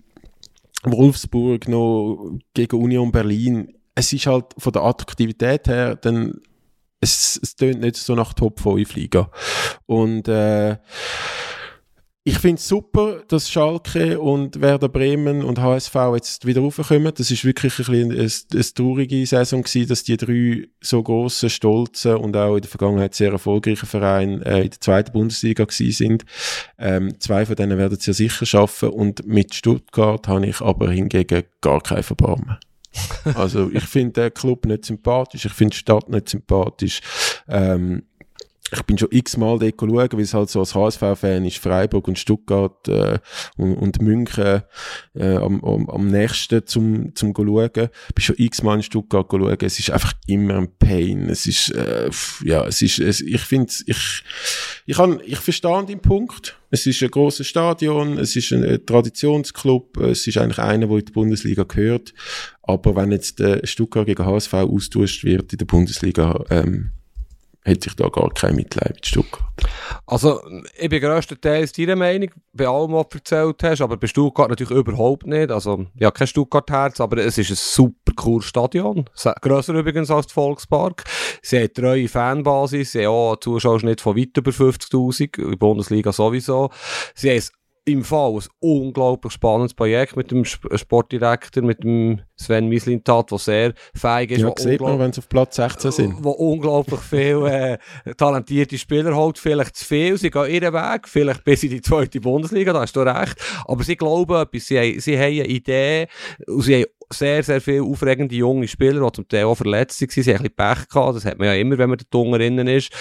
Wolfsburg 0.83 1.67
noch 1.67 2.37
gegen 2.53 2.81
Union 2.81 3.11
Berlin, 3.11 3.73
es 3.95 4.11
ist 4.13 4.27
halt 4.27 4.45
von 4.57 4.73
der 4.73 4.83
Attraktivität 4.83 5.67
her 5.67 5.95
dann 5.95 6.41
es, 7.01 7.39
es 7.41 7.55
tönt 7.55 7.81
nicht 7.81 7.97
so 7.97 8.15
nach 8.15 8.33
Top 8.33 8.59
5 8.59 8.95
Liga. 8.95 9.29
Und 9.85 10.27
äh, 10.27 10.77
ich 12.27 12.39
finde 12.39 12.55
es 12.55 12.67
super, 12.67 13.21
dass 13.27 13.51
Schalke 13.51 14.19
und 14.19 14.59
Werder 14.59 14.89
Bremen 14.89 15.43
und 15.43 15.59
HSV 15.59 15.93
jetzt 16.15 16.47
wieder 16.47 16.61
raufkommen. 16.61 17.13
Das 17.15 17.29
ist 17.29 17.45
wirklich 17.45 17.73
ein 17.73 17.85
bisschen 17.85 18.11
eine, 18.11 18.29
eine 18.51 18.73
traurige 18.73 19.23
Saison 19.27 19.61
gewesen, 19.61 19.87
dass 19.87 20.03
die 20.03 20.17
drei 20.17 20.67
so 20.81 21.03
grossen, 21.03 21.51
stolzen 21.51 22.15
und 22.15 22.35
auch 22.35 22.55
in 22.55 22.61
der 22.61 22.69
Vergangenheit 22.69 23.13
sehr 23.13 23.31
erfolgreichen 23.31 23.85
Vereine 23.85 24.43
äh, 24.43 24.63
in 24.63 24.71
der 24.71 24.81
zweiten 24.81 25.11
Bundesliga 25.11 25.65
gewesen 25.65 25.91
sind. 25.91 26.25
Ähm, 26.79 27.19
zwei 27.19 27.45
von 27.45 27.55
denen 27.55 27.77
werden 27.77 27.95
es 27.99 28.07
ja 28.07 28.13
sicher 28.13 28.47
schaffen 28.47 28.89
und 28.89 29.27
mit 29.27 29.53
Stuttgart 29.53 30.27
habe 30.27 30.47
ich 30.47 30.61
aber 30.61 30.89
hingegen 30.89 31.43
gar 31.61 31.81
kein 31.81 32.01
Verbarmen. 32.01 32.57
also 33.35 33.69
ich 33.71 33.83
finde 33.83 34.23
den 34.23 34.33
Club 34.33 34.65
nicht 34.65 34.85
sympathisch, 34.85 35.45
ich 35.45 35.53
finde 35.53 35.73
die 35.73 35.77
Stadt 35.77 36.09
nicht 36.09 36.29
sympathisch. 36.29 37.01
Ähm, 37.47 38.01
ich 38.71 38.81
bin 38.83 38.97
schon 38.97 39.09
x-mal 39.11 39.59
dort 39.59 39.79
schauen, 39.79 40.09
weil 40.11 40.21
es 40.21 40.33
halt 40.33 40.49
so 40.49 40.59
als 40.59 40.73
HSV-Fan 40.73 41.45
ist, 41.45 41.59
Freiburg 41.59 42.07
und 42.07 42.17
Stuttgart 42.17 42.87
äh, 42.87 43.19
und, 43.57 43.75
und 43.75 44.01
München 44.01 44.63
äh, 45.13 45.35
am, 45.35 45.63
am, 45.63 45.87
am 45.87 46.07
nächsten 46.07 46.65
zum, 46.65 47.13
zum 47.15 47.33
schauen. 47.35 47.69
Bin 47.69 47.89
schon 48.17 48.35
x-mal 48.37 48.77
in 48.77 48.83
Stuttgart 48.83 49.27
schauen. 49.29 49.57
Es 49.59 49.77
ist 49.77 49.91
einfach 49.91 50.13
immer 50.25 50.55
ein 50.55 50.69
Pain. 50.79 51.29
Es 51.29 51.45
ist, 51.45 51.69
äh, 51.75 52.09
ja, 52.43 52.65
es 52.65 52.81
ist, 52.81 52.97
es, 52.97 53.21
ich 53.21 53.41
finde, 53.41 53.71
ich, 53.85 54.23
ich, 54.87 54.97
kann, 54.97 55.21
ich 55.23 55.39
verstehe 55.39 55.85
den 55.85 56.01
Punkt. 56.01 56.57
Es 56.71 56.87
ist 56.87 57.03
ein 57.03 57.11
grosses 57.11 57.45
Stadion, 57.45 58.17
es 58.17 58.35
ist 58.35 58.51
ein 58.51 58.83
Traditionsclub, 58.83 59.97
es 59.97 60.25
ist 60.25 60.37
eigentlich 60.37 60.59
einer, 60.59 60.87
der 60.87 60.97
in 60.97 61.05
die 61.05 61.11
Bundesliga 61.11 61.63
gehört. 61.63 62.15
Aber 62.63 62.95
wenn 62.95 63.11
jetzt 63.11 63.39
der 63.39 63.65
Stuttgart 63.65 64.07
gegen 64.07 64.25
HSV 64.25 64.53
austauscht 64.55 65.23
wird 65.23 65.53
in 65.53 65.59
der 65.59 65.65
Bundesliga, 65.65 66.43
ähm, 66.49 66.91
hätte 67.65 67.89
ich 67.89 67.95
da 67.95 68.07
gar 68.09 68.29
kein 68.29 68.55
Mitleid 68.55 68.93
mit 68.95 69.05
Stuttgart. 69.05 69.43
Also, 70.05 70.39
ich 70.77 70.87
bin 70.87 71.01
grösstenteils 71.01 71.73
deiner 71.73 71.95
Meinung, 71.95 72.29
bei 72.53 72.67
allem, 72.67 72.93
was 72.93 73.09
du 73.09 73.17
erzählt 73.17 73.63
hast, 73.63 73.81
aber 73.81 73.97
bei 73.97 74.07
Stuttgart 74.07 74.49
natürlich 74.49 74.77
überhaupt 74.77 75.25
nicht. 75.25 75.49
Also, 75.51 75.87
ja, 75.95 76.11
kein 76.11 76.27
Stuttgart-Herz, 76.27 77.01
aber 77.01 77.17
es 77.17 77.37
ist 77.37 77.49
ein 77.49 77.55
super 77.55 78.13
cooles 78.15 78.45
Stadion. 78.45 79.09
Grösser 79.41 79.73
übrigens 79.73 80.11
als 80.11 80.27
der 80.27 80.35
Volkspark. 80.35 81.03
Sie 81.41 81.59
haben 81.59 81.73
treue 81.73 82.07
Fanbasis, 82.07 82.91
sie 82.91 83.05
haben 83.05 83.13
auch 83.13 83.37
Zuschauerschnitt 83.37 83.99
von 83.99 84.15
weit 84.15 84.37
über 84.37 84.51
50.000, 84.51 85.39
in 85.39 85.49
der 85.49 85.57
Bundesliga 85.57 86.11
sowieso. 86.11 86.69
Sie 87.15 87.31
haben 87.31 87.43
im 87.85 88.03
Fall 88.03 88.33
ein 88.33 88.43
unglaublich 88.59 89.31
spannendes 89.31 89.75
Projekt 89.75 90.17
mit 90.17 90.31
dem 90.31 90.43
äh, 90.43 90.77
Sportdirektor, 90.77 91.63
mit 91.63 91.83
dem 91.83 92.21
Sven 92.35 92.67
Mislintat, 92.67 93.31
der 93.31 93.37
sehr 93.37 93.73
fähig 93.95 94.31
ist. 94.31 94.41
Ja, 94.41 94.53
sieht 94.57 94.81
man, 94.81 94.99
wenn 94.99 95.13
sie 95.13 95.19
auf 95.19 95.29
Platz 95.29 95.55
16 95.57 95.91
sind. 95.91 96.23
Wo 96.23 96.31
unglaublich 96.31 96.99
viel 96.99 97.45
äh, 97.45 97.77
talentierte 98.15 98.77
Spieler 98.77 99.15
holt, 99.15 99.37
vielleicht 99.37 99.75
zu 99.75 99.85
viel, 99.85 100.17
sie 100.17 100.31
gehen 100.31 100.49
ihren 100.49 100.73
Weg, 100.73 101.07
vielleicht 101.07 101.43
bis 101.43 101.63
in 101.63 101.69
die 101.69 101.81
zweite 101.81 102.19
Bundesliga, 102.19 102.73
da 102.73 102.81
hast 102.81 102.95
du 102.95 103.01
recht, 103.01 103.37
aber 103.65 103.83
sie 103.83 103.95
glauben 103.95 104.35
etwas, 104.35 104.65
sie, 104.65 104.79
haben, 104.79 104.99
sie 104.99 105.17
haben 105.17 105.25
eine 105.25 105.45
Idee. 105.45 106.07
Und 106.47 106.61
sie 106.61 106.75
haben 106.75 106.85
sehr, 107.13 107.43
sehr 107.43 107.61
viele 107.61 107.83
aufregende 107.83 108.35
junge 108.35 108.67
Spieler, 108.67 109.05
die 109.05 109.11
zum 109.11 109.27
Teil 109.27 109.45
auch 109.45 109.55
verletzt 109.55 110.01
waren, 110.01 110.09
sie 110.09 110.21
haben 110.21 110.45
ein 110.45 110.51
bisschen 110.51 110.55
Pech 110.55 110.89
gehabt, 110.89 111.15
das 111.15 111.25
hat 111.25 111.37
man 111.37 111.47
ja 111.47 111.53
immer, 111.53 111.77
wenn 111.77 111.89
man 111.89 111.99
da 111.99 112.37
drinnen 112.37 112.67
ist, 112.67 112.91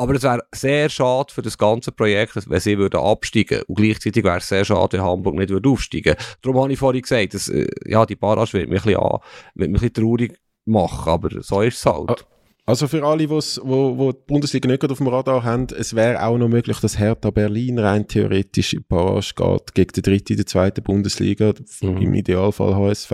aber 0.00 0.14
es 0.14 0.22
wäre 0.22 0.42
sehr 0.54 0.88
schade 0.88 1.30
für 1.30 1.42
das 1.42 1.58
ganze 1.58 1.92
Projekt, 1.92 2.32
wenn 2.48 2.60
sie 2.60 2.78
würden 2.78 2.98
absteigen 2.98 3.60
Und 3.66 3.74
gleichzeitig 3.74 4.24
wäre 4.24 4.38
es 4.38 4.48
sehr 4.48 4.64
schade, 4.64 4.96
wenn 4.96 5.04
Hamburg 5.04 5.34
nicht 5.34 5.50
würde 5.50 5.68
aufsteigen 5.68 6.16
Darum 6.40 6.62
habe 6.62 6.72
ich 6.72 6.78
vorhin 6.78 7.02
gesagt, 7.02 7.34
dass, 7.34 7.48
äh, 7.50 7.68
ja, 7.84 8.06
die 8.06 8.16
Barrage 8.16 8.54
wird 8.54 8.70
mich 8.70 8.80
ein 8.80 8.94
bisschen, 8.94 9.02
wird 9.02 9.20
mich 9.54 9.68
ein 9.68 9.72
bisschen 9.72 9.92
traurig 9.92 10.40
machen, 10.64 11.10
aber 11.10 11.42
so 11.42 11.60
ist 11.60 11.76
es 11.76 11.84
halt. 11.84 12.24
Also 12.64 12.88
für 12.88 13.04
alle, 13.04 13.28
wo's, 13.28 13.60
wo, 13.62 13.98
wo 13.98 14.12
die 14.12 14.22
Bundesliga 14.26 14.68
nicht 14.70 14.90
auf 14.90 14.96
dem 14.96 15.08
Radar 15.08 15.44
haben, 15.44 15.66
es 15.76 15.94
wäre 15.94 16.24
auch 16.24 16.38
noch 16.38 16.48
möglich, 16.48 16.78
dass 16.80 16.98
Hertha 16.98 17.30
Berlin 17.30 17.78
rein 17.78 18.08
theoretisch 18.08 18.72
in 18.72 18.84
Barrage 18.88 19.34
geht 19.34 19.74
gegen 19.74 19.92
die 19.96 20.02
dritte, 20.02 20.36
die 20.36 20.44
zweite 20.46 20.80
Bundesliga, 20.80 21.52
mhm. 21.82 21.98
im 21.98 22.14
Idealfall 22.14 22.74
HSV. 22.74 23.12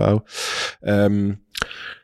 Ähm, 0.83 1.39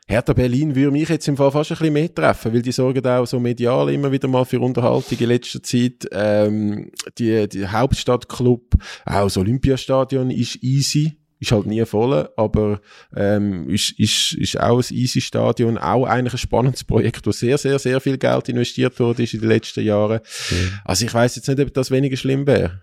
Hertha 0.06 0.34
Berlin 0.34 0.74
würde 0.74 0.90
mich 0.90 1.08
jetzt 1.08 1.28
im 1.28 1.36
Fall 1.36 1.50
fast 1.50 1.72
ein 1.72 1.78
bisschen 1.78 1.92
mehr 1.92 2.14
treffen, 2.14 2.52
weil 2.52 2.62
die 2.62 2.72
sorgen 2.72 3.06
auch 3.06 3.26
so 3.26 3.40
medial 3.40 3.90
immer 3.90 4.12
wieder 4.12 4.28
mal 4.28 4.44
für 4.44 4.60
Unterhaltung 4.60 5.18
in 5.18 5.26
letzter 5.26 5.62
Zeit. 5.62 6.06
Ähm, 6.12 6.90
die, 7.18 7.48
die 7.48 7.66
Hauptstadtclub, 7.66 8.74
auch 9.06 9.24
das 9.24 9.36
Olympiastadion 9.38 10.30
ist 10.30 10.62
easy 10.62 11.16
ist 11.44 11.52
halt 11.52 11.66
nie 11.66 11.84
voll, 11.84 12.28
aber 12.36 12.80
ähm, 13.14 13.68
ist, 13.68 13.98
ist, 13.98 14.32
ist 14.34 14.58
auch 14.60 14.78
ein 14.78 14.96
easy 14.96 15.20
Stadion, 15.20 15.78
auch 15.78 16.06
eigentlich 16.06 16.34
ein 16.34 16.38
spannendes 16.38 16.84
Projekt, 16.84 17.26
wo 17.26 17.32
sehr, 17.32 17.58
sehr, 17.58 17.78
sehr 17.78 18.00
viel 18.00 18.18
Geld 18.18 18.48
investiert 18.48 18.98
wurde 18.98 19.22
in 19.22 19.40
den 19.40 19.48
letzten 19.48 19.84
Jahren. 19.84 20.20
Mhm. 20.50 20.80
Also 20.84 21.04
ich 21.04 21.12
weiß 21.12 21.36
jetzt 21.36 21.48
nicht, 21.48 21.60
ob 21.60 21.74
das 21.74 21.90
weniger 21.90 22.16
schlimm 22.16 22.46
wäre. 22.46 22.80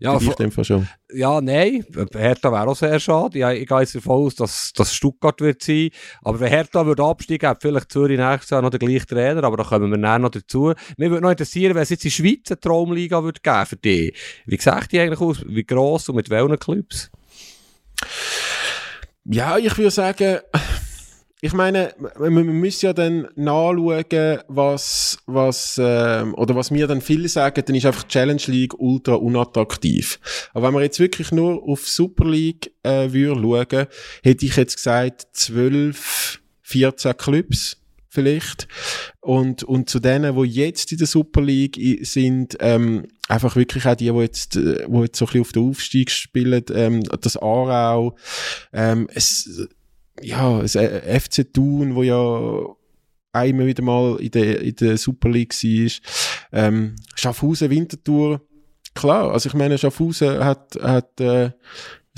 Ja, 0.00 0.18
schon. 0.20 0.88
ja, 1.12 1.40
nein, 1.40 1.84
Hertha 2.12 2.52
wäre 2.52 2.68
auch 2.68 2.76
sehr 2.76 2.98
schade. 3.00 3.38
Ja, 3.38 3.52
ich 3.52 3.66
gehe 3.66 3.80
jetzt 3.80 3.94
davon 3.94 4.26
aus, 4.26 4.34
dass, 4.34 4.72
dass 4.74 4.94
Stuttgart 4.94 5.40
wird 5.40 5.62
sein. 5.62 5.90
Aber 6.22 6.40
wenn 6.40 6.48
Hertha 6.48 6.84
würde 6.84 7.04
absteigen, 7.04 7.48
hat 7.48 7.62
vielleicht 7.62 7.90
Zürich 7.92 8.18
nächstes 8.18 8.50
Jahr 8.50 8.62
noch 8.62 8.70
den 8.70 8.80
gleichen 8.80 9.06
Trainer, 9.06 9.44
aber 9.44 9.56
da 9.56 9.64
kommen 9.64 9.90
wir 9.90 9.98
näher 9.98 10.18
noch 10.18 10.30
dazu. 10.30 10.74
Mir 10.96 11.10
würde 11.10 11.22
noch 11.22 11.30
interessieren, 11.30 11.74
wenn 11.74 11.82
es 11.82 11.90
jetzt 11.90 12.04
in 12.04 12.10
der 12.10 12.16
Schweiz 12.16 12.50
eine 12.50 12.60
Traumliga 12.60 13.22
würde 13.22 13.40
geben 13.40 13.66
für 13.66 13.76
dich. 13.76 14.16
Wie 14.46 14.58
sieht 14.58 14.92
die 14.92 15.00
eigentlich 15.00 15.20
aus? 15.20 15.44
Wie 15.46 15.64
gross 15.64 16.08
und 16.08 16.16
mit 16.16 16.30
welchen 16.30 16.58
Clubs? 16.58 17.10
Ja, 19.24 19.56
ich 19.56 19.76
würde 19.78 19.90
sagen, 19.90 20.40
ich 21.44 21.54
meine, 21.54 21.92
man 22.20 22.60
muss 22.60 22.82
ja 22.82 22.92
dann 22.92 23.26
nachschauen, 23.34 24.38
was, 24.46 25.18
was, 25.26 25.76
äh, 25.76 26.22
oder 26.34 26.54
was 26.54 26.70
mir 26.70 26.86
dann 26.86 27.00
viele 27.00 27.28
sagen, 27.28 27.64
dann 27.66 27.74
ist 27.74 27.84
einfach 27.84 28.06
Challenge 28.06 28.42
League 28.46 28.78
ultra 28.78 29.14
unattraktiv. 29.14 30.20
Aber 30.54 30.68
wenn 30.68 30.74
man 30.74 30.84
jetzt 30.84 31.00
wirklich 31.00 31.32
nur 31.32 31.60
auf 31.64 31.88
Super 31.88 32.26
League 32.26 32.72
äh, 32.84 33.12
würde 33.12 33.40
schauen, 33.40 33.86
hätte 34.22 34.46
ich 34.46 34.54
jetzt 34.54 34.76
gesagt 34.76 35.26
12, 35.32 36.40
14 36.62 37.16
Clubs 37.16 37.82
vielleicht. 38.08 38.68
Und, 39.20 39.64
und 39.64 39.90
zu 39.90 39.98
denen, 39.98 40.36
die 40.36 40.48
jetzt 40.48 40.92
in 40.92 40.98
der 40.98 41.08
Super 41.08 41.42
League 41.42 41.76
sind, 42.06 42.56
ähm, 42.60 43.08
einfach 43.26 43.56
wirklich 43.56 43.84
auch 43.86 43.96
die, 43.96 44.12
die 44.12 44.18
jetzt, 44.20 44.54
äh, 44.54 44.86
die 44.86 44.98
jetzt 45.00 45.18
so 45.18 45.24
ein 45.24 45.26
bisschen 45.26 45.40
auf 45.40 45.52
den 45.52 45.68
Aufstieg 45.70 46.12
spielen, 46.12 46.64
ähm, 46.72 47.02
das 47.02 47.36
Aarau, 47.36 48.14
ähm, 48.72 49.08
es, 49.12 49.66
ja, 50.20 50.60
das 50.60 50.74
äh, 50.74 51.18
FC 51.20 51.52
Thun, 51.52 51.94
wo 51.94 52.02
ja 52.02 52.74
einmal 53.32 53.66
wieder 53.66 53.82
mal 53.82 54.16
in 54.20 54.30
der, 54.30 54.60
in 54.60 54.76
der 54.76 54.98
Super 54.98 55.30
League 55.30 55.54
war, 55.54 55.92
ähm, 56.52 56.96
Schaffhausen 57.14 57.70
Winterthur, 57.70 58.40
klar, 58.94 59.32
also 59.32 59.48
ich 59.48 59.54
meine, 59.54 59.78
Schaffhausen 59.78 60.44
hat, 60.44 60.76
hat 60.80 61.20
äh, 61.20 61.44
ein 61.44 61.54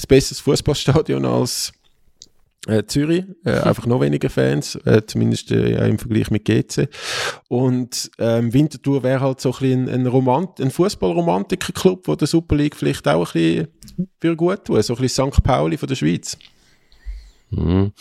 besseres 0.08 0.40
Fußballstadion 0.40 1.24
als 1.24 1.72
äh, 2.66 2.84
Zürich, 2.84 3.24
äh, 3.44 3.50
einfach 3.60 3.86
noch 3.86 4.00
weniger 4.00 4.30
Fans, 4.30 4.74
äh, 4.84 5.02
zumindest 5.06 5.50
äh, 5.52 5.88
im 5.88 5.98
Vergleich 5.98 6.30
mit 6.30 6.44
GC. 6.44 6.88
Und 7.48 8.10
ähm, 8.18 8.52
Winterthur 8.52 9.02
wäre 9.02 9.20
halt 9.20 9.40
so 9.40 9.50
ein 9.50 9.58
bisschen 9.58 9.88
ein, 9.88 10.06
Romant 10.06 10.60
ein 10.60 10.70
Fußballromantiker-Club, 10.70 12.08
wo 12.08 12.16
der 12.16 12.26
Super 12.26 12.56
League 12.56 12.76
vielleicht 12.76 13.06
auch 13.06 13.34
ein 13.34 13.40
bisschen 13.40 13.68
für 14.20 14.36
gut 14.36 14.64
tut, 14.64 14.84
so 14.84 14.94
ein 14.94 15.00
bisschen 15.00 15.30
St. 15.30 15.42
Pauli 15.42 15.76
von 15.76 15.88
der 15.88 15.96
Schweiz. 15.96 16.36
Mhm. 17.56 17.92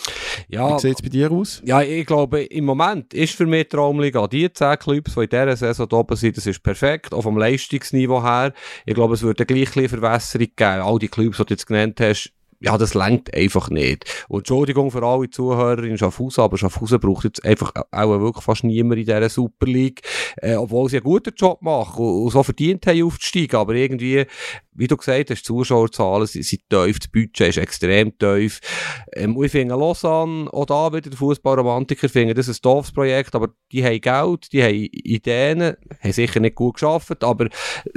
Ja, 0.50 0.76
Wie 0.76 0.80
sieht 0.80 0.96
es 0.96 1.02
bei 1.02 1.10
dir 1.10 1.32
aus? 1.32 1.62
Ja, 1.66 1.82
ich 1.82 2.06
glaube, 2.06 2.44
im 2.44 2.66
Moment 2.66 3.14
ist 3.14 3.36
für 3.36 3.46
mich 3.46 3.64
die 3.64 3.76
Traumliga 3.76 4.28
die 4.28 4.52
10 4.52 4.80
Clubs, 4.80 5.16
die 5.16 5.22
in 5.22 5.30
dieser 5.30 5.56
Saison 5.56 5.88
oben 5.92 6.16
sind, 6.16 6.38
das 6.38 6.48
ist 6.48 6.64
perfekt, 6.64 7.14
auch 7.14 7.22
vom 7.22 7.38
Leistungsniveau 7.38 8.24
her. 8.24 8.54
Ich 8.86 8.96
glaube, 8.96 9.14
es 9.14 9.22
würde 9.22 9.46
gleich 9.46 9.76
eine 9.78 9.90
Verwässerung 9.90 10.48
geben. 10.56 10.82
All 10.82 11.00
die 11.00 11.08
Clubs, 11.08 11.38
die 11.38 11.46
du 11.46 11.54
jetzt 11.54 11.68
genannt 11.68 12.00
hast, 12.00 12.32
ja, 12.64 12.78
das 12.78 12.94
lenkt 12.94 13.36
einfach 13.36 13.70
nicht. 13.70 14.06
Und 14.30 14.40
Entschuldigung 14.40 14.90
für 14.90 15.04
alle 15.04 15.30
Zuhörer 15.30 15.84
in 15.84 15.98
Schaffhausen, 15.98 16.44
aber 16.44 16.58
Schaffhausen 16.58 17.00
braucht 17.00 17.26
jetzt 17.26 17.44
einfach 17.44 17.74
auch 17.92 18.20
wirklich 18.22 18.44
fast 18.44 18.64
niemand 18.64 19.00
in 19.00 19.06
dieser 19.06 19.30
Super 19.30 19.66
League, 19.66 20.02
äh, 20.38 20.56
obwohl 20.56 20.90
sie 20.90 20.98
einen 20.98 21.04
guten 21.04 21.34
Job 21.36 21.62
machen 21.62 22.06
und, 22.06 22.24
und 22.24 22.32
so 22.32 22.42
verdient 22.42 22.88
haben 22.88 23.04
aufzusteigen, 23.04 23.60
aber 23.60 23.76
irgendwie 23.76 24.26
wie 24.76 24.88
du 24.88 24.98
gesagt 24.98 25.30
hast, 25.30 25.46
Zuschauerzahlen 25.46 26.26
sind, 26.26 26.46
sind 26.46 26.62
tief, 26.70 27.00
das 27.00 27.08
Budget 27.10 27.50
ist 27.50 27.58
extrem 27.58 28.18
tief. 28.18 28.60
Ähm, 29.14 29.42
ich 29.42 29.52
finde 29.52 29.76
Lausanne, 29.76 30.52
auch 30.52 30.66
da 30.66 30.92
wieder 30.92 31.10
der 31.10 31.18
Fußballromantiker, 31.18 32.10
finden 32.10 32.36
das 32.36 32.48
ein 32.48 32.56
doofes 32.62 32.92
Projekt, 32.92 33.36
aber 33.36 33.50
die 33.72 33.84
haben 33.84 34.02
Geld, 34.02 34.52
die 34.52 34.64
haben 34.64 34.74
Ideen, 34.74 35.76
haben 36.02 36.12
sicher 36.12 36.40
nicht 36.40 36.56
gut 36.56 36.76
geschafft, 36.76 37.24
aber 37.24 37.50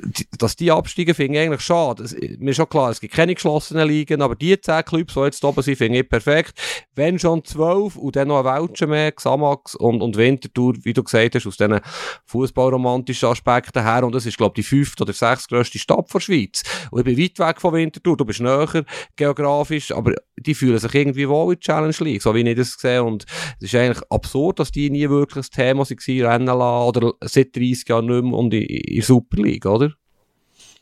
die, 0.04 0.26
dass 0.38 0.56
die 0.56 0.70
absteigen, 0.70 1.14
finde 1.14 1.38
ich 1.38 1.46
eigentlich 1.46 1.62
schade. 1.62 2.04
Es, 2.04 2.14
mir 2.38 2.50
ist 2.50 2.56
schon 2.56 2.68
klar, 2.68 2.90
es 2.90 3.00
gibt 3.00 3.14
keine 3.14 3.34
geschlossenen 3.34 3.88
Ligen, 3.88 4.22
aber 4.22 4.34
die 4.34 4.55
10 4.60 4.84
Clubs, 4.84 5.14
die 5.14 5.20
jetzt 5.20 5.44
oben 5.44 5.62
sind, 5.62 5.76
finde 5.76 6.00
ich 6.00 6.08
perfekt. 6.08 6.58
Wenn 6.94 7.18
schon 7.18 7.44
12 7.44 7.96
und 7.96 8.16
dann 8.16 8.28
noch 8.28 8.44
ein 8.44 8.68
Welschen 8.68 8.90
mehr, 8.90 9.12
Xamax 9.12 9.74
und, 9.74 10.02
und 10.02 10.16
Winterthur, 10.16 10.74
wie 10.82 10.92
du 10.92 11.02
gesagt 11.02 11.34
hast, 11.34 11.46
aus 11.46 11.56
diesen 11.56 11.80
fußballromantischen 12.26 13.28
Aspekten 13.28 13.82
her, 13.82 14.04
und 14.04 14.14
das 14.14 14.26
ist, 14.26 14.36
glaube 14.36 14.54
ich, 14.56 14.66
die 14.66 14.76
fünfte 14.76 15.02
oder 15.02 15.12
sechste 15.12 15.54
grösste 15.54 15.78
Stadt 15.78 16.12
der 16.12 16.20
Schweiz. 16.20 16.62
Und 16.90 17.00
ich 17.00 17.04
bin 17.04 17.18
weit 17.18 17.38
weg 17.38 17.60
von 17.60 17.74
Winterthur, 17.74 18.16
du 18.16 18.24
bist 18.24 18.40
näher 18.40 18.84
geografisch, 19.16 19.92
aber 19.92 20.14
die 20.38 20.54
fühlen 20.54 20.78
sich 20.78 20.94
irgendwie 20.94 21.28
wohl 21.28 21.54
in 21.54 21.60
Challenge 21.60 21.96
League, 22.00 22.22
so 22.22 22.34
wie 22.34 22.48
ich 22.48 22.56
das 22.56 22.72
sehe. 22.72 23.02
Und 23.02 23.24
es 23.60 23.72
ist 23.72 23.74
eigentlich 23.74 24.02
absurd, 24.10 24.58
dass 24.58 24.72
die 24.72 24.90
nie 24.90 25.08
wirklich 25.08 25.46
ein 25.46 25.50
Thema 25.50 25.80
waren, 25.80 26.26
Rennen 26.26 26.46
lassen, 26.46 26.88
oder 26.88 27.12
seit 27.22 27.54
30 27.56 27.88
Jahren 27.88 28.06
nicht 28.06 28.24
mehr 28.24 28.38
und 28.38 28.54
in, 28.54 28.62
in 28.62 29.02
Super 29.02 29.42
League, 29.42 29.66
oder? 29.66 29.92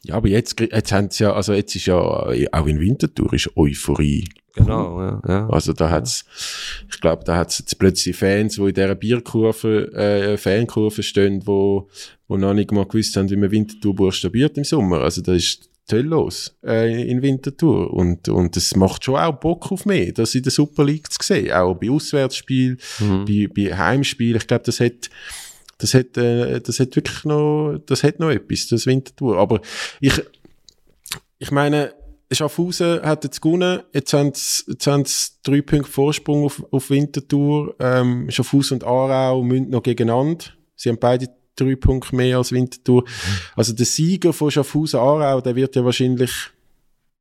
Ja, 0.04 0.16
aber 0.16 0.28
jetzt, 0.28 0.60
jetzt 0.60 0.92
haben 0.92 1.10
sie 1.10 1.24
ja, 1.24 1.32
also 1.32 1.52
jetzt 1.52 1.74
ist 1.74 1.86
ja, 1.86 1.96
auch 1.96 2.66
in 2.66 2.80
Winterthur 2.80 3.32
ist 3.32 3.50
Euphorie. 3.56 4.24
Genau, 4.54 5.00
ja, 5.00 5.22
ja. 5.26 5.48
Also 5.48 5.72
da 5.72 5.90
hat's, 5.90 6.24
ich 6.88 7.00
glaube, 7.00 7.24
da 7.24 7.36
hat's 7.36 7.58
jetzt 7.58 7.76
plötzlich 7.78 8.14
Fans, 8.14 8.54
die 8.54 8.62
in 8.62 8.74
dieser 8.74 8.94
Bierkurve, 8.94 9.92
äh, 9.94 10.36
Fankurve 10.36 11.02
stehen, 11.02 11.44
wo, 11.44 11.88
wo 12.28 12.36
noch 12.36 12.54
nicht 12.54 12.70
mal 12.70 12.86
gewusst 12.86 13.16
haben, 13.16 13.30
wie 13.30 13.36
man 13.36 13.50
Winterthur 13.50 13.94
buchstabiert 13.94 14.56
im 14.56 14.64
Sommer. 14.64 15.00
Also 15.00 15.22
da 15.22 15.32
ist 15.32 15.70
los 15.90 16.56
äh, 16.64 17.10
in 17.10 17.22
Winterthur. 17.22 17.92
Und, 17.92 18.28
und 18.28 18.56
das 18.56 18.76
macht 18.76 19.04
schon 19.04 19.16
auch 19.16 19.34
Bock 19.34 19.72
auf 19.72 19.86
mehr, 19.86 20.12
das 20.12 20.34
in 20.34 20.42
der 20.42 20.52
Super 20.52 20.84
League 20.84 21.10
zu 21.12 21.18
sehen. 21.20 21.52
Auch 21.52 21.74
bei 21.74 21.90
Auswärtsspielen, 21.90 22.78
mhm. 23.00 23.24
bei, 23.24 23.48
bei 23.54 23.76
Heimspielen. 23.76 24.36
Ich 24.36 24.46
glaube, 24.46 24.64
das 24.64 24.80
hat, 24.80 25.10
das 25.78 25.94
hat, 25.94 26.16
äh, 26.16 26.60
das 26.60 26.80
hat 26.80 26.96
wirklich 26.96 27.24
noch, 27.24 27.78
das 27.86 28.02
hat 28.02 28.20
noch 28.20 28.30
etwas, 28.30 28.68
das 28.68 28.86
Winterthur. 28.86 29.38
Aber 29.38 29.60
ich, 30.00 30.22
ich 31.38 31.50
meine, 31.50 31.92
Schaffhausen 32.32 33.02
hat 33.02 33.24
jetzt 33.24 33.40
gewonnen, 33.40 33.82
jetzt 33.92 34.12
haben 34.12 34.32
sie, 34.34 34.64
jetzt 34.68 34.86
haben 34.86 35.04
sie 35.04 35.28
drei 35.42 35.62
Punkte 35.62 35.90
Vorsprung 35.90 36.44
auf, 36.44 36.64
auf 36.70 36.90
Winterthur. 36.90 37.74
Ähm, 37.78 38.30
Schaffhausen 38.30 38.78
und 38.78 38.84
Aarau 38.84 39.42
münden 39.42 39.70
noch 39.70 39.82
gegeneinander. 39.82 40.46
Sie 40.76 40.88
haben 40.88 40.98
beide 40.98 41.28
drei 41.56 41.76
Punkte 41.76 42.16
mehr 42.16 42.38
als 42.38 42.52
Winterthur. 42.52 43.04
Also 43.56 43.72
der 43.72 43.86
Sieger 43.86 44.32
von 44.32 44.50
Schaffhausen 44.50 44.98
Aarau, 45.00 45.40
der 45.40 45.54
wird 45.54 45.76
ja 45.76 45.84
wahrscheinlich 45.84 46.32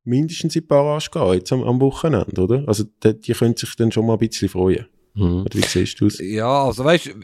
mindestens 0.04 0.54
in 0.54 0.62
die 0.62 0.66
Barrage 0.66 1.10
gehen, 1.10 1.32
jetzt 1.34 1.52
am, 1.52 1.62
am 1.62 1.80
Wochenende, 1.80 2.40
oder? 2.40 2.64
Also 2.66 2.84
die, 3.02 3.18
die 3.18 3.32
können 3.32 3.56
sich 3.56 3.74
dann 3.76 3.92
schon 3.92 4.06
mal 4.06 4.14
ein 4.14 4.18
bisschen 4.18 4.48
freuen. 4.48 4.86
Mhm. 5.14 5.46
Wie 5.52 5.62
siehst 5.62 6.00
du 6.00 6.06
es? 6.06 6.18
Ja, 6.20 6.64
also 6.64 6.84
weißt 6.84 7.14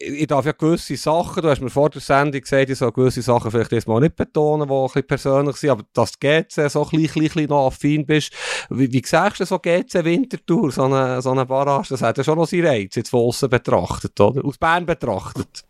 ich 0.00 0.26
darf 0.26 0.46
ja 0.46 0.52
gewisse 0.52 0.96
Sachen, 0.96 1.42
du 1.42 1.48
hast 1.48 1.60
mir 1.60 1.70
vor 1.70 1.90
der 1.90 2.00
Sendung 2.00 2.40
gesagt, 2.40 2.70
ich 2.70 2.78
soll 2.78 2.92
gewisse 2.92 3.22
Sachen 3.22 3.50
vielleicht 3.50 3.72
erstmal 3.72 4.00
nicht 4.00 4.14
betonen, 4.14 4.68
die 4.68 4.74
ein 4.74 4.86
bisschen 4.86 5.06
persönlich 5.06 5.56
sind, 5.56 5.70
aber 5.70 5.82
dass 5.92 6.12
du 6.12 6.18
GC 6.20 6.70
so 6.70 6.88
ein 6.88 7.02
bisschen, 7.02 7.48
noch 7.48 7.66
affin 7.66 8.06
bist, 8.06 8.32
wie, 8.70 8.92
wie 8.92 9.02
sagst 9.04 9.40
du 9.40 9.44
so 9.44 9.58
GC 9.58 10.04
Wintertour, 10.04 10.70
so 10.70 10.84
eine, 10.84 11.20
so 11.20 11.32
eine 11.32 11.46
Barrage, 11.46 11.88
das 11.90 12.02
hat 12.02 12.18
ja 12.18 12.24
schon 12.24 12.38
noch 12.38 12.46
seinen 12.46 12.66
Reiz, 12.66 12.94
jetzt 12.94 13.10
von 13.10 13.20
außen 13.20 13.48
betrachtet, 13.48 14.18
oder? 14.20 14.44
Aus 14.44 14.58
Bern 14.58 14.86
betrachtet. 14.86 15.64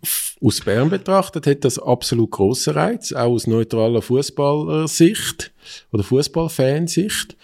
Aus 0.45 0.61
Bern 0.61 0.91
betrachtet 0.91 1.47
hat 1.47 1.65
das 1.65 1.79
absolut 1.79 2.33
grossen 2.33 2.75
Reiz, 2.75 3.13
auch 3.13 3.31
aus 3.31 3.47
neutraler 3.47 4.03
Fußballersicht 4.03 5.53
oder 5.91 6.03
Fußballfansicht. 6.03 7.37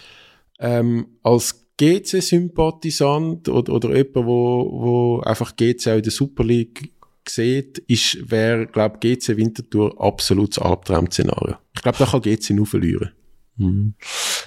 Ähm, 0.59 1.17
als 1.23 1.68
GC-Sympathisant 1.79 3.47
oder, 3.47 3.73
oder 3.73 3.95
jemand, 3.95 4.15
wo, 4.15 4.69
wo 4.71 5.19
einfach 5.21 5.55
GC 5.55 5.87
auch 5.87 5.95
in 5.95 6.03
der 6.03 6.11
Super 6.11 6.43
League 6.43 6.91
sieht, 7.27 7.77
ist, 7.87 8.29
wäre, 8.29 8.67
glaube 8.67 8.97
GC 8.99 9.37
Winterthur 9.37 9.99
absolutes 10.01 10.59
Albtraum-Szenario. 10.59 11.55
Ich 11.75 11.81
glaube, 11.81 11.97
da 11.97 12.05
kann 12.05 12.21
GC 12.21 12.51
nur 12.51 12.65
verlieren. 12.65 13.11
Mhm. 13.59 13.93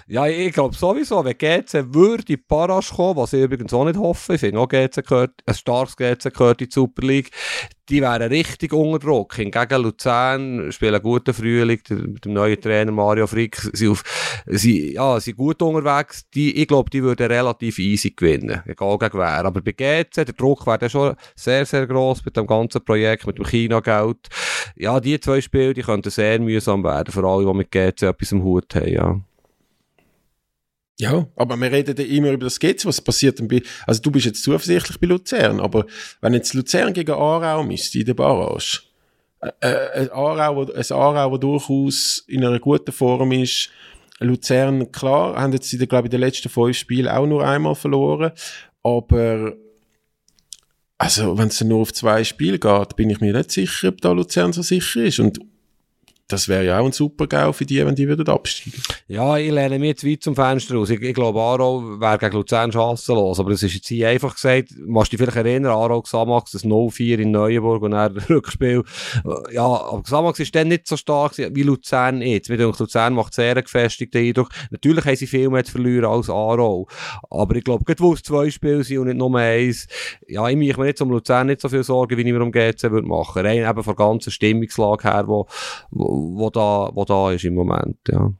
Ja, 0.09 0.27
ich 0.27 0.53
glaube 0.53 0.75
sowieso, 0.75 1.25
wenn 1.25 1.37
GC 1.37 1.94
würde 1.94 2.33
in 2.33 2.46
Parasch 2.46 2.92
kommen, 2.92 3.16
was 3.16 3.33
ich 3.35 3.42
übrigens 3.42 3.72
auch 3.72 3.85
nicht 3.85 3.98
hoffe, 3.98 4.35
ich 4.35 4.40
finde 4.40 4.59
auch 4.59 4.68
GC 4.68 5.03
gehört, 5.07 5.31
ein 5.46 5.55
starkes 5.55 5.96
GC 5.96 6.33
gehört 6.33 6.61
in 6.62 6.68
die 6.68 6.72
Super 6.72 7.07
League, 7.07 7.31
die 7.88 8.01
wären 8.01 8.22
richtig 8.22 8.72
unter 8.72 8.98
Druck. 8.98 9.35
Hingegen 9.37 9.83
Luzern 9.83 10.72
spielen 10.72 10.94
einen 10.94 11.03
guten 11.03 11.35
Frühling, 11.35 11.81
mit 11.88 12.25
dem 12.25 12.33
neuen 12.33 12.61
Trainer 12.61 12.92
Mario 12.92 13.27
Frick, 13.27 13.57
sie, 13.72 13.88
auf, 13.88 14.03
sie, 14.46 14.94
ja, 14.94 15.20
sind 15.20 15.37
gut 15.37 15.61
unterwegs. 15.61 16.29
Die, 16.31 16.57
ich 16.61 16.68
glaube, 16.68 16.90
die 16.90 17.03
würden 17.03 17.27
relativ 17.27 17.79
easy 17.79 18.11
gewinnen, 18.11 18.62
egal 18.66 18.98
gegen 18.98 19.18
wer. 19.18 19.44
Aber 19.44 19.61
bei 19.61 19.72
GC, 19.72 20.25
der 20.25 20.35
Druck 20.35 20.66
wäre 20.66 20.88
schon 20.88 21.16
sehr, 21.35 21.66
sehr 21.66 21.87
gross 21.87 22.25
mit 22.25 22.37
dem 22.37 22.46
ganzen 22.46 22.85
Projekt, 22.85 23.27
mit 23.27 23.38
dem 23.38 23.46
China-Geld. 23.46 24.29
Ja, 24.77 25.01
die 25.01 25.18
zwei 25.20 25.40
Spiele, 25.40 25.75
die 25.75 25.83
könnten 25.83 26.10
sehr 26.10 26.38
mühsam 26.40 26.85
werden, 26.85 27.13
für 27.13 27.25
alle, 27.25 27.46
die 27.46 27.54
mit 27.54 27.71
GC 27.71 28.02
etwas 28.02 28.33
im 28.33 28.42
Hut 28.42 28.75
haben, 28.75 28.88
ja. 28.88 29.21
Ja, 31.00 31.27
aber 31.37 31.56
wir 31.56 31.73
reden 31.73 31.96
ja 31.96 32.04
immer 32.04 32.31
über 32.33 32.44
das 32.44 32.60
GC, 32.60 32.85
was 32.85 33.00
passiert 33.00 33.46
bei, 33.48 33.63
also 33.87 34.00
du 34.02 34.10
bist 34.10 34.27
jetzt 34.27 34.42
zuversichtlich 34.42 35.00
bei 35.00 35.06
Luzern, 35.06 35.58
aber 35.58 35.87
wenn 36.21 36.35
jetzt 36.35 36.54
Luzern 36.54 36.92
gegen 36.92 37.13
Aarau 37.13 37.65
müsste 37.65 37.98
in 37.98 38.06
der 38.06 38.15
Barrage, 38.15 38.83
äh, 39.40 39.48
äh, 39.60 40.00
ein 40.00 40.10
Aarau, 40.10 40.63
ein 40.63 40.92
Aarau, 40.92 41.31
das 41.31 41.40
durchaus 41.40 42.25
in 42.29 42.44
einer 42.44 42.60
guten 42.60 42.92
Form 42.92 43.33
ist, 43.33 43.71
Luzern, 44.21 44.92
klar, 44.92 45.35
haben 45.40 45.52
jetzt, 45.52 45.71
glaube 45.88 46.06
ich, 46.06 46.13
in 46.15 46.19
den 46.19 46.21
letzten 46.21 46.48
fünf 46.48 46.77
Spielen 46.77 47.08
auch 47.08 47.27
nur 47.27 47.44
einmal 47.44 47.75
verloren. 47.75 48.33
Aber 48.83 49.54
also, 50.98 51.36
wenn 51.36 51.48
es 51.48 51.60
nur 51.62 51.80
auf 51.80 51.92
zwei 51.92 52.22
Spiele 52.22 52.58
geht, 52.58 52.96
bin 52.96 53.10
ich 53.10 53.20
mir 53.20 53.32
nicht 53.32 53.50
sicher, 53.50 53.88
ob 53.88 54.00
da 54.00 54.12
Luzern 54.12 54.52
so 54.52 54.62
sicher 54.62 55.02
ist. 55.02 55.18
Und 55.18 55.40
das 56.33 56.48
wäre 56.48 56.64
ja 56.64 56.78
auch 56.78 56.87
ein 56.87 56.92
super 56.92 57.26
GAU 57.26 57.52
für 57.52 57.66
die, 57.66 57.85
wenn 57.85 57.94
die 57.94 58.08
würden 58.08 58.26
absteigen. 58.28 58.83
Ja, 59.08 59.37
ich 59.37 59.50
lehne 59.50 59.78
mich 59.78 59.88
jetzt 59.88 60.06
weit 60.06 60.22
zum 60.22 60.35
Fenster 60.35 60.78
aus. 60.78 60.90
Ich, 60.90 61.00
ich 61.02 61.14
glaube, 61.14 61.40
Aarau 61.40 62.00
wäre 62.00 62.18
gegen 62.18 62.33
Luzern 62.33 62.72
chancenlos. 62.72 63.38
Aber 63.38 63.50
es 63.50 63.62
ist 63.62 63.74
jetzt 63.74 63.88
hier 63.88 64.08
einfach 64.08 64.35
gesagt, 64.35 64.70
machst 64.78 65.12
du 65.12 65.16
dich 65.16 65.24
vielleicht 65.24 65.46
erinnern, 65.46 65.72
Aarau 65.72 66.00
Xamax, 66.00 66.52
das 66.52 66.64
0-4 66.64 67.18
in 67.18 67.30
Neuenburg 67.33 67.83
und 67.83 67.90
dann 67.90 68.16
Rückspiel. 68.30 68.83
Ja, 69.52 69.66
aber 69.66 70.02
Xamax 70.02 70.40
ist 70.40 70.54
dann 70.54 70.68
nicht 70.68 70.88
so 70.88 70.96
stark 70.96 71.37
wie 71.37 71.62
Luzern 71.62 72.22
jetzt. 72.22 72.48
Mit 72.48 72.60
Luzern 72.60 73.14
macht 73.14 73.35
sehr 73.35 73.52
einen 73.52 73.64
gefestigten 73.64 74.22
Eindruck. 74.22 74.48
Natürlich 74.70 75.04
haben 75.04 75.16
sie 75.16 75.26
viel 75.26 75.50
mehr 75.50 75.64
zu 75.64 75.72
verlieren 75.72 76.06
als 76.06 76.30
Aarau. 76.30 76.88
Aber 77.30 77.54
ich 77.56 77.64
glaube, 77.64 77.85
gerade 77.85 78.00
wo 78.00 78.14
es 78.14 78.22
zwei 78.22 78.50
Spiele 78.50 78.85
sind 78.85 78.98
und 78.98 79.08
nicht 79.08 79.18
nur 79.18 79.37
eins, 79.38 79.87
ja, 80.26 80.48
ich 80.48 80.56
mache 80.56 80.80
mir 80.80 80.87
jetzt 80.87 81.02
um 81.02 81.10
Luzern 81.10 81.48
nicht 81.48 81.60
so 81.60 81.68
viel 81.68 81.85
Sorgen, 81.85 82.16
wie 82.16 82.22
ich 82.22 82.33
mir 82.33 82.42
um 82.42 82.52
GC 82.52 82.90
würde 82.90 83.06
machen. 83.06 83.44
Rein 83.44 83.68
eben 83.68 83.83
von 83.83 83.96
der 83.96 84.06
ganzen 84.06 84.30
Stimmungslage 84.30 85.04
her, 85.04 85.24
wo, 85.26 85.46
wo 85.90 86.21
wo 86.35 86.50
da, 86.50 86.90
wo 86.92 87.04
da 87.04 87.33
ist 87.33 87.44
im 87.44 87.54
Moment, 87.54 87.98
ja. 88.08 88.33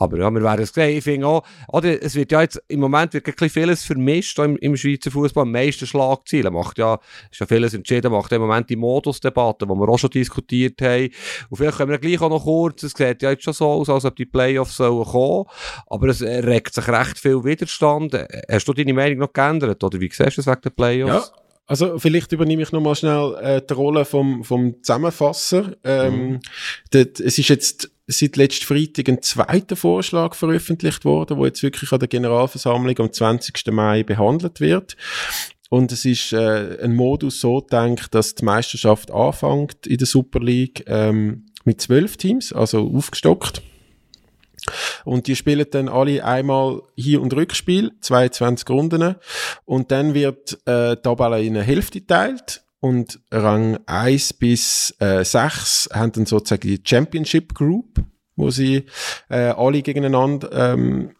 Aber 0.00 0.16
ja, 0.16 0.30
wir 0.30 0.42
werden 0.42 0.62
es 0.62 0.72
sehen. 0.72 0.96
Ich 0.96 1.04
finde 1.04 1.26
auch, 1.26 1.44
oder, 1.68 2.02
es 2.02 2.14
wird 2.14 2.32
ja 2.32 2.40
jetzt, 2.40 2.58
im 2.68 2.80
Moment 2.80 3.12
wird 3.12 3.28
ein 3.28 3.50
vieles 3.50 3.84
vermischt 3.84 4.38
im, 4.38 4.56
im 4.56 4.74
Schweizer 4.74 5.10
Fußball. 5.10 5.42
Am 5.42 5.52
meisten 5.52 5.86
Schlagziele 5.86 6.50
macht 6.50 6.78
ja, 6.78 6.98
ist 7.30 7.38
ja 7.38 7.44
vieles 7.44 7.74
entschieden, 7.74 8.10
macht 8.10 8.32
im 8.32 8.40
Moment 8.40 8.70
die 8.70 8.76
Modusdebatte, 8.76 9.66
die 9.66 9.74
wir 9.74 9.88
auch 9.90 9.98
schon 9.98 10.08
diskutiert 10.08 10.80
haben. 10.80 11.10
Und 11.50 11.58
vielleicht 11.58 11.76
können 11.76 11.90
wir 11.90 11.98
gleich 11.98 12.18
auch 12.22 12.30
noch 12.30 12.44
kurz, 12.44 12.82
es 12.82 12.92
sieht 12.92 13.20
ja 13.20 13.30
jetzt 13.30 13.44
schon 13.44 13.52
so 13.52 13.66
aus, 13.66 13.90
als 13.90 14.06
ob 14.06 14.16
die 14.16 14.24
Playoffs 14.24 14.76
sollen 14.78 15.04
kommen. 15.04 15.44
Aber 15.86 16.08
es 16.08 16.22
regt 16.22 16.72
sich 16.72 16.88
recht 16.88 17.18
viel 17.18 17.44
Widerstand. 17.44 18.14
Hast 18.50 18.68
du 18.68 18.72
deine 18.72 18.94
Meinung 18.94 19.18
noch 19.18 19.34
geändert, 19.34 19.84
oder 19.84 20.00
wie 20.00 20.10
siehst 20.10 20.38
du 20.38 20.40
es 20.40 20.46
wegen 20.46 20.62
der 20.62 20.70
Playoffs? 20.70 21.32
Ja. 21.36 21.42
Also 21.70 22.00
vielleicht 22.00 22.32
übernehme 22.32 22.64
ich 22.64 22.72
nochmal 22.72 22.96
schnell 22.96 23.36
äh, 23.40 23.62
die 23.62 23.74
Rolle 23.74 24.04
vom, 24.04 24.42
vom 24.42 24.82
Zusammenfasser. 24.82 25.76
Ähm, 25.84 26.30
mhm. 26.30 26.40
das, 26.90 27.20
es 27.20 27.38
ist 27.38 27.48
jetzt 27.48 27.92
seit 28.08 28.34
letzten 28.34 28.64
Freitag 28.66 29.08
ein 29.08 29.22
zweiter 29.22 29.76
Vorschlag 29.76 30.34
veröffentlicht 30.34 31.04
worden, 31.04 31.36
wo 31.36 31.46
jetzt 31.46 31.62
wirklich 31.62 31.92
an 31.92 32.00
der 32.00 32.08
Generalversammlung 32.08 32.98
am 32.98 33.12
20. 33.12 33.68
Mai 33.70 34.02
behandelt 34.02 34.58
wird. 34.58 34.96
Und 35.68 35.92
es 35.92 36.04
ist 36.04 36.32
äh, 36.32 36.82
ein 36.82 36.96
Modus 36.96 37.40
so 37.40 37.60
gedacht, 37.60 38.16
dass 38.16 38.34
die 38.34 38.44
Meisterschaft 38.44 39.12
anfängt 39.12 39.86
in 39.86 39.98
der 39.98 40.08
Super 40.08 40.40
League 40.40 40.82
ähm, 40.88 41.46
mit 41.62 41.80
zwölf 41.80 42.16
Teams, 42.16 42.52
also 42.52 42.90
aufgestockt. 42.92 43.62
Und 45.04 45.26
die 45.26 45.36
spielen 45.36 45.66
dann 45.70 45.88
alle 45.88 46.24
einmal 46.24 46.82
Hier- 46.96 47.20
und 47.20 47.34
Rückspiel, 47.34 47.92
22 48.00 48.68
Runden. 48.70 49.16
Und 49.64 49.90
dann 49.90 50.14
wird 50.14 50.58
äh, 50.66 50.96
die 50.96 51.02
Tabelle 51.02 51.42
in 51.42 51.56
eine 51.56 51.64
Hälfte 51.64 52.00
geteilt. 52.00 52.62
Und 52.80 53.20
Rang 53.30 53.78
1 53.86 54.34
bis 54.34 54.94
äh, 55.00 55.22
6 55.24 55.90
haben 55.92 56.12
dann 56.12 56.26
sozusagen 56.26 56.66
die 56.66 56.80
Championship 56.82 57.54
Group, 57.54 58.02
wo 58.36 58.50
sie 58.50 58.86
äh, 59.28 59.50
alle 59.50 59.82
gegeneinander 59.82 60.50
ähm, 60.52 61.10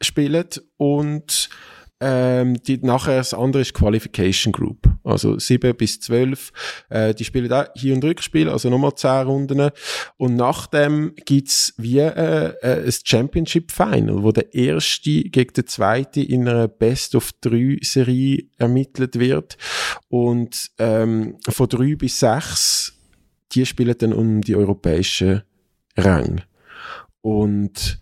spielen. 0.00 0.46
Und 0.76 1.48
ähm, 2.00 2.62
die, 2.62 2.78
nachher 2.78 3.16
das 3.16 3.34
andere 3.34 3.62
ist 3.62 3.74
Qualification 3.74 4.52
Group. 4.52 4.88
Also 5.06 5.38
7 5.38 5.76
bis 5.76 6.00
12. 6.00 6.52
Äh, 6.88 7.14
die 7.14 7.24
spielen 7.24 7.52
auch 7.52 7.66
Hier- 7.76 7.94
und 7.94 8.04
Rückspiel, 8.04 8.48
also 8.48 8.68
nochmal 8.68 8.94
10 8.96 9.26
Runden. 9.26 9.70
Und 10.16 10.34
nachdem 10.34 11.14
gibt's 11.24 11.74
wie 11.76 12.00
äh, 12.00 12.52
äh, 12.60 12.84
ein 12.84 12.94
Championship 13.04 13.70
Final, 13.70 14.24
wo 14.24 14.32
der 14.32 14.52
erste 14.52 15.22
gegen 15.22 15.52
den 15.52 15.66
zweiten 15.66 16.24
in 16.24 16.48
einer 16.48 16.66
Best 16.66 17.14
of 17.14 17.32
3 17.40 17.78
Serie 17.82 18.46
ermittelt 18.58 19.18
wird. 19.18 19.56
Und 20.08 20.70
ähm, 20.78 21.36
von 21.48 21.68
3 21.68 21.94
bis 21.94 22.18
6, 22.18 22.92
die 23.52 23.64
spielen 23.64 23.94
dann 23.96 24.12
um 24.12 24.40
die 24.40 24.56
europäischen 24.56 25.42
Rang. 25.96 26.42
Und 27.20 28.00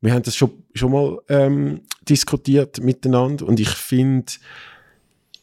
wir 0.00 0.14
haben 0.14 0.22
das 0.22 0.34
schon, 0.34 0.64
schon 0.74 0.92
mal 0.92 1.18
ähm, 1.28 1.82
diskutiert 2.08 2.82
miteinander 2.82 3.46
und 3.46 3.60
ich 3.60 3.70
finde, 3.70 4.32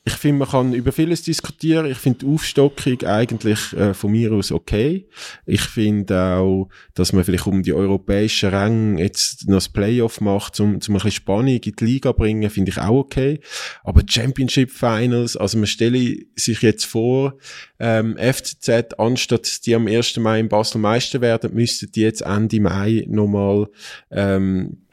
ich 0.07 0.13
finde, 0.13 0.39
man 0.39 0.47
kann 0.47 0.73
über 0.73 0.93
vieles 0.93 1.21
diskutieren. 1.23 1.85
Ich 1.85 1.97
finde 1.97 2.19
die 2.19 2.33
Aufstockung 2.33 3.03
eigentlich 3.03 3.73
äh, 3.73 3.93
von 3.93 4.09
mir 4.09 4.31
aus 4.31 4.53
okay. 4.53 5.05
Ich 5.45 5.59
finde 5.59 6.37
auch, 6.37 6.69
dass 6.93 7.11
man 7.11 7.25
vielleicht 7.25 7.45
um 7.45 7.61
die 7.61 7.73
europäischen 7.73 8.51
Ränge 8.51 9.01
jetzt 9.01 9.49
noch 9.49 9.57
das 9.57 9.67
Playoff 9.67 10.21
macht, 10.21 10.61
um, 10.61 10.67
um 10.67 10.73
ein 10.75 10.79
bisschen 10.79 11.11
Spannung 11.11 11.49
in 11.49 11.59
die 11.59 11.83
Liga 11.83 12.13
bringen, 12.13 12.49
finde 12.49 12.71
ich 12.71 12.77
auch 12.77 12.99
okay. 12.99 13.41
Aber 13.83 14.01
Championship 14.07 14.71
Finals, 14.71 15.35
also 15.35 15.57
man 15.57 15.67
stelle 15.67 16.19
sich 16.37 16.61
jetzt 16.61 16.85
vor, 16.85 17.37
ähm, 17.77 18.15
FCZ, 18.17 18.97
anstatt 18.97 19.65
die 19.65 19.75
am 19.75 19.87
1. 19.87 20.15
Mai 20.17 20.39
in 20.39 20.47
Basel 20.47 20.79
Meister 20.79 21.19
werden, 21.19 21.53
müssten 21.53 21.91
die 21.91 22.01
jetzt 22.01 22.21
Ende 22.21 22.61
Mai 22.61 23.03
nochmal 23.09 23.67
ähm, 24.09 24.83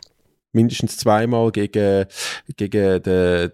mindestens 0.51 0.97
zweimal 0.97 1.53
gegen, 1.53 2.07
gegen 2.57 3.01
den 3.01 3.53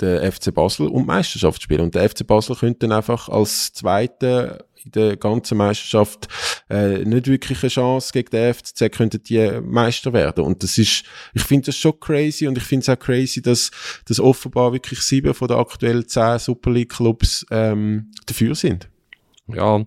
der 0.00 0.30
FC 0.30 0.52
Basel 0.54 0.88
um 0.88 1.06
Meisterschaft 1.06 1.62
spielen. 1.62 1.82
Und 1.82 1.94
der 1.94 2.08
FC 2.08 2.26
Basel 2.26 2.56
könnte 2.56 2.80
dann 2.86 2.92
einfach 2.92 3.28
als 3.28 3.72
Zweiter 3.72 4.64
in 4.84 4.92
der 4.92 5.16
ganzen 5.16 5.58
Meisterschaft 5.58 6.28
äh, 6.68 7.04
nicht 7.04 7.26
wirklich 7.26 7.62
eine 7.62 7.70
Chance 7.70 8.12
gegen 8.12 8.30
den 8.30 8.54
FCZ 8.54 8.90
könnten 8.92 9.22
die 9.22 9.60
Meister 9.62 10.12
werden. 10.12 10.44
Und 10.44 10.62
das 10.62 10.78
ist, 10.78 11.04
ich 11.34 11.42
finde 11.42 11.66
das 11.66 11.76
schon 11.76 11.98
crazy 12.00 12.46
und 12.46 12.56
ich 12.56 12.64
finde 12.64 12.84
es 12.84 12.88
auch 12.88 12.98
crazy, 12.98 13.42
dass, 13.42 13.70
dass 14.06 14.20
offenbar 14.20 14.72
wirklich 14.72 15.00
sieben 15.00 15.34
von 15.34 15.48
den 15.48 15.58
aktuellen 15.58 16.08
zehn 16.08 16.38
Super 16.38 16.70
League 16.70 16.92
Clubs 16.92 17.44
ähm, 17.50 18.10
dafür 18.26 18.54
sind. 18.54 18.88
Ja, 19.54 19.84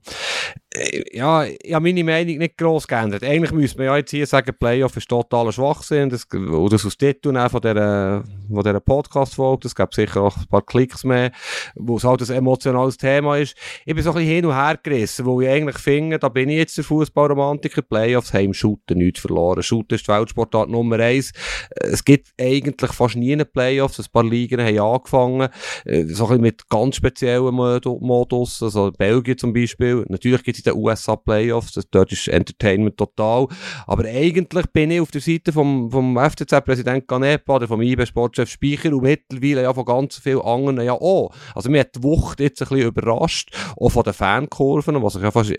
ja, 1.11 1.45
ich 1.45 1.73
habe 1.73 1.83
meine 1.83 2.03
Meinung 2.03 2.37
nicht 2.37 2.57
gross 2.57 2.87
geändert. 2.87 3.23
Eigentlich 3.23 3.51
müsste 3.51 3.77
man 3.77 3.87
ja 3.87 3.97
jetzt 3.97 4.11
hier 4.11 4.25
sagen, 4.25 4.55
Playoff 4.59 4.97
ist 4.97 5.07
totaler 5.07 5.51
Schwachsinn. 5.51 6.09
Das, 6.09 6.25
oder 6.33 6.75
aus 6.75 6.97
Titel 6.97 7.33
von 7.49 7.61
dieser, 7.61 8.23
von 8.47 8.63
dieser 8.63 8.79
Podcast-Folge. 8.79 9.61
Das 9.63 9.75
gab 9.75 9.93
sicher 9.93 10.21
auch 10.21 10.35
ein 10.35 10.47
paar 10.47 10.63
Klicks 10.63 11.03
mehr, 11.03 11.31
wo 11.75 11.97
es 11.97 12.03
halt 12.03 12.27
ein 12.27 12.37
emotionales 12.37 12.97
Thema 12.97 13.37
ist. 13.37 13.55
Ich 13.85 13.93
bin 13.93 14.03
so 14.03 14.11
ein 14.11 14.15
bisschen 14.15 14.31
hin 14.31 14.45
und 14.45 14.55
her 14.55 14.79
gerissen, 14.81 15.25
wo 15.25 15.41
ich 15.41 15.49
eigentlich 15.49 15.77
finde, 15.77 16.17
da 16.17 16.29
bin 16.29 16.49
ich 16.49 16.57
jetzt 16.57 16.77
der 16.77 16.83
Fußballromantiker. 16.83 17.83
Playoffs 17.83 18.33
haben 18.33 18.45
im 18.45 18.53
Shooter 18.53 18.95
nichts 18.95 19.19
verloren. 19.19 19.61
Shooter 19.61 19.95
ist 19.95 20.07
die 20.07 20.11
Weltsportart 20.11 20.69
Nummer 20.69 20.99
eins. 20.99 21.33
Es 21.75 22.03
gibt 22.03 22.29
eigentlich 22.39 22.91
fast 22.91 23.15
nie 23.15 23.33
eine 23.33 23.45
Playoffs. 23.45 23.99
Ein 23.99 24.05
paar 24.11 24.23
Ligen 24.23 24.59
haben 24.59 24.79
angefangen. 24.79 25.49
Äh, 25.85 26.05
so 26.05 26.25
ein 26.25 26.29
bisschen 26.29 26.41
mit 26.41 26.69
ganz 26.69 26.95
speziellen 26.95 27.53
Modus. 27.53 28.63
Also 28.63 28.91
Belgien 28.91 29.37
zum 29.37 29.53
Beispiel. 29.53 30.03
Natürlich 30.07 30.43
gibt 30.43 30.57
es 30.57 30.62
in 30.67 30.73
den 30.73 30.83
USA 30.83 31.15
Playoffs, 31.15 31.79
dort 31.91 32.11
ist 32.11 32.27
Entertainment 32.27 32.97
total. 32.97 33.47
Aber 33.87 34.05
eigentlich 34.05 34.65
bin 34.71 34.91
ich 34.91 35.01
auf 35.01 35.11
der 35.11 35.21
Seite 35.21 35.51
vom, 35.51 35.89
vom 35.91 36.17
FCZ-Präsident 36.17 37.07
Ganepa 37.07 37.55
oder 37.55 37.67
vom 37.67 37.81
IB-Sportchef 37.81 38.49
Speicher 38.49 38.93
und 38.93 39.03
mittlerweile 39.03 39.63
ja 39.63 39.73
von 39.73 39.85
ganz 39.85 40.17
vielen 40.17 40.41
anderen 40.41 40.81
ja 40.81 40.93
auch. 40.93 41.33
Also 41.55 41.69
mir 41.69 41.81
hat 41.81 41.95
die 41.95 42.03
Woche 42.03 42.43
jetzt 42.43 42.61
ein 42.61 42.67
bisschen 42.69 42.87
überrascht, 42.87 43.55
auch 43.77 43.89
von 43.89 44.03
den 44.03 44.13
Fankurven, 44.13 45.01
die 45.01 45.09
sich 45.09 45.21
ja 45.21 45.31
fast 45.31 45.51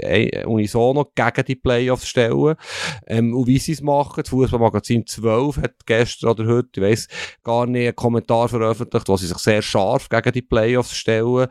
unisono 0.46 1.10
gegen 1.14 1.44
die 1.46 1.56
Playoffs 1.56 2.08
stellen. 2.08 2.56
Ähm, 3.06 3.34
und 3.34 3.46
wie 3.46 3.58
sie 3.58 3.72
es 3.72 3.82
machen, 3.82 4.22
das 4.22 4.30
Fußballmagazin 4.30 5.06
12 5.06 5.56
hat 5.58 5.86
gestern 5.86 6.30
oder 6.30 6.46
heute, 6.46 6.68
ich 6.76 6.82
weiss 6.82 7.08
gar 7.42 7.66
nicht, 7.66 7.86
einen 7.86 7.96
Kommentar 7.96 8.48
veröffentlicht, 8.48 9.08
wo 9.08 9.16
sie 9.16 9.26
sich 9.26 9.38
sehr 9.38 9.62
scharf 9.62 10.08
gegen 10.08 10.32
die 10.32 10.42
Playoffs 10.42 10.96
stellen. 10.96 11.48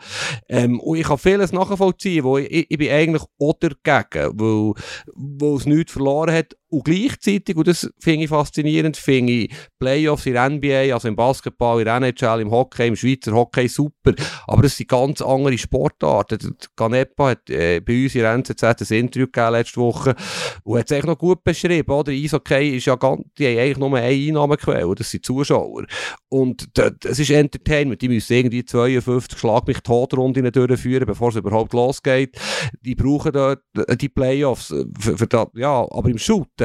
Ähm, 0.50 0.80
und 0.80 0.98
ich 0.98 1.08
kann 1.08 1.18
vieles 1.18 1.52
nachvollziehen, 1.52 2.24
wo 2.24 2.38
ich, 2.38 2.52
ich, 2.52 2.66
ich 2.70 2.78
bin 2.78 2.92
eigentlich 2.92 3.24
auch 3.50 3.60
dagegen, 3.60 4.40
weil, 4.40 4.74
weil 5.16 5.58
es 5.58 5.66
nichts 5.66 5.94
verloren 5.94 6.34
hat 6.34 6.56
und 6.74 6.86
gleichzeitig, 6.86 7.56
und 7.56 7.68
das 7.68 7.88
finde 8.00 8.24
ich 8.24 8.30
faszinierend, 8.30 8.98
finde 8.98 9.32
ich 9.32 9.52
Playoffs 9.78 10.26
in 10.26 10.34
der 10.34 10.50
NBA, 10.50 10.92
also 10.92 11.08
im 11.08 11.16
Basketball, 11.16 11.78
in 11.80 11.86
der 11.86 11.98
NHL, 11.98 12.42
im 12.42 12.50
Hockey, 12.50 12.88
im 12.88 12.96
Schweizer 12.96 13.32
Hockey 13.32 13.68
super. 13.68 14.16
Aber 14.48 14.64
das 14.64 14.78
sind 14.78 14.90
ganz 14.90 15.22
andere 15.22 15.56
Sportarten. 15.56 16.58
Ganepa 16.76 17.30
hat 17.30 17.48
äh, 17.52 17.80
bei 17.80 18.04
uns 18.04 18.16
in 18.16 18.22
der 18.22 18.34
NZZ 18.34 18.64
ein 18.64 18.98
Interview 18.98 19.28
gegeben 19.28 19.52
letzte 19.52 19.82
Woche 19.82 20.16
und 20.64 20.80
hat 20.80 20.86
es 20.88 20.92
eigentlich 20.94 21.06
noch 21.06 21.18
gut 21.20 21.44
beschrieben. 21.44 21.92
Oder? 21.92 22.12
Eishockey 22.12 22.78
ist 22.78 22.86
ja 22.86 22.96
ganz, 22.96 23.22
die 23.38 23.46
haben 23.46 23.60
eigentlich 23.60 23.78
nur 23.78 23.96
eine 23.96 24.08
Einnahmequelle, 24.08 24.96
das 24.96 25.12
sind 25.12 25.24
Zuschauer. 25.24 25.86
Und 26.30 26.70
es 27.06 27.20
ist 27.20 27.30
Entertainment. 27.30 28.02
Die 28.02 28.10
müssen 28.10 28.34
irgendwie 28.34 28.66
52 28.66 29.38
Schlag 29.38 29.68
mich 29.68 29.80
Todrunden 29.82 30.52
durchführen, 30.52 31.06
bevor 31.06 31.30
es 31.30 31.36
überhaupt 31.36 31.74
losgeht. 31.74 32.36
Die 32.82 32.96
brauchen 32.96 33.32
dort 33.32 33.62
äh, 33.78 33.96
die 33.96 34.10
Playoffs. 34.10 34.72
Äh, 34.72 34.86
für, 35.00 35.18
für 35.20 35.28
das, 35.28 35.50
ja, 35.54 35.86
aber 35.92 36.10
im 36.10 36.18
Shooten 36.18 36.63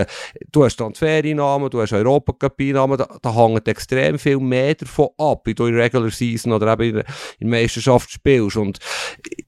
Du 0.52 0.64
hast 0.64 0.76
Transfereinnahmen, 0.76 1.70
du 1.70 1.80
hast 1.80 1.92
Europacup-Einnahmen, 1.92 2.98
da, 2.98 3.08
da 3.20 3.34
hängt 3.34 3.68
extrem 3.68 4.18
viel 4.18 4.38
mehr 4.38 4.74
davon 4.74 5.08
ab, 5.18 5.42
wie 5.44 5.54
du 5.54 5.66
in 5.66 5.74
Regular 5.74 6.10
Season 6.10 6.52
oder 6.52 6.72
eben 6.72 6.82
in 6.82 6.94
der, 6.94 7.48
Meisterschaft 7.48 8.10
spielst. 8.10 8.56
Und 8.56 8.78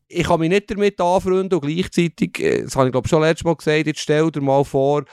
ich 0.08 0.26
kann 0.26 0.40
mich 0.40 0.48
nicht 0.48 0.70
damit 0.70 1.00
anfreunden 1.00 1.58
und 1.58 1.66
gleichzeitig, 1.66 2.38
äh, 2.40 2.62
das 2.62 2.74
habe 2.74 2.86
ich 2.86 2.92
glaube 2.92 3.08
schon 3.08 3.22
letztes 3.22 3.44
Mal 3.44 3.54
gesagt, 3.54 3.86
jetzt 3.86 4.00
stell 4.00 4.30
dir 4.30 4.40
mal 4.40 4.64
vor, 4.64 5.04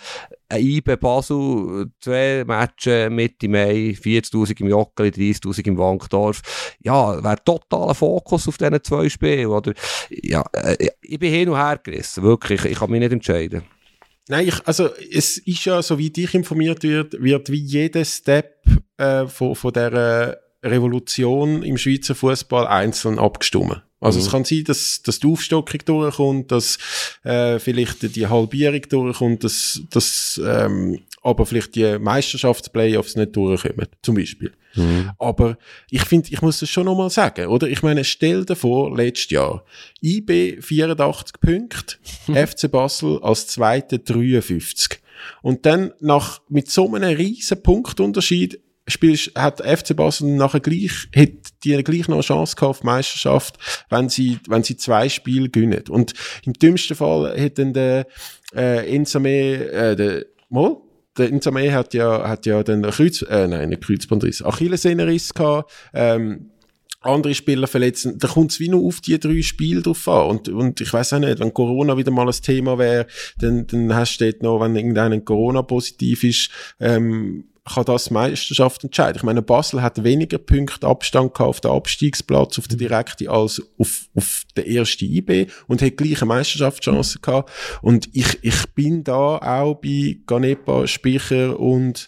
ein 0.50 0.62
IB 0.62 0.96
Basel, 0.96 1.92
zwei 2.00 2.44
Matches 2.46 3.10
Mitte 3.12 3.48
Mai, 3.48 3.96
40'000 4.00 4.62
im 4.62 4.70
Jockeli, 4.70 5.10
30'000 5.10 5.68
im 5.68 5.78
Wankdorf. 5.78 6.42
Ja, 6.80 7.24
wäre 7.24 7.44
totaler 7.44 7.94
Fokus 7.94 8.48
auf 8.48 8.58
diesen 8.58 8.84
zwei 8.84 9.10
Spielen, 9.10 9.48
oder? 9.48 9.74
Ja, 10.10 10.44
äh, 10.54 10.90
ich 11.02 11.20
bin 11.20 11.32
hin 11.32 11.50
und 11.50 11.58
her 11.58 11.80
gerissen, 11.84 12.24
wirklich, 12.24 12.66
ich, 12.66 12.72
ich 12.72 12.80
kann 12.80 12.90
mich 12.90 13.00
nicht 13.00 13.12
entscheiden. 13.12 13.64
Nein, 14.30 14.48
ich, 14.48 14.68
also 14.68 14.90
es 15.12 15.38
ist 15.38 15.66
ja, 15.66 15.82
so 15.82 15.98
wie 15.98 16.10
dich 16.10 16.34
informiert 16.34 16.84
wird, 16.84 17.22
wird 17.22 17.50
wie 17.50 17.62
jeder 17.62 18.04
Step 18.04 18.62
äh, 18.98 19.26
von, 19.28 19.56
von 19.56 19.72
der 19.72 20.42
Revolution 20.64 21.64
im 21.64 21.78
Schweizer 21.78 22.16
Fußball 22.16 22.68
einzeln 22.68 23.20
abgestimmt. 23.20 23.82
Also 24.00 24.20
mhm. 24.20 24.26
es 24.26 24.32
kann 24.32 24.46
sein, 24.46 24.64
dass, 24.66 25.02
dass 25.02 25.20
die 25.20 25.28
Aufstockung 25.28 25.80
durchkommt, 25.86 26.52
dass 26.52 26.78
äh, 27.24 27.58
vielleicht 27.60 28.16
die 28.16 28.28
Halbierung 28.28 28.82
durchkommt, 28.90 29.44
dass, 29.44 29.82
dass 29.90 30.40
ähm, 30.44 31.00
aber 31.28 31.46
vielleicht 31.46 31.76
die 31.76 32.00
Meisterschaftsplayoffs 32.00 33.18
nicht 33.18 33.36
durchkommen, 33.36 33.88
zum 34.02 34.16
Beispiel. 34.16 34.54
Mhm. 34.76 35.12
Aber 35.20 35.58
ich 35.90 36.06
finde, 36.06 36.30
ich 36.32 36.42
muss 36.42 36.62
das 36.62 36.70
schon 36.70 36.86
nochmal 36.86 37.10
sagen, 37.10 37.48
oder? 37.48 37.68
Ich 37.68 37.84
meine, 37.84 38.06
stell 38.06 38.46
dir 38.46 38.56
vor, 38.56 38.96
letztes 38.96 39.32
Jahr, 39.32 39.66
IB 40.02 40.62
84 40.62 41.42
Punkte, 41.42 41.98
FC 42.48 42.72
Basel 42.72 43.20
als 43.22 43.48
zweite 43.48 44.00
53. 44.00 45.02
Und 45.42 45.66
dann 45.66 45.92
nach, 46.00 46.40
mit 46.48 46.72
so 46.72 46.96
einem 46.96 47.18
riesen 47.18 47.62
Punktunterschied 47.62 48.62
spielst, 48.88 49.34
hat 49.36 49.60
FC 49.60 49.98
Basel 49.98 50.30
nachher 50.30 50.62
gleich, 50.62 51.10
hat 51.14 51.30
die 51.66 51.84
gleich 51.84 52.08
noch 52.08 52.16
eine 52.16 52.24
Chance 52.24 52.56
gehabt 52.56 52.70
auf 52.70 52.80
die 52.80 52.86
Meisterschaft, 52.86 53.58
wenn 53.90 54.08
sie, 54.08 54.40
wenn 54.48 54.64
sie 54.64 54.78
zwei 54.78 55.10
Spiele 55.10 55.50
gewinnen. 55.50 55.84
Und 55.90 56.14
im 56.46 56.54
dümmsten 56.54 56.96
Fall 56.96 57.38
hat 57.38 57.58
dann 57.58 57.74
der, 57.74 58.08
äh, 58.56 58.96
Insame, 58.96 59.56
äh, 59.74 59.96
der, 59.98 60.26
mal, 60.50 60.78
der 61.18 61.30
Insame 61.30 61.74
hat 61.74 61.94
ja, 61.94 62.28
hat 62.28 62.46
ja 62.46 62.64
dann 62.64 62.84
Kreuz, 62.84 63.22
äh, 63.24 63.48
nein, 63.48 63.70
nicht 63.70 63.84
Kreuzbandriss, 63.84 64.44
Achillessehnenriss 64.44 65.34
gehabt, 65.34 65.72
ähm, 65.94 66.52
andere 67.02 67.34
Spieler 67.36 67.68
verletzen, 67.68 68.18
da 68.18 68.28
kommt 68.28 68.52
es 68.52 68.60
wie 68.60 68.70
nur 68.70 68.86
auf 68.86 69.02
die 69.02 69.20
drei 69.20 69.42
Spiele 69.42 69.82
drauf 69.82 70.08
an. 70.08 70.28
Und, 70.28 70.50
und 70.50 70.82
ich 70.82 70.92
weiß 70.92 71.14
auch 71.14 71.20
nicht, 71.20 71.40
wenn 71.40 71.54
Corona 71.54 71.98
wieder 71.98 72.12
mal 72.12 72.28
ein 72.28 72.34
Thema 72.42 72.78
wäre, 72.78 73.08
dann, 73.40 73.68
dann 73.68 73.96
hast 73.96 74.18
du 74.18 74.26
dort 74.26 74.44
noch, 74.44 74.60
wenn 74.60 74.76
irgendein 74.76 75.24
Corona 75.24 75.62
positiv 75.62 76.24
ist, 76.24 76.50
ähm, 76.80 77.46
kann 77.74 77.86
das 77.86 78.12
Meisterschaft 78.12 78.84
entscheiden. 78.84 79.18
Ich 79.18 79.24
meine, 79.24 79.42
Basel 79.42 79.82
hat 79.82 80.04
weniger 80.04 80.38
Punkte 80.38 80.88
Abstand 80.88 81.34
gehabt 81.34 81.50
auf 81.50 81.62
den 81.62 81.72
Abstiegsplatz, 81.72 82.58
auf 82.58 82.68
der 82.68 82.78
direkte, 82.78 83.30
als 83.30 83.62
auf, 83.78 84.08
auf 84.16 84.44
der 84.56 84.68
erste 84.68 85.06
IB 85.06 85.48
und 85.68 85.82
hat 85.82 85.98
gleiche 85.98 86.26
Meisterschaftschance 86.26 87.20
gehabt. 87.20 87.52
Und 87.82 88.10
ich, 88.14 88.40
ich 88.44 88.66
bin 88.74 89.04
da 89.04 89.38
auch 89.38 89.76
bei 89.76 90.18
Ganepa, 90.28 90.88
Speicher 90.88 91.60
und 91.60 92.08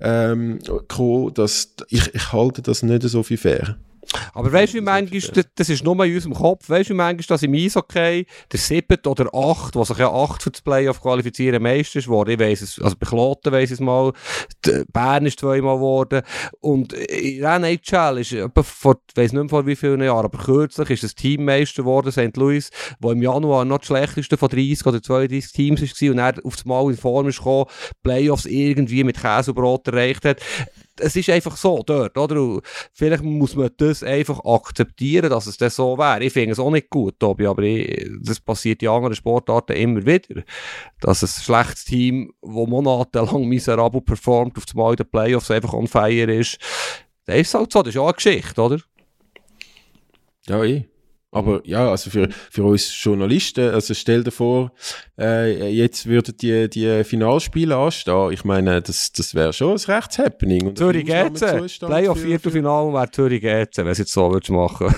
ähm, 0.00 0.58
Co., 0.88 1.30
dass 1.30 1.74
ich, 1.88 2.14
ich 2.14 2.32
halte 2.32 2.62
das 2.62 2.82
nicht 2.82 3.02
so 3.02 3.22
viel 3.22 3.38
fair. 3.38 3.76
Aber 4.34 4.52
weißt 4.52 4.74
du, 4.74 4.78
wie 4.78 4.82
manchmal, 4.82 5.44
das, 5.54 5.68
ist 5.68 5.84
nur 5.84 6.04
in 6.04 6.14
unserem 6.14 6.34
Kopf, 6.34 6.68
weißt 6.68 6.90
du, 6.90 6.94
wie 6.94 6.96
manchmal, 6.96 7.26
dass 7.26 7.42
im 7.42 7.54
Eishockey 7.54 8.26
der 8.52 8.58
siebte 8.58 9.08
oder 9.08 9.34
acht, 9.34 9.76
was 9.76 9.88
sich 9.88 9.98
ja 9.98 10.12
acht 10.12 10.42
für 10.42 10.50
das 10.50 10.62
Playoff 10.62 11.00
qualifizieren 11.00 11.62
Meister 11.62 11.98
ist 11.98 12.08
worden, 12.08 12.30
ich 12.30 12.38
weiss 12.38 12.62
es, 12.62 12.80
also 12.80 12.96
bei 12.98 13.06
Kloten 13.06 13.52
weiss 13.52 13.70
ich 13.70 13.74
es 13.74 13.80
mal, 13.80 14.12
Bern 14.92 15.26
ist 15.26 15.40
zweimal 15.40 15.76
geworden. 15.76 16.22
Und 16.60 16.92
in 16.92 17.40
der 17.40 17.56
NHL 17.56 18.18
ist, 18.18 18.36
vor, 18.62 18.96
ich 19.08 19.16
weiss 19.16 19.32
nicht 19.32 19.42
mehr 19.42 19.48
vor 19.48 19.66
wie 19.66 19.76
vielen 19.76 20.02
Jahren, 20.02 20.24
aber 20.24 20.38
kürzlich 20.38 20.90
ist 20.90 21.02
das 21.02 21.14
Teammeister 21.14 21.82
geworden, 21.82 22.12
St. 22.12 22.36
Louis, 22.36 22.70
wo 23.00 23.12
im 23.12 23.22
Januar 23.22 23.64
noch 23.64 23.78
das 23.78 23.86
schlechteste 23.86 24.36
von 24.36 24.48
30 24.48 24.86
oder 24.86 25.02
32 25.02 25.52
Teams 25.52 25.82
war 25.82 26.10
und 26.10 26.18
er 26.18 26.34
auf 26.44 26.56
das 26.56 26.64
Mal 26.64 26.90
in 26.90 26.96
Form 26.96 27.28
ist 27.28 27.38
gekommen, 27.38 27.66
Playoffs 28.02 28.46
irgendwie 28.46 29.04
mit 29.04 29.20
Käse 29.20 29.52
und 29.52 29.56
Brot 29.56 29.88
erreicht 29.88 30.24
hat 30.24 30.40
es 31.00 31.16
ist 31.16 31.30
einfach 31.30 31.56
so 31.56 31.82
dort, 31.84 32.16
oder? 32.16 32.40
Und 32.40 32.62
vielleicht 32.92 33.22
muss 33.22 33.54
man 33.54 33.70
das 33.76 34.02
einfach 34.02 34.44
akzeptieren, 34.44 35.30
dass 35.30 35.46
es 35.46 35.56
das 35.56 35.76
so 35.76 35.98
wäre. 35.98 36.24
Ich 36.24 36.32
finde 36.32 36.52
es 36.52 36.58
auch 36.58 36.70
nicht 36.70 36.90
gut, 36.90 37.18
Tobi, 37.18 37.46
aber 37.46 37.62
ich, 37.62 38.08
das 38.22 38.40
passiert 38.40 38.82
in 38.82 38.88
anderen 38.88 39.14
Sportarten 39.14 39.76
immer 39.76 40.04
wieder. 40.04 40.42
Dass 41.00 41.22
ein 41.22 41.28
schlechtes 41.28 41.84
Team, 41.84 42.32
das 42.42 42.50
monatelang 42.50 43.44
miserabel 43.48 44.00
performt, 44.00 44.56
auf 44.56 44.64
einmal 44.72 44.92
in 44.92 44.96
den 44.96 45.10
Playoffs 45.10 45.50
einfach 45.50 45.72
on 45.72 45.86
fire 45.86 46.32
ist. 46.32 46.58
Das 47.24 47.38
ist 47.38 47.54
halt 47.54 47.72
so, 47.72 47.82
das 47.82 47.94
ist 47.94 48.00
auch 48.00 48.06
eine 48.06 48.14
Geschichte, 48.14 48.60
oder? 48.60 48.80
Ja, 50.48 50.62
ich. 50.62 50.84
Aber 51.32 51.60
ja, 51.64 51.90
also 51.90 52.08
für, 52.08 52.30
für 52.50 52.64
uns 52.64 53.02
Journalisten, 53.02 53.68
also 53.68 53.92
stell 53.92 54.24
dir 54.24 54.30
vor, 54.30 54.72
äh, 55.18 55.68
jetzt 55.68 56.06
würden 56.06 56.36
die, 56.36 56.68
die 56.68 57.04
Finalspiele 57.04 57.76
anstehen. 57.76 58.32
Ich 58.32 58.44
meine, 58.44 58.82
das, 58.82 59.12
das 59.12 59.34
wäre 59.34 59.52
schon 59.52 59.72
ein 59.72 59.78
rechts 59.78 60.18
Happening. 60.18 60.76
Zürich 60.76 61.06
Gäze, 61.06 61.66
Playoff 61.80 62.20
Viertelfinale 62.20 62.92
wäre 62.92 63.10
Zürich 63.10 63.40
Gäze, 63.40 63.84
wenn 63.84 63.92
es 63.92 63.98
jetzt 63.98 64.12
so 64.12 64.30
würdest 64.30 64.50
machen. 64.50 64.94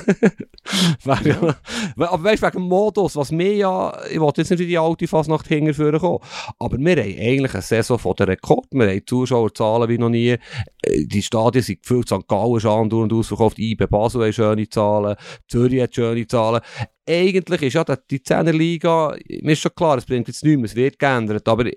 ja. 1.24 1.56
aber 1.96 2.24
weißt 2.24 2.42
du, 2.42 2.46
wegen 2.46 2.58
dem 2.58 2.68
Modus, 2.68 3.14
was 3.14 3.30
wir 3.30 3.54
ja, 3.54 3.96
ich 4.10 4.18
wollte 4.18 4.40
jetzt 4.40 4.50
nicht 4.50 4.60
in 4.60 4.68
die 4.68 4.78
alte 4.78 5.06
Fasnacht 5.06 5.46
hinterführen 5.46 6.00
kommen, 6.00 6.18
aber 6.58 6.78
wir 6.78 6.96
haben 6.96 7.18
eigentlich 7.18 7.54
eine 7.54 7.62
Saison 7.62 7.98
von 7.98 8.14
der 8.16 8.28
Rekord. 8.28 8.66
Wir 8.72 8.88
haben 8.88 9.06
Zuschauerzahlen 9.06 9.88
wie 9.88 9.98
noch 9.98 10.08
nie. 10.08 10.36
Äh, 10.82 11.04
die 11.06 11.22
Stadien 11.22 11.62
sind 11.62 11.82
gefüllt, 11.82 12.08
St. 12.08 12.26
Gallen 12.26 12.56
ist 12.56 12.66
andauernd 12.66 13.12
und 13.12 13.18
ausverkauft, 13.18 13.58
IB 13.58 13.86
Basel 13.86 14.26
hat 14.26 14.34
schöne 14.34 14.68
Zahlen, 14.68 15.16
Zürich 15.46 15.80
hat 15.80 15.94
schöne 15.94 16.26
Zahlen. 16.26 16.60
Eigentlich 17.08 17.62
ist 17.62 17.72
ja 17.72 17.84
die 17.84 18.18
10er 18.18 18.52
Liga, 18.52 19.16
mir 19.40 19.52
ist 19.52 19.60
schon 19.60 19.74
klar, 19.74 19.96
es 19.96 20.04
bringt 20.04 20.28
jetzt 20.28 20.44
nichts 20.44 20.72
es 20.72 20.76
wird 20.76 20.98
geändert, 20.98 21.48
aber 21.48 21.70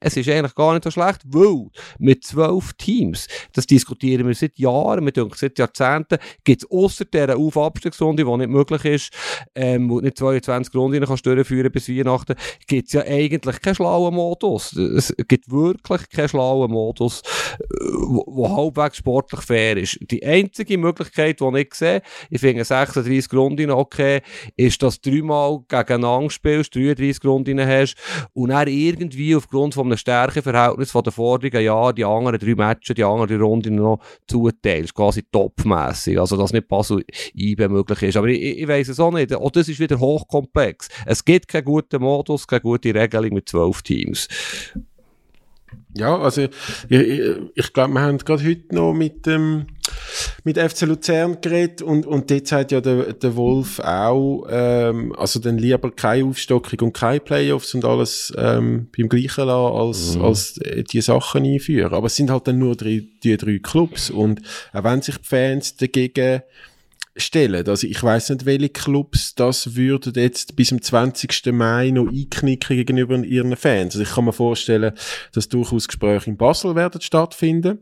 es 0.00 0.16
ist 0.16 0.28
eigentlich 0.28 0.54
gar 0.54 0.72
nicht 0.74 0.84
so 0.84 0.90
schlecht, 0.90 1.20
weil 1.26 1.66
mit 1.98 2.24
zwölf 2.24 2.72
Teams, 2.74 3.26
das 3.52 3.66
diskutieren 3.66 4.26
wir 4.26 4.34
seit 4.34 4.58
Jahren, 4.58 5.04
wir 5.04 5.12
denken 5.12 5.34
seit 5.36 5.58
Jahrzehnten, 5.58 6.18
gibt 6.44 6.62
es 6.62 6.70
außer 6.70 7.04
dieser 7.04 7.36
Auf-Abstiegsrunde, 7.36 8.24
die 8.24 8.36
nicht 8.36 8.50
möglich 8.50 8.84
ist, 8.84 9.12
ähm, 9.54 9.90
wo 9.90 10.00
nicht 10.00 10.18
22 10.18 10.74
Runden 10.74 11.04
kannst 11.04 11.26
durchführen 11.26 11.72
bis 11.72 11.88
Weihnachten, 11.88 12.36
gibt 12.66 12.88
es 12.88 12.92
ja 12.92 13.02
eigentlich 13.02 13.60
keinen 13.60 13.74
schlauen 13.74 14.14
Modus. 14.14 14.72
Es 14.72 15.14
gibt 15.26 15.50
wirklich 15.50 16.08
keinen 16.10 16.28
schlauen 16.28 16.70
Modus, 16.70 17.22
der 17.60 18.56
halbwegs 18.56 18.98
sportlich 18.98 19.40
fair 19.40 19.76
ist. 19.76 19.98
Die 20.00 20.24
einzige 20.24 20.78
Möglichkeit, 20.78 21.40
die 21.40 21.58
ich 21.58 21.74
sehe, 21.74 22.02
ich 22.30 22.40
finde 22.40 22.64
36 22.64 23.32
Runden 23.32 23.70
okay, 23.70 24.20
ist, 24.56 24.82
dass 24.82 25.00
du 25.00 25.10
dreimal 25.10 25.60
gegeneinander 25.68 26.30
spielst, 26.30 26.74
33 26.74 27.24
Runden 27.24 27.60
hast 27.60 27.96
und 28.32 28.50
dann 28.50 28.68
irgendwie 28.68 29.34
aufgrund 29.34 29.74
von 29.74 29.87
einem 29.88 29.98
Stärkeverhältnis 29.98 30.90
von 30.90 31.02
den 31.02 31.12
vorigen 31.12 31.62
Jahren 31.62 31.94
die 31.94 32.04
anderen 32.04 32.38
drei 32.38 32.54
Matches, 32.54 32.94
die 32.94 33.04
anderen 33.04 33.40
Runden 33.40 33.76
noch 33.76 34.00
zuteilst, 34.26 34.94
quasi 34.94 35.24
topmässig. 35.30 36.18
Also, 36.18 36.36
dass 36.36 36.52
nicht 36.52 36.68
Basel 36.68 37.04
IB 37.34 37.68
möglich 37.68 38.02
ist. 38.02 38.16
Aber 38.16 38.28
ich, 38.28 38.58
ich 38.58 38.68
weiss 38.68 38.88
es 38.88 39.00
auch 39.00 39.12
nicht. 39.12 39.34
Auch 39.34 39.50
das 39.50 39.68
ist 39.68 39.80
wieder 39.80 39.98
hochkomplex. 39.98 40.88
Es 41.06 41.24
gibt 41.24 41.48
keinen 41.48 41.64
guten 41.64 42.02
Modus, 42.02 42.46
keine 42.46 42.60
gute 42.60 42.94
Regelung 42.94 43.34
mit 43.34 43.48
zwölf 43.48 43.82
Teams. 43.82 44.28
Ja, 45.94 46.18
also 46.18 46.42
ich, 46.42 46.50
ich, 46.90 47.20
ich 47.54 47.72
glaube, 47.72 47.94
wir 47.94 48.00
haben 48.00 48.18
gerade 48.18 48.44
heute 48.44 48.74
noch 48.74 48.92
mit 48.94 49.26
dem 49.26 49.66
mit 50.44 50.58
FC 50.58 50.82
Luzern 50.82 51.40
geredet 51.40 51.82
und, 51.82 52.06
und 52.06 52.30
dort 52.30 52.46
sagt 52.46 52.72
ja 52.72 52.80
der, 52.80 53.12
der 53.12 53.36
Wolf 53.36 53.80
auch, 53.80 54.46
ähm, 54.50 55.14
also 55.16 55.40
dann 55.40 55.58
lieber 55.58 55.90
keine 55.90 56.24
Aufstockung 56.24 56.88
und 56.88 56.92
keine 56.92 57.20
Playoffs 57.20 57.74
und 57.74 57.84
alles 57.84 58.32
ähm, 58.36 58.88
beim 58.96 59.08
gleichen 59.08 59.46
lassen, 59.46 59.76
als, 59.76 60.16
mhm. 60.16 60.24
als 60.24 60.60
die 60.90 61.00
Sachen 61.00 61.44
einführen. 61.44 61.92
Aber 61.92 62.06
es 62.06 62.16
sind 62.16 62.30
halt 62.30 62.48
dann 62.48 62.58
nur 62.58 62.76
die, 62.76 63.18
die 63.20 63.36
drei 63.36 63.58
Clubs 63.62 64.10
und 64.10 64.40
auch 64.72 64.84
wenn 64.84 65.02
sich 65.02 65.16
die 65.18 65.26
Fans 65.26 65.76
dagegen 65.76 66.42
stellen. 67.18 67.68
Also 67.68 67.86
ich 67.86 68.02
weiß 68.02 68.30
nicht, 68.30 68.46
welche 68.46 68.68
Clubs 68.68 69.34
das 69.34 69.76
würden 69.76 70.12
jetzt 70.14 70.56
bis 70.56 70.68
zum 70.68 70.80
20. 70.80 71.52
Mai 71.52 71.90
noch 71.90 72.08
einknicken 72.08 72.76
gegenüber 72.76 73.16
ihren 73.18 73.56
Fans. 73.56 73.94
Also 73.94 74.02
ich 74.02 74.10
kann 74.10 74.24
mir 74.24 74.32
vorstellen, 74.32 74.92
dass 75.32 75.48
durchaus 75.48 75.88
Gespräche 75.88 76.30
in 76.30 76.36
Basel 76.36 76.74
werden 76.74 77.00
stattfinden. 77.00 77.78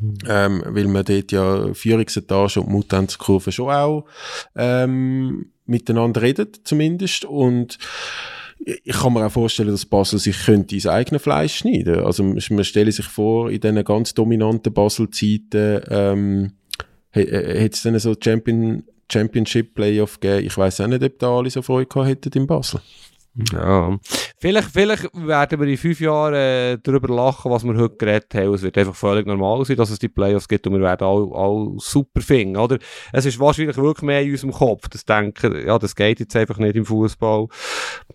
Mhm. 0.00 0.14
Ähm, 0.28 0.62
weil 0.66 0.86
man 0.86 1.04
dort 1.04 1.30
ja 1.30 1.72
Führungsetage 1.72 2.60
und 2.60 2.68
Mutenzkurve 2.68 3.52
schon 3.52 3.70
auch 3.70 4.06
ähm, 4.56 5.52
miteinander 5.66 6.22
redet, 6.22 6.60
zumindest. 6.64 7.24
Und 7.24 7.78
ich 8.64 8.96
kann 8.96 9.12
mir 9.12 9.26
auch 9.26 9.32
vorstellen, 9.32 9.70
dass 9.70 9.86
Basel 9.86 10.18
sich 10.18 10.46
könnte 10.46 10.74
ins 10.74 10.86
eigene 10.86 11.18
Fleisch 11.18 11.56
schneiden. 11.56 12.00
Also 12.00 12.24
man 12.24 12.64
stelle 12.64 12.92
sich 12.92 13.06
vor, 13.06 13.50
in 13.50 13.60
diesen 13.60 13.84
ganz 13.84 14.14
dominanten 14.14 14.72
Basel-Zeiten 14.72 15.82
ähm, 15.90 16.52
hätte 17.14 17.74
es 17.74 17.82
dann 17.82 17.98
so 17.98 18.14
Champion, 18.22 18.84
Championship 19.10 19.74
Playoff 19.74 20.20
gegeben. 20.20 20.46
Ich 20.46 20.56
weiß 20.56 20.80
auch 20.80 20.86
nicht, 20.86 21.02
ob 21.02 21.18
da 21.18 21.36
alle 21.36 21.50
so 21.50 21.62
Freude 21.62 21.86
gehabt 21.86 22.08
hätten 22.08 22.38
in 22.38 22.46
Basel. 22.46 22.80
Ja. 23.52 23.98
Vielleicht, 24.38 24.70
vielleicht 24.70 25.10
werden 25.12 25.60
wir 25.60 25.66
in 25.66 25.76
fünf 25.76 26.00
Jahren 26.00 26.34
äh, 26.34 26.78
darüber 26.80 27.12
lachen, 27.12 27.50
was 27.50 27.64
wir 27.64 27.76
heute 27.76 27.96
geredet 27.96 28.32
haben. 28.34 28.54
Es 28.54 28.62
wird 28.62 28.78
einfach 28.78 28.94
völlig 28.94 29.26
normal 29.26 29.64
sein, 29.64 29.76
dass 29.76 29.90
es 29.90 29.98
die 29.98 30.08
Playoffs 30.08 30.46
gibt 30.46 30.66
und 30.68 30.74
wir 30.74 30.80
werden 30.80 31.04
alle, 31.04 31.28
alle 31.34 31.72
super 31.78 32.20
finden, 32.20 32.56
oder? 32.56 32.78
Es 33.12 33.26
ist 33.26 33.40
wahrscheinlich 33.40 33.76
wirklich 33.76 34.02
mehr 34.02 34.22
in 34.22 34.30
unserem 34.30 34.52
Kopf, 34.52 34.88
das 34.88 35.04
Denken, 35.04 35.66
ja, 35.66 35.78
das 35.80 35.96
geht 35.96 36.20
jetzt 36.20 36.36
einfach 36.36 36.58
nicht 36.58 36.76
im 36.76 36.84
Fußball. 36.84 37.48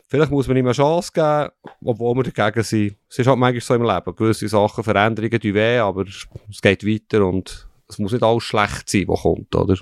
Vielleicht 0.08 0.32
muss 0.32 0.48
man 0.48 0.56
ihm 0.56 0.68
eine 0.68 0.74
Chance 0.74 1.12
geben, 1.14 1.50
obwohl 1.84 2.16
wir 2.16 2.32
dagegen 2.32 2.64
sind. 2.64 2.96
Es 3.10 3.20
ist 3.20 3.28
halt 3.28 3.40
manchmal 3.40 3.62
so 3.62 3.76
im 3.76 3.84
Leben. 3.84 4.16
Gewisse 4.16 4.48
Sachen, 4.48 4.84
Veränderungen 4.86 5.40
tun 5.40 5.54
weh, 5.54 5.80
aber 5.80 6.06
es 6.06 6.62
geht 6.62 6.86
weiter 6.88 7.26
und 7.26 7.69
es 7.90 7.98
muss 7.98 8.12
nicht 8.12 8.24
alles 8.24 8.44
schlecht 8.44 8.90
sein, 8.90 9.08
was 9.08 9.22
kommt, 9.22 9.54
oder? 9.56 9.76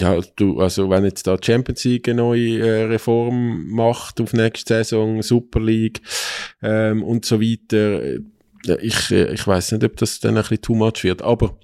Ja, 0.00 0.20
du, 0.36 0.60
also 0.60 0.88
wenn 0.90 1.04
jetzt 1.04 1.26
da 1.26 1.36
die 1.36 1.46
Champions 1.46 1.84
League 1.84 2.08
eine 2.08 2.18
neue 2.18 2.58
äh, 2.58 2.82
Reform 2.84 3.68
macht 3.70 4.20
auf 4.20 4.32
nächste 4.32 4.74
Saison, 4.74 5.22
Super 5.22 5.60
League 5.60 6.00
ähm, 6.62 7.02
und 7.02 7.24
so 7.24 7.40
weiter, 7.40 8.02
äh, 8.02 8.20
ich, 8.80 9.10
äh, 9.10 9.32
ich 9.32 9.46
weiß 9.46 9.72
nicht, 9.72 9.84
ob 9.84 9.96
das 9.96 10.20
dann 10.20 10.36
ein 10.36 10.42
bisschen 10.42 10.62
too 10.62 10.74
much 10.74 11.02
wird, 11.02 11.22
aber 11.22 11.56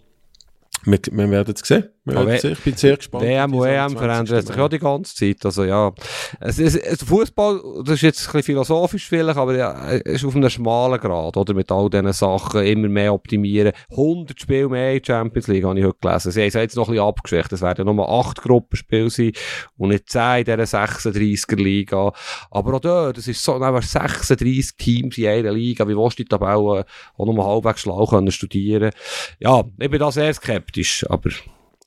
wir, 0.85 0.99
wir 1.13 1.31
werden 1.31 1.55
es 1.55 1.67
sehen. 1.67 1.89
Sehen. 2.07 2.53
Ich 2.53 2.61
bin 2.61 2.77
sehr 2.77 2.99
gespannt. 2.99 3.25
WM 3.25 3.55
und 3.55 3.67
EM 3.67 3.97
verändert 3.97 4.47
sich 4.47 4.57
ja 4.57 4.69
die 4.69 4.79
ganze 4.79 5.15
Zeit. 5.15 5.45
Also 5.45 5.65
ja, 5.65 5.91
es 6.39 6.59
ist, 6.59 6.77
es, 6.77 7.03
Fußball, 7.03 7.63
das 7.83 7.95
ist 7.95 8.03
jetzt 8.03 8.21
ein 8.21 8.33
bisschen 8.33 8.43
philosophisch 8.43 9.09
vielleicht, 9.09 9.39
aber 9.39 9.57
ja, 9.57 9.91
es 9.91 10.17
ist 10.17 10.25
auf 10.27 10.37
einem 10.37 10.51
schmalen 10.51 11.01
Grad, 11.01 11.37
oder? 11.39 11.55
Mit 11.55 11.73
all 11.73 11.89
diesen 11.89 12.13
Sachen 12.13 12.63
immer 12.63 12.89
mehr 12.89 13.15
optimieren. 13.15 13.73
100 13.91 14.39
Spiele 14.39 14.69
mehr 14.69 14.93
in 14.93 15.03
der 15.03 15.15
Champions 15.15 15.49
League, 15.49 15.65
habe 15.65 15.79
ich 15.79 15.87
heute 15.87 15.99
gelesen. 15.99 16.31
Sie 16.31 16.41
haben 16.41 16.49
es 16.49 16.55
jetzt 16.55 16.77
noch 16.77 16.89
ein 16.89 16.93
bisschen 16.93 17.09
abgeschwächt. 17.09 17.53
Es 17.55 17.63
werden 17.63 17.87
nur 17.87 18.07
8 18.07 18.43
Gruppenspiele 18.43 19.09
sein 19.09 19.33
und 19.79 19.89
nicht 19.89 20.11
10 20.11 20.41
in 20.41 20.45
dieser 20.45 20.79
36er 20.79 21.57
Liga. 21.57 22.13
Aber 22.51 22.75
auch 22.75 22.81
dort, 22.81 23.17
das 23.17 23.29
ist 23.29 23.43
so, 23.43 23.59
dann 23.59 23.81
36 23.81 24.77
Teams 24.77 25.17
in 25.17 25.27
einer 25.27 25.53
Liga. 25.53 25.89
Wie 25.89 25.97
willst 25.97 26.19
du 26.19 26.23
die 26.23 26.29
Tabelle 26.29 26.85
auch 27.17 27.27
noch 27.27 27.47
halbwegs 27.47 27.81
schlau 27.81 28.05
können 28.05 28.31
studieren? 28.31 28.91
Ja, 29.39 29.65
ich 29.79 29.91
bin 29.91 29.99
da 29.99 30.13
sehr 30.13 30.35
skeptisch, 30.35 31.07
aber 31.09 31.31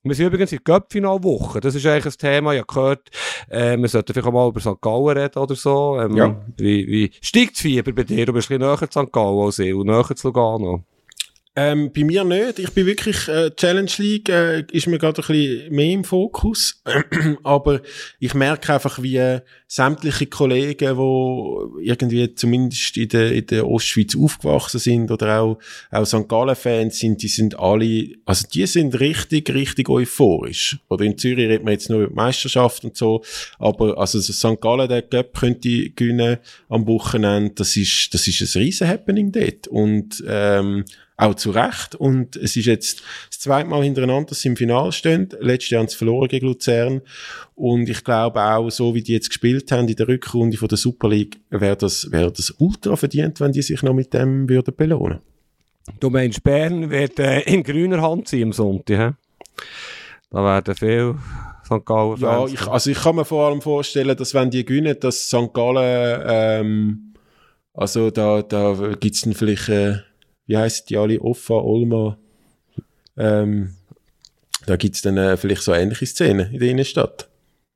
wir 0.04 0.16
sind 0.16 0.28
übrigens 0.28 0.52
in 0.52 0.60
der 0.66 0.80
Göppfinalwoche. 0.80 1.60
Das 1.60 1.76
ist 1.76 1.86
eigentlich 1.86 2.14
ein 2.14 2.18
Thema. 2.18 2.54
Ich 2.54 2.60
habe 2.60 2.74
gehört, 2.74 3.10
äh, 3.50 3.78
wir 3.78 3.88
sollten 3.88 4.14
vielleicht 4.14 4.28
auch 4.28 4.32
mal 4.32 4.48
über 4.48 4.60
St. 4.60 4.82
Gallen 4.82 5.18
reden 5.18 5.40
oder 5.40 5.56
so. 5.56 6.00
Ähm, 6.00 6.16
Ja. 6.16 6.42
Wie, 6.58 6.88
wie 6.88 7.12
steigt 7.22 7.54
das 7.56 7.62
Fieber 7.62 7.92
bei 7.92 8.04
dir? 8.04 8.26
Du 8.26 8.34
bist 8.34 8.50
ein 8.52 8.58
bisschen 8.60 8.70
näher 8.78 8.90
zu 8.90 9.04
St. 9.06 9.12
Gallen 9.12 9.40
als 9.46 9.60
ich 9.60 9.74
und 9.74 9.88
näher 9.88 10.04
zu 10.16 10.28
Lugano. 10.28 10.84
Ähm, 11.60 11.92
bei 11.92 12.04
mir 12.04 12.24
nicht. 12.24 12.60
Ich 12.60 12.70
bin 12.70 12.86
wirklich, 12.86 13.28
äh, 13.28 13.50
Challenge 13.50 13.90
League 13.98 14.30
äh, 14.30 14.64
ist 14.72 14.86
mir 14.86 15.00
gerade 15.00 15.24
ein 15.24 15.28
bisschen 15.28 15.74
mehr 15.74 15.92
im 15.92 16.04
Fokus. 16.04 16.84
Aber 17.44 17.82
ich 18.20 18.36
merke 18.36 18.76
einfach, 18.76 19.02
wie 19.02 19.18
äh, 19.18 19.42
sämtliche 19.66 20.28
Kollegen, 20.28 20.96
die 20.96 21.84
irgendwie 21.88 22.36
zumindest 22.36 22.96
in 22.98 23.10
der, 23.10 23.32
in 23.32 23.48
der 23.48 23.68
Ostschweiz 23.68 24.16
aufgewachsen 24.16 24.80
sind 24.80 25.10
oder 25.10 25.42
auch, 25.42 25.58
auch 25.90 26.06
St. 26.06 26.30
Gallen-Fans 26.30 27.00
sind, 27.00 27.24
die 27.24 27.28
sind 27.28 27.58
alle, 27.58 28.10
also 28.26 28.46
die 28.54 28.68
sind 28.68 29.00
richtig, 29.00 29.50
richtig 29.50 29.90
euphorisch. 29.90 30.78
Oder 30.90 31.06
in 31.06 31.18
Zürich 31.18 31.48
redet 31.48 31.64
man 31.64 31.74
jetzt 31.74 31.90
nur 31.90 32.02
über 32.02 32.10
die 32.10 32.16
Meisterschaft 32.18 32.84
und 32.84 32.96
so. 32.96 33.24
Aber 33.58 33.98
also 33.98 34.20
so 34.20 34.32
St. 34.32 34.62
Gallen, 34.62 34.88
der 34.88 35.02
Cup 35.02 35.34
könnte 35.34 35.90
gewinnen 35.90 36.38
am 36.70 36.86
Wochenende. 36.86 37.56
Das 37.56 37.76
ist, 37.76 38.14
das 38.14 38.28
ist 38.28 38.42
ein 38.56 38.62
riesen 38.62 38.88
Happening 38.88 39.32
dort. 39.32 39.68
Und, 39.68 40.24
ähm, 40.28 40.86
auch 41.18 41.34
zu 41.34 41.50
Recht. 41.52 41.96
Und 41.96 42.36
es 42.36 42.56
ist 42.56 42.66
jetzt 42.66 43.02
das 43.30 43.40
zweite 43.40 43.68
Mal 43.68 43.84
hintereinander, 43.84 44.30
dass 44.30 44.42
sie 44.42 44.50
im 44.50 44.56
Finale 44.56 44.92
stehen. 44.92 45.30
Letztes 45.40 45.72
Jahr 45.72 45.82
haben 45.82 45.90
sie 45.90 45.98
verloren 45.98 46.28
gegen 46.28 46.48
Luzern. 46.48 47.02
Und 47.56 47.90
ich 47.90 48.04
glaube 48.04 48.42
auch, 48.42 48.70
so 48.70 48.94
wie 48.94 49.02
die 49.02 49.14
jetzt 49.14 49.30
gespielt 49.30 49.72
haben 49.72 49.88
in 49.88 49.96
der 49.96 50.08
Rückrunde 50.08 50.58
von 50.58 50.68
der 50.68 50.78
Super 50.78 51.10
League, 51.10 51.40
wäre 51.50 51.76
das, 51.76 52.12
wäre 52.12 52.32
das 52.32 52.54
ultra 52.60 52.96
verdient, 52.96 53.40
wenn 53.40 53.52
die 53.52 53.64
sich 53.64 53.82
noch 53.82 53.94
mit 53.94 54.14
dem 54.14 54.48
würden 54.48 54.76
belohnen. 54.76 55.20
Du 56.00 56.10
meinst, 56.10 56.44
Bern 56.44 56.90
wird 56.90 57.18
äh, 57.20 57.42
in 57.42 57.64
grüner 57.64 58.02
Hand 58.02 58.28
sein 58.28 58.44
am 58.44 58.54
Sonntag, 58.54 58.98
hä? 58.98 59.12
Da 60.30 60.44
werden 60.44 60.76
viele 60.76 61.16
St. 61.66 61.86
Gallen 61.86 62.20
Ja, 62.20 62.46
ich, 62.46 62.68
also 62.68 62.92
ich 62.92 63.00
kann 63.00 63.16
mir 63.16 63.26
vor 63.26 63.48
allem 63.48 63.62
vorstellen, 63.62 64.16
dass 64.16 64.34
wenn 64.34 64.52
die 64.52 64.66
gewinnen, 64.66 64.98
dass 65.00 65.28
St. 65.28 65.54
Gallen, 65.54 66.22
ähm, 66.28 67.14
also 67.74 68.12
da, 68.12 68.42
da 68.42 68.94
gibt's 69.00 69.22
dann 69.22 69.34
vielleicht, 69.34 69.70
äh, 69.70 70.00
wie 70.48 70.58
heisst 70.58 70.90
die 70.90 70.98
alle, 70.98 71.22
Offa, 71.22 71.54
Olma, 71.54 72.18
ähm, 73.18 73.76
da 74.66 74.76
gibt's 74.76 75.02
dann 75.02 75.18
äh, 75.18 75.38
vielleicht 75.38 75.62
so 75.62 75.74
ähnliche 75.74 76.06
Szenen 76.06 76.52
in 76.52 76.60
der 76.60 76.70
Innenstadt. 76.70 77.30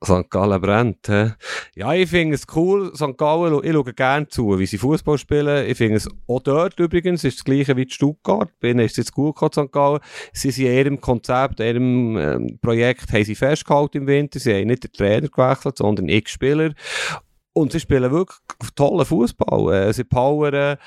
St. 0.04 0.32
Gallen 0.32 0.60
brennt. 0.60 1.08
He? 1.08 1.30
Ja, 1.76 1.94
ich 1.94 2.10
finde 2.10 2.34
es 2.34 2.46
cool. 2.56 2.92
St. 2.96 3.18
Gallen, 3.18 3.64
ich 3.64 3.72
schaue 3.72 3.94
gerne 3.94 4.28
zu, 4.28 4.58
wie 4.58 4.66
sie 4.66 4.80
Fußball 4.80 5.18
spielen. 5.20 5.70
Ich 5.70 5.78
finde 5.78 5.98
es 5.98 6.10
auch 6.28 6.40
dort 6.40 6.80
übrigens, 6.80 7.24
ist 7.24 7.38
das 7.38 7.46
gleiche 7.46 7.78
wie 7.78 7.88
Stuttgart. 7.88 8.50
Ihnen 8.64 8.80
ist 8.80 8.92
es 8.92 8.98
jetzt 8.98 9.14
gut 9.14 9.36
gekommen, 9.36 9.68
St. 9.68 9.72
Gallen. 9.72 10.00
Sie 10.34 10.50
sind 10.50 10.66
in 10.66 10.74
ihrem 10.74 11.02
Konzept, 11.02 11.60
in 11.60 11.68
ihrem 11.68 12.18
ähm, 12.18 12.60
Projekt, 12.62 13.14
haben 13.14 13.24
sie 13.24 13.36
festgehalten 13.36 13.98
im 13.98 14.08
Winter. 14.08 14.40
Sie 14.40 14.54
haben 14.54 14.68
nicht 14.68 14.84
den 14.84 14.92
Trainer 14.92 15.28
gewechselt, 15.28 15.78
sondern 15.78 16.10
x 16.10 16.32
Spieler. 16.32 16.74
Und 17.54 17.72
sie 17.74 17.80
spielen 17.80 18.12
wirklich 18.12 18.38
tollen 18.76 19.06
Fußball. 19.06 19.74
Äh, 19.74 19.94
sie 19.94 20.06
powern. 20.06 20.78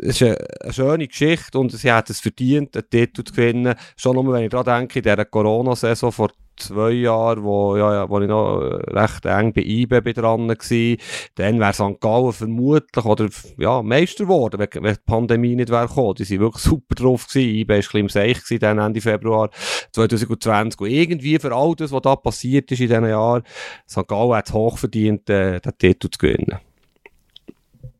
Es 0.00 0.20
ist 0.20 0.22
eine 0.22 0.72
schöne 0.72 1.06
Geschichte 1.06 1.58
und 1.58 1.70
sie 1.70 1.92
hat 1.92 2.10
es 2.10 2.20
verdient, 2.20 2.76
einen 2.76 2.90
Titel 2.90 3.22
zu 3.22 3.32
gewinnen. 3.32 3.74
Schon 3.96 4.16
nur, 4.16 4.32
wenn 4.32 4.44
ich 4.44 4.50
daran 4.50 4.80
denke, 4.80 4.98
in 4.98 5.04
dieser 5.04 5.24
Corona-Saison 5.24 6.10
vor 6.10 6.30
zwei 6.58 6.90
Jahren, 6.90 7.42
wo, 7.42 7.76
ja, 7.76 7.92
ja, 7.94 8.10
wo 8.10 8.20
ich 8.20 8.28
noch 8.28 8.58
recht 8.58 9.26
eng 9.26 9.52
bei 9.52 9.62
IBE 9.62 10.02
bin 10.02 10.14
dran 10.14 10.48
war, 10.48 10.96
dann 11.34 11.60
wäre 11.60 11.72
St. 11.72 12.00
Gallen 12.00 12.32
vermutlich 12.32 13.04
oder, 13.04 13.28
ja, 13.56 13.82
Meister 13.82 14.24
geworden, 14.24 14.58
wenn, 14.58 14.82
wenn 14.82 14.94
die 14.94 15.00
Pandemie 15.06 15.56
nicht 15.56 15.70
wäre 15.70 15.88
gekommen. 15.88 16.14
Die 16.14 16.24
sind 16.24 16.40
wirklich 16.40 16.62
super 16.62 16.94
drauf 16.94 17.26
gewesen. 17.26 17.54
IBE 17.54 17.68
war 17.68 17.74
ein 17.76 17.80
bisschen 17.80 18.00
im 18.00 18.08
Seich 18.08 18.42
gewesen, 18.42 18.60
dann 18.60 18.78
Ende 18.78 19.00
Februar 19.00 19.50
2020. 19.92 20.80
Und 20.80 20.90
irgendwie 20.90 21.38
für 21.38 21.54
all 21.54 21.74
das, 21.74 21.92
was 21.92 22.02
da 22.02 22.16
passiert 22.16 22.70
ist 22.72 22.80
in 22.80 22.88
diesen 22.88 23.08
Jahren, 23.08 23.42
St. 23.88 24.06
Gallen 24.06 24.34
hat 24.34 24.48
es 24.48 24.52
hoch 24.52 24.78
verdient, 24.78 25.28
äh, 25.30 25.60
den 25.60 25.78
Titel 25.78 26.08
zu 26.10 26.18
gewinnen. 26.18 26.58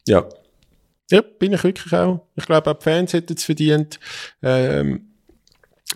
Ja. 0.06 0.24
Ja, 1.10 1.22
bin 1.22 1.54
ich 1.54 1.64
wirklich 1.64 1.92
auch. 1.94 2.26
Ich 2.36 2.44
glaube, 2.44 2.70
auch 2.70 2.78
die 2.78 2.84
Fans 2.84 3.12
hätten 3.14 3.34
es 3.34 3.44
verdient. 3.44 3.98
Ähm, 4.42 5.07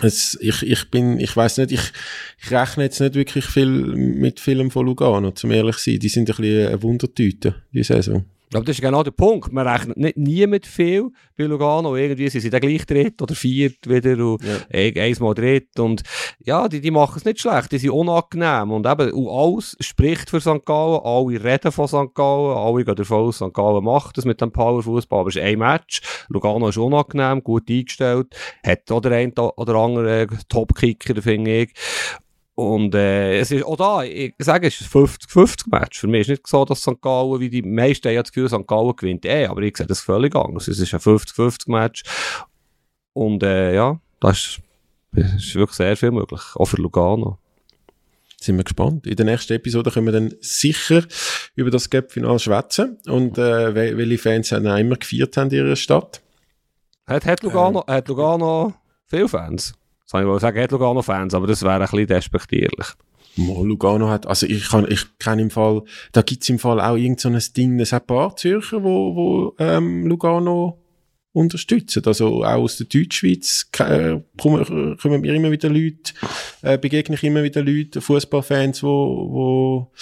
es, 0.01 0.39
ich, 0.41 0.63
ich 0.63 0.91
bin, 0.91 1.21
ich 1.21 1.37
weiß 1.37 1.59
nicht, 1.59 1.73
ich, 1.73 1.93
ich 2.43 2.51
rechne 2.51 2.85
jetzt 2.85 3.01
nicht 3.01 3.15
wirklich 3.15 3.45
viel 3.45 3.67
mit 3.67 4.41
Film 4.41 4.71
von 4.71 4.87
Lugano, 4.87 5.33
zum 5.33 5.51
ehrlich 5.51 5.77
sein. 5.77 5.99
Die 5.99 6.09
sind 6.09 6.31
ein 6.31 6.37
bisschen 6.37 6.69
eine 6.69 6.83
Wundertüte, 6.83 7.55
die 7.73 7.83
Saison. 7.83 8.25
Aber 8.55 8.65
das 8.65 8.77
ist 8.77 8.83
genau 8.83 9.03
der 9.03 9.13
Punkt. 9.13 9.53
Man 9.53 9.67
rechnet 9.67 9.97
nicht, 9.97 10.17
nie 10.17 10.47
mit 10.47 10.67
viel 10.67 11.11
bei 11.37 11.45
Lugano. 11.45 11.97
Irgendwie 11.97 12.29
sind 12.29 12.43
sie 12.43 12.51
dann 12.51 12.61
gleich 12.61 12.85
dritt 12.87 13.21
oder 13.23 13.35
viert 13.35 13.89
wieder 13.89 14.19
und 14.25 14.43
Ja. 14.45 14.79
ja. 14.81 15.03
eins 15.03 15.19
dritt. 15.19 15.79
Und 15.79 16.03
ja, 16.39 16.69
die, 16.69 16.81
die 16.81 16.91
machen 16.91 17.15
es 17.17 17.25
nicht 17.25 17.41
schlecht. 17.41 17.73
Die 17.73 17.79
sind 17.79 17.91
unangenehm. 17.91 18.71
Und 18.71 18.87
eben, 18.87 19.13
und 19.13 19.29
alles 19.29 19.77
spricht 19.81 20.31
für 20.31 20.41
St. 20.41 20.65
Gallen. 20.65 21.01
Alle 21.03 21.43
reden 21.43 21.73
von 21.73 21.89
St. 21.89 22.15
Gallen. 22.15 22.57
Alle 22.57 22.85
gehen 22.85 22.97
davon 22.97 23.29
aus, 23.29 23.37
St. 23.37 23.55
Gallen 23.55 23.85
macht 23.85 24.19
das 24.19 24.25
mit 24.25 24.41
dem 24.41 24.53
Powerfußball. 24.53 25.21
Aber 25.21 25.29
es 25.29 25.37
ist 25.37 25.43
ein 25.43 25.59
Match. 25.59 26.03
Lugano 26.29 26.69
ist 26.69 26.79
unangenehm, 26.79 27.43
gut 27.43 27.71
eingestellt. 27.71 28.35
Hat 28.65 28.91
auch 28.91 29.01
der 29.01 29.13
eine 29.13 29.33
oder 29.33 29.75
andere 29.77 30.27
Top-Kicker, 30.49 31.21
finde 31.23 31.63
ich. 31.63 31.73
Und 32.55 32.95
äh, 32.95 33.39
es 33.39 33.51
ist 33.51 33.65
auch 33.65 33.77
da, 33.77 34.03
ich 34.05 34.35
sage, 34.39 34.67
es 34.69 34.81
ist 34.81 34.95
ein 34.95 35.05
50-50-Match. 35.07 35.99
Für 36.01 36.07
mich 36.07 36.23
ist 36.23 36.29
nicht 36.29 36.47
so, 36.47 36.65
dass 36.67 36.83
St. 36.83 37.01
Gallen, 37.01 37.41
wie 37.41 37.49
die 37.49 37.63
meisten 37.63 38.07
haben 38.09 38.15
ja 38.17 38.23
das 38.23 38.31
Gefühl, 38.33 38.49
St. 38.51 38.67
Gallen 38.67 38.95
gewinnt 38.95 39.25
eh, 39.25 39.47
aber 39.47 39.63
ich 39.63 39.77
sehe 39.77 39.87
das 39.87 40.01
völlig 40.01 40.37
anders. 40.37 40.69
Es 40.69 40.79
ist 40.79 40.93
ein 40.93 41.01
50-50-Match. 41.01 42.03
Und 43.15 43.43
äh, 43.43 43.75
ja, 43.75 43.99
das 44.21 44.39
ist, 44.39 44.61
ist 45.37 45.55
wirklich 45.55 45.77
sehr 45.77 45.97
viel 45.97 46.11
möglich, 46.11 46.41
auch 46.55 46.67
für 46.67 46.77
Lugano. 46.77 47.39
Sind 48.39 48.57
wir 48.57 48.65
gespannt. 48.65 49.07
In 49.07 49.17
der 49.17 49.25
nächsten 49.25 49.53
Episode 49.55 49.91
können 49.91 50.07
wir 50.07 50.13
dann 50.13 50.35
sicher 50.41 51.05
über 51.55 51.71
das 51.71 51.89
Gap-Final 51.89 52.39
schwätzen 52.39 52.99
und 53.07 53.39
äh, 53.39 53.73
wel- 53.75 53.97
welche 53.97 54.19
Fans 54.19 54.49
dann 54.51 54.67
auch 54.67 54.77
immer 54.77 54.97
gefeiert 54.97 55.37
haben 55.37 55.49
in 55.51 55.57
ihrer 55.65 55.77
Stadt. 55.77 56.21
Hat, 57.07 57.25
hat, 57.25 57.43
Lugano, 57.43 57.85
hat 57.87 58.09
Lugano 58.09 58.75
viele 59.07 59.29
Fans? 59.29 59.75
Kann 60.13 60.23
ich 60.23 60.29
wohl 60.29 60.39
sagen, 60.41 60.61
hat 60.63 60.71
Lugano 60.71 61.03
Fans, 61.03 61.35
aber 61.35 61.47
das 61.49 61.63
wäre 61.63 61.75
ein 61.75 61.81
bisschen 61.81 62.07
despektierlich. 62.07 62.87
Mo, 63.37 63.65
Lugano 63.65 64.09
hat, 64.11 64.27
also 64.27 64.47
ich 64.47 64.69
kann, 64.69 64.87
ich 64.91 65.07
kenne 65.19 65.43
im 65.43 65.51
Fall, 65.51 65.83
da 66.13 66.21
gibt's 66.23 66.49
im 66.51 66.59
Fall 66.59 66.81
auch 66.81 66.97
irgend 66.97 67.19
so 67.19 67.31
ein 67.31 67.43
Ding, 67.57 67.81
es 67.81 67.93
hat 67.93 68.03
ein 68.05 68.07
paar 68.07 68.37
Zürcher, 68.37 68.85
wo, 68.85 69.17
wo 69.17 69.55
ähm, 69.59 70.07
Lugano 70.07 70.79
unterstützen. 71.35 72.03
Also 72.05 72.45
auch 72.45 72.59
aus 72.63 72.77
der 72.77 72.89
Deutschschweiz 72.89 73.71
äh, 73.79 74.19
kommen, 74.39 74.99
kommen 74.99 75.21
mir 75.23 75.35
immer 75.35 75.51
wieder 75.51 75.71
Leute, 75.71 76.13
äh, 76.61 76.77
begegne 76.77 77.15
ich 77.17 77.25
immer 77.25 77.43
wieder 77.43 77.63
Leute, 77.63 78.03
Fußballfans, 78.03 78.83
wo, 78.83 78.89
wo 79.31 79.93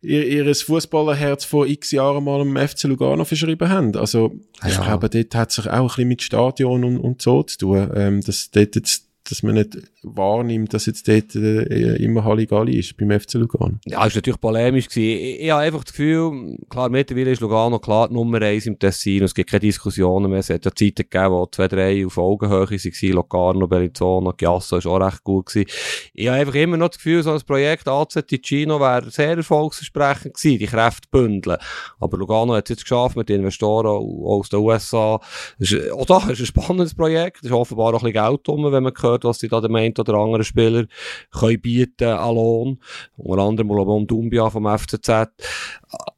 ihr, 0.00 0.26
ihres 0.26 0.62
Fußballerherz 0.62 1.44
vor 1.44 1.66
x 1.66 1.90
Jahren 1.90 2.24
mal 2.24 2.40
im 2.40 2.56
FC 2.56 2.84
Lugano 2.84 3.26
verschrieben 3.26 3.68
haben. 3.68 3.94
Also 3.96 4.32
ich 4.66 4.74
Ja. 4.74 4.84
glaube, 4.84 5.10
dort 5.10 5.34
hat 5.34 5.52
sich 5.52 5.66
auch 5.68 5.72
ein 5.82 5.86
bisschen 5.88 6.08
mit 6.08 6.22
Stadion 6.22 6.82
und, 6.84 6.96
und 6.96 7.20
so 7.20 7.42
zu 7.42 7.58
tun, 7.58 7.90
ähm, 7.94 8.20
dass 8.22 8.50
dort 8.50 8.74
jetzt 8.74 9.03
dass 9.28 9.42
man 9.42 9.54
nicht 9.54 9.78
wahrnimmt, 10.02 10.74
dass 10.74 10.86
jetzt 10.86 11.08
dort 11.08 11.34
äh, 11.34 11.96
immer 11.96 12.24
Halligalli 12.24 12.78
ist 12.78 12.96
beim 12.96 13.10
FC 13.18 13.34
Lugano. 13.34 13.78
Ja, 13.86 14.04
ist 14.04 14.14
natürlich 14.14 14.40
polemisch. 14.40 14.86
Ich, 14.94 15.40
ich 15.40 15.50
habe 15.50 15.62
einfach 15.62 15.84
das 15.84 15.92
Gefühl, 15.92 16.58
klar, 16.68 16.90
mittlerweile 16.90 17.30
ist 17.30 17.40
Lugano 17.40 17.78
klar 17.78 18.08
die 18.08 18.14
Nummer 18.14 18.40
1 18.42 18.66
im 18.66 18.78
Tessin 18.78 19.22
es 19.22 19.34
gibt 19.34 19.50
keine 19.50 19.60
Diskussionen 19.60 20.30
mehr. 20.30 20.40
Es 20.40 20.50
hat 20.50 20.64
ja 20.64 20.70
Zeiten 20.74 21.08
gegeben, 21.08 21.30
wo 21.30 21.46
zwei, 21.46 21.68
drei 21.68 22.04
auf 22.04 22.18
Augenhöhe 22.18 22.70
waren, 22.70 23.12
Locarno, 23.12 23.66
Bellinzona, 23.66 24.32
Chiasso 24.38 24.76
ist 24.76 24.86
auch 24.86 24.98
recht 24.98 25.24
gut 25.24 25.46
gewesen. 25.46 25.70
Ich 26.12 26.28
habe 26.28 26.38
einfach 26.38 26.54
immer 26.54 26.76
noch 26.76 26.88
das 26.88 26.98
Gefühl, 26.98 27.22
so 27.22 27.32
ein 27.32 27.40
Projekt 27.40 27.88
AZ 27.88 28.14
Ticino 28.26 28.78
wäre 28.78 29.10
sehr 29.10 29.36
erfolgsversprechend 29.36 30.34
gewesen, 30.34 30.58
die 30.58 30.66
Kräfte 30.66 31.08
bündeln. 31.10 31.56
Aber 31.98 32.18
Lugano 32.18 32.54
hat 32.54 32.64
es 32.64 32.76
jetzt 32.76 32.82
geschafft 32.82 33.16
mit 33.16 33.30
Investoren 33.30 33.86
aus 33.86 34.48
den 34.50 34.60
USA. 34.60 35.20
Ist, 35.58 35.90
auch 35.92 36.04
da 36.04 36.18
ist 36.30 36.40
ein 36.40 36.46
spannendes 36.46 36.94
Projekt. 36.94 37.38
Es 37.38 37.46
ist 37.46 37.52
offenbar 37.52 37.94
auch 37.94 38.02
ein 38.02 38.12
bisschen 38.12 38.28
Geld 38.30 38.40
drum, 38.46 38.70
wenn 38.70 38.82
man 38.82 38.92
hört, 39.13 39.13
was 39.22 39.38
sie 39.38 39.48
da 39.48 39.60
dem 39.60 39.74
einen 39.76 39.94
oder 39.96 40.14
anderen 40.14 40.44
Spieler 40.44 40.86
können 41.30 41.60
bieten 41.60 42.08
an 42.08 42.34
Lohn. 42.34 42.78
Unter 43.16 43.42
anderem 43.42 43.68
Mulabon 43.68 44.06
Dumbia 44.06 44.50
vom 44.50 44.66
FCZ. 44.66 45.28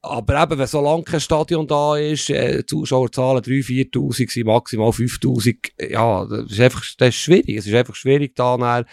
Aber 0.03 0.43
eben, 0.43 0.59
wenn 0.59 0.67
so 0.67 0.81
lange 0.81 1.03
kein 1.03 1.21
Stadion 1.21 1.67
da 1.67 1.97
ist, 1.97 2.31
äh, 2.31 2.65
Zuschauerzahlen 2.67 3.43
3.000, 3.43 3.91
4.000 3.93 4.31
sind, 4.33 4.47
maximal 4.47 4.91
5.000, 4.91 5.91
ja, 5.91 6.25
das 6.25 6.51
ist 6.51 6.61
einfach, 6.61 6.85
das 6.99 7.09
ist 7.09 7.17
schwierig. 7.17 7.57
Es 7.57 7.67
ist 7.67 7.75
einfach 7.75 7.95
schwierig, 7.95 8.35
da 8.35 8.57
dann 8.57 8.85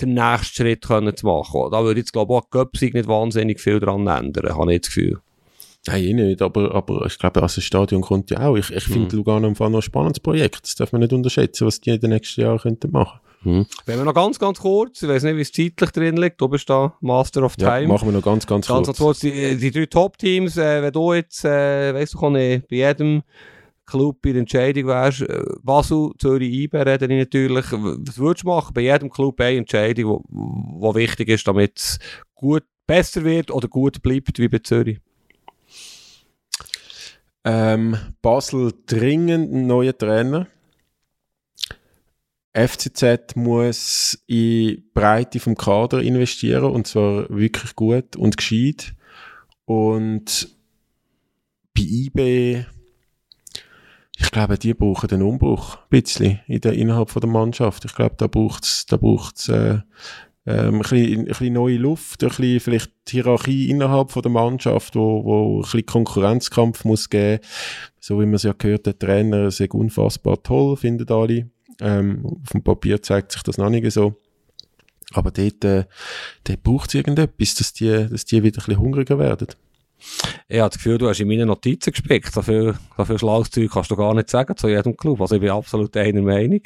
den 0.00 0.14
nächsten 0.14 0.54
Schritt 0.54 0.86
können 0.86 1.16
zu 1.16 1.26
machen. 1.26 1.70
Da 1.70 1.82
würde 1.82 2.00
jetzt, 2.00 2.12
glaube 2.12 2.32
ich, 2.32 2.40
auch 2.40 2.50
Göpsig 2.50 2.94
nicht 2.94 3.08
wahnsinnig 3.08 3.60
viel 3.60 3.80
dran 3.80 4.06
ändern, 4.06 4.56
habe 4.56 4.74
ich 4.74 4.82
das 4.82 4.88
Gefühl. 4.88 5.20
Nein, 5.86 6.04
ich 6.04 6.14
nicht, 6.14 6.42
aber, 6.42 6.74
aber 6.74 7.06
ich 7.06 7.18
glaube, 7.18 7.42
also 7.42 7.56
das 7.56 7.64
Stadion 7.64 8.02
kommt 8.02 8.30
ja 8.30 8.40
auch. 8.40 8.56
Ich, 8.56 8.70
ich 8.70 8.84
finde 8.84 9.14
mhm. 9.14 9.18
Lugano 9.18 9.48
im 9.48 9.56
Fall 9.56 9.70
noch 9.70 9.78
ein 9.78 9.82
spannendes 9.82 10.20
Projekt. 10.20 10.64
Das 10.64 10.74
darf 10.74 10.92
man 10.92 11.00
nicht 11.00 11.12
unterschätzen, 11.12 11.66
was 11.66 11.80
die 11.80 11.90
in 11.90 12.00
den 12.00 12.10
nächsten 12.10 12.42
Jahren 12.42 12.58
könnten 12.58 12.90
machen 12.90 13.19
mhm. 13.42 13.66
Wenn 13.86 13.98
wir 13.98 14.04
noch 14.04 14.14
ganz, 14.14 14.38
ganz 14.38 14.58
kurz, 14.60 15.02
ich 15.02 15.08
weiß 15.08 15.22
nicht, 15.24 15.36
wie 15.36 15.42
es 15.42 15.52
zeitlich 15.52 15.90
drin 15.90 16.16
liegt, 16.16 16.40
du 16.40 16.48
bist 16.48 16.68
da 16.68 16.94
Master 17.00 17.42
of 17.44 17.56
Time. 17.56 17.82
Ja, 17.82 17.88
machen 17.88 18.08
wir 18.08 18.12
noch 18.12 18.24
ganz, 18.24 18.46
ganz, 18.46 18.66
ganz 18.66 18.86
kurz. 18.86 18.98
kurz. 18.98 19.20
Die, 19.20 19.56
die 19.56 19.70
drei 19.70 19.86
Top-Teams, 19.86 20.56
äh, 20.56 20.82
wenn 20.82 20.92
du 20.92 21.14
jetzt, 21.14 21.44
äh, 21.44 21.94
weißt 21.94 22.14
du, 22.14 22.30
nicht, 22.30 22.68
bei 22.68 22.76
jedem 22.76 23.22
Club 23.90 24.22
bei 24.22 24.30
der 24.32 24.40
Entscheidung 24.40 24.86
wärst, 24.86 25.22
äh, 25.22 25.42
Basel, 25.62 26.10
Zürich, 26.18 26.52
IB 26.52 26.76
reden 26.76 27.18
natürlich. 27.18 27.66
Was 27.72 28.18
würdest 28.18 28.44
du 28.44 28.48
machen 28.48 28.72
bei 28.72 28.82
jedem 28.82 29.10
Club 29.10 29.40
eine 29.40 29.58
Entscheidung, 29.58 30.24
die 30.28 30.94
wichtig 30.94 31.28
ist, 31.28 31.46
damit 31.46 31.78
es 31.78 31.98
gut 32.34 32.64
besser 32.86 33.24
wird 33.24 33.50
oder 33.50 33.68
gut 33.68 34.00
bleibt 34.00 34.38
wie 34.38 34.48
bei 34.48 34.58
Zürich? 34.58 34.98
Ähm, 37.44 37.96
Basel 38.22 38.72
dringend 38.86 39.52
einen 39.52 39.66
neuen 39.66 39.96
Trainer. 39.96 40.46
FCZ 42.52 43.36
muss 43.36 44.22
in 44.26 44.82
Breite 44.92 45.38
vom 45.38 45.56
Kader 45.56 46.02
investieren 46.02 46.72
und 46.72 46.86
zwar 46.86 47.28
wirklich 47.30 47.76
gut 47.76 48.16
und 48.16 48.36
gescheit. 48.36 48.94
Und 49.66 50.48
bei 51.74 51.82
IB, 51.82 52.64
ich 54.18 54.30
glaube, 54.32 54.58
die 54.58 54.74
brauchen 54.74 55.10
einen 55.10 55.22
Umbruch, 55.22 55.76
ein 55.76 55.82
bisschen 55.90 56.40
in 56.46 56.60
der, 56.60 56.72
innerhalb 56.72 57.10
von 57.10 57.20
der 57.20 57.30
Mannschaft. 57.30 57.84
Ich 57.84 57.94
glaube, 57.94 58.16
da 58.18 58.26
braucht 58.26 58.64
es 58.64 58.84
da 58.86 58.96
braucht's, 58.96 59.48
äh, 59.48 59.78
ähm, 60.46 60.76
ein, 60.76 60.78
bisschen, 60.80 61.18
ein 61.20 61.24
bisschen 61.26 61.52
neue 61.52 61.76
Luft, 61.76 62.22
ein 62.22 62.30
bisschen 62.30 62.60
vielleicht 62.60 62.92
Hierarchie 63.08 63.70
innerhalb 63.70 64.10
von 64.10 64.22
der 64.22 64.32
Mannschaft, 64.32 64.96
wo, 64.96 65.24
wo 65.24 65.58
ein 65.58 65.62
bisschen 65.62 65.86
Konkurrenzkampf 65.86 66.84
muss 66.84 67.08
geben. 67.08 67.44
So 68.00 68.20
wie 68.20 68.26
man 68.26 68.34
es 68.34 68.42
ja 68.42 68.52
gehört, 68.52 68.86
der 68.86 68.98
Trainer 68.98 69.46
ist 69.46 69.60
unfassbar 69.60 70.42
toll, 70.42 70.76
finden 70.76 71.08
alle. 71.10 71.50
Ähm, 71.80 72.24
auf 72.24 72.50
dem 72.52 72.62
Papier 72.62 73.02
zeigt 73.02 73.32
sich 73.32 73.42
das 73.42 73.58
noch 73.58 73.70
nicht 73.70 73.90
so. 73.92 74.16
Aber 75.12 75.30
dort, 75.30 75.64
äh, 75.64 75.84
dort 76.44 76.62
braucht 76.62 76.90
es 76.90 76.94
irgendetwas, 76.94 77.54
dass 77.54 77.72
die, 77.72 78.08
dass 78.08 78.24
die 78.24 78.42
wieder 78.42 78.60
ein 78.60 78.64
bisschen 78.64 78.78
hungriger 78.78 79.18
werden. 79.18 79.48
Ich 80.48 80.58
habe 80.58 80.70
das 80.70 80.78
Gefühl, 80.78 80.98
du 80.98 81.08
hast 81.08 81.20
in 81.20 81.28
meine 81.28 81.46
Notizen 81.46 81.90
gespickt. 81.90 82.32
So 82.32 82.42
viel 82.42 82.74
Schlauchzeug 83.16 83.70
kannst 83.70 83.90
du 83.90 83.96
gar 83.96 84.14
nicht 84.14 84.30
sagen 84.30 84.56
zu 84.56 84.68
jedem 84.68 84.96
Club. 84.96 85.20
Also 85.20 85.34
ich 85.34 85.40
bin 85.40 85.50
absolut 85.50 85.96
einer 85.96 86.22
Meinung. 86.22 86.62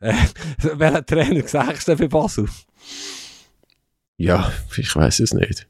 Äh, 0.00 0.14
welcher 0.74 1.04
Trainer 1.04 1.46
sagst 1.46 1.88
du 1.88 1.96
denn 1.96 2.08
bei 2.08 2.18
Basel? 2.18 2.48
Ja, 4.16 4.52
ich 4.76 4.94
weiß 4.94 5.20
es 5.20 5.32
nicht. 5.34 5.66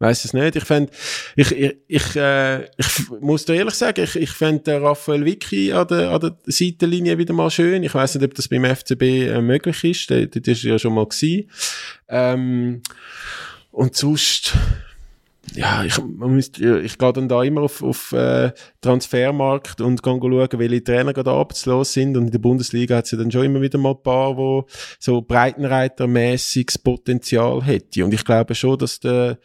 Weiß 0.00 0.24
es 0.24 0.32
nicht. 0.32 0.56
Ich 0.56 0.64
fände, 0.64 0.90
ich, 1.36 1.52
ich, 1.52 1.76
ich, 1.86 2.16
äh, 2.16 2.64
ich 2.78 3.10
muss 3.20 3.44
dir 3.44 3.56
ehrlich 3.56 3.74
sagen, 3.74 4.02
ich, 4.02 4.16
ich 4.16 4.30
fände 4.30 4.80
Raphael 4.80 5.26
Vicky 5.26 5.74
an 5.74 5.86
der, 5.88 6.10
an 6.10 6.20
der 6.20 6.36
Seitenlinie 6.46 7.18
wieder 7.18 7.34
mal 7.34 7.50
schön. 7.50 7.82
Ich 7.82 7.94
weiß 7.94 8.14
nicht, 8.14 8.24
ob 8.24 8.34
das 8.34 8.48
beim 8.48 8.64
FCB 8.64 9.02
äh, 9.02 9.42
möglich 9.42 9.84
ist. 9.84 10.10
Das, 10.10 10.26
das 10.30 10.46
ist 10.46 10.62
ja 10.62 10.78
schon 10.78 10.94
mal 10.94 11.06
gewesen. 11.06 11.50
Ähm, 12.08 12.82
und 13.70 13.94
sonst, 13.94 14.54
ja, 15.54 15.84
ich, 15.84 15.98
man 15.98 16.34
müsste, 16.34 16.80
ich 16.80 16.96
gehe 16.98 17.12
dann 17.12 17.28
da 17.28 17.42
immer 17.42 17.62
auf, 17.62 17.82
auf 17.82 18.12
äh, 18.12 18.52
Transfermarkt 18.80 19.80
und 19.80 20.02
gehe 20.02 20.12
schauen, 20.20 20.48
welche 20.58 20.84
Trainer 20.84 21.12
gerade 21.12 21.30
arbeitslos 21.30 21.92
sind. 21.92 22.16
Und 22.16 22.26
in 22.26 22.30
der 22.30 22.38
Bundesliga 22.38 22.96
hat 22.96 23.06
es 23.06 23.10
ja 23.10 23.18
dann 23.18 23.30
schon 23.30 23.44
immer 23.44 23.60
wieder 23.60 23.78
mal 23.78 23.92
ein 23.92 24.02
paar, 24.02 24.36
wo 24.36 24.66
so 24.98 25.22
breitenreitermäßiges 25.22 26.78
Potenzial 26.78 27.62
hätte. 27.64 28.04
Und 28.04 28.14
ich 28.14 28.24
glaube 28.24 28.54
schon, 28.54 28.78
dass 28.78 29.00
der, 29.00 29.38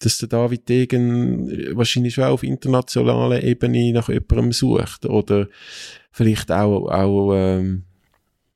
dass 0.00 0.18
der 0.18 0.28
David 0.28 0.68
Degen 0.68 1.76
wahrscheinlich 1.76 2.14
schon 2.14 2.24
auf 2.24 2.42
internationaler 2.42 3.42
Ebene 3.42 3.92
nach 3.92 4.08
jemandem 4.08 4.52
sucht. 4.52 5.06
Oder 5.06 5.48
vielleicht 6.10 6.50
auch, 6.50 6.88
auch 6.88 7.32
ähm, 7.34 7.84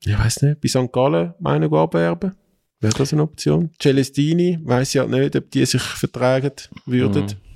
ich 0.04 0.18
weiß 0.18 0.42
nicht, 0.42 0.60
bei 0.60 0.68
St. 0.68 0.92
Gallen 0.92 1.34
meinen 1.40 1.72
abwerben. 1.72 2.34
Wäre 2.80 2.94
das 2.94 3.12
eine 3.12 3.22
Option? 3.22 3.70
Celestini, 3.80 4.58
weiß 4.62 4.94
ja 4.94 5.06
nicht, 5.06 5.34
ob 5.36 5.50
die 5.50 5.64
sich 5.64 5.82
vertragen 5.82 6.52
würden. 6.84 7.24
Mhm. 7.24 7.46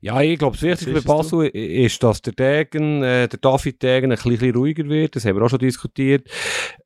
Ja, 0.00 0.20
ich 0.20 0.38
glaube, 0.38 0.56
das 0.56 0.62
Wichtigste 0.62 0.92
bei 0.92 1.00
Basel 1.00 1.46
ist, 1.46 2.02
dass 2.02 2.20
der 2.22 2.34
Degen, 2.34 3.02
äh, 3.02 3.28
der 3.28 3.38
David 3.40 3.82
Degen 3.82 4.12
ein 4.12 4.18
bisschen 4.18 4.54
ruhiger 4.54 4.88
wird. 4.88 5.16
Das 5.16 5.24
haben 5.24 5.36
wir 5.36 5.42
auch 5.44 5.48
schon 5.48 5.58
diskutiert. 5.58 6.28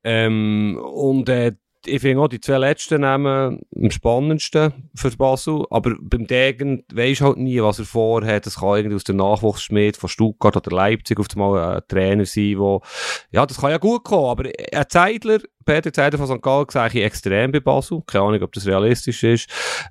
Ähm, 0.03 0.79
und 0.81 1.27
äh, 1.29 1.53
ich 1.85 2.01
finde 2.01 2.21
auch 2.21 2.27
die 2.27 2.39
zwei 2.39 2.59
letzten 2.59 3.01
Namen 3.01 3.61
am 3.75 3.91
spannendsten 3.91 4.89
für 4.95 5.09
Basel. 5.11 5.65
Aber 5.69 5.95
beim 5.99 6.27
Degen 6.27 6.83
weisst 6.93 7.21
halt 7.21 7.37
nie, 7.37 7.61
was 7.61 7.79
er 7.79 7.85
vorhat. 7.85 8.45
Das 8.45 8.59
kann 8.59 8.77
irgendwie 8.77 8.95
aus 8.95 9.03
der 9.03 9.15
Nachwuchsschmied 9.15 9.97
von 9.97 10.09
Stuttgart 10.09 10.55
oder 10.55 10.75
Leipzig 10.75 11.19
auf 11.19 11.27
einmal 11.33 11.77
ein 11.77 11.81
Trainer 11.87 12.25
sein, 12.25 12.59
wo, 12.59 12.81
ja, 13.31 13.45
das 13.45 13.59
kann 13.59 13.71
ja 13.71 13.77
gut 13.77 14.03
kommen. 14.03 14.29
Aber 14.29 14.49
ein 14.71 14.85
Zeitler, 14.89 15.39
Peter 15.65 15.93
Zeidler 15.93 16.17
von 16.17 16.27
St. 16.27 16.41
Gallen 16.41 16.65
sehe 16.69 16.87
ich 16.87 16.95
extrem 16.95 17.51
bei 17.51 17.59
Basel. 17.59 18.01
Keine 18.05 18.25
Ahnung, 18.25 18.41
ob 18.43 18.51
das 18.53 18.65
realistisch 18.65 19.23
ist. 19.23 19.49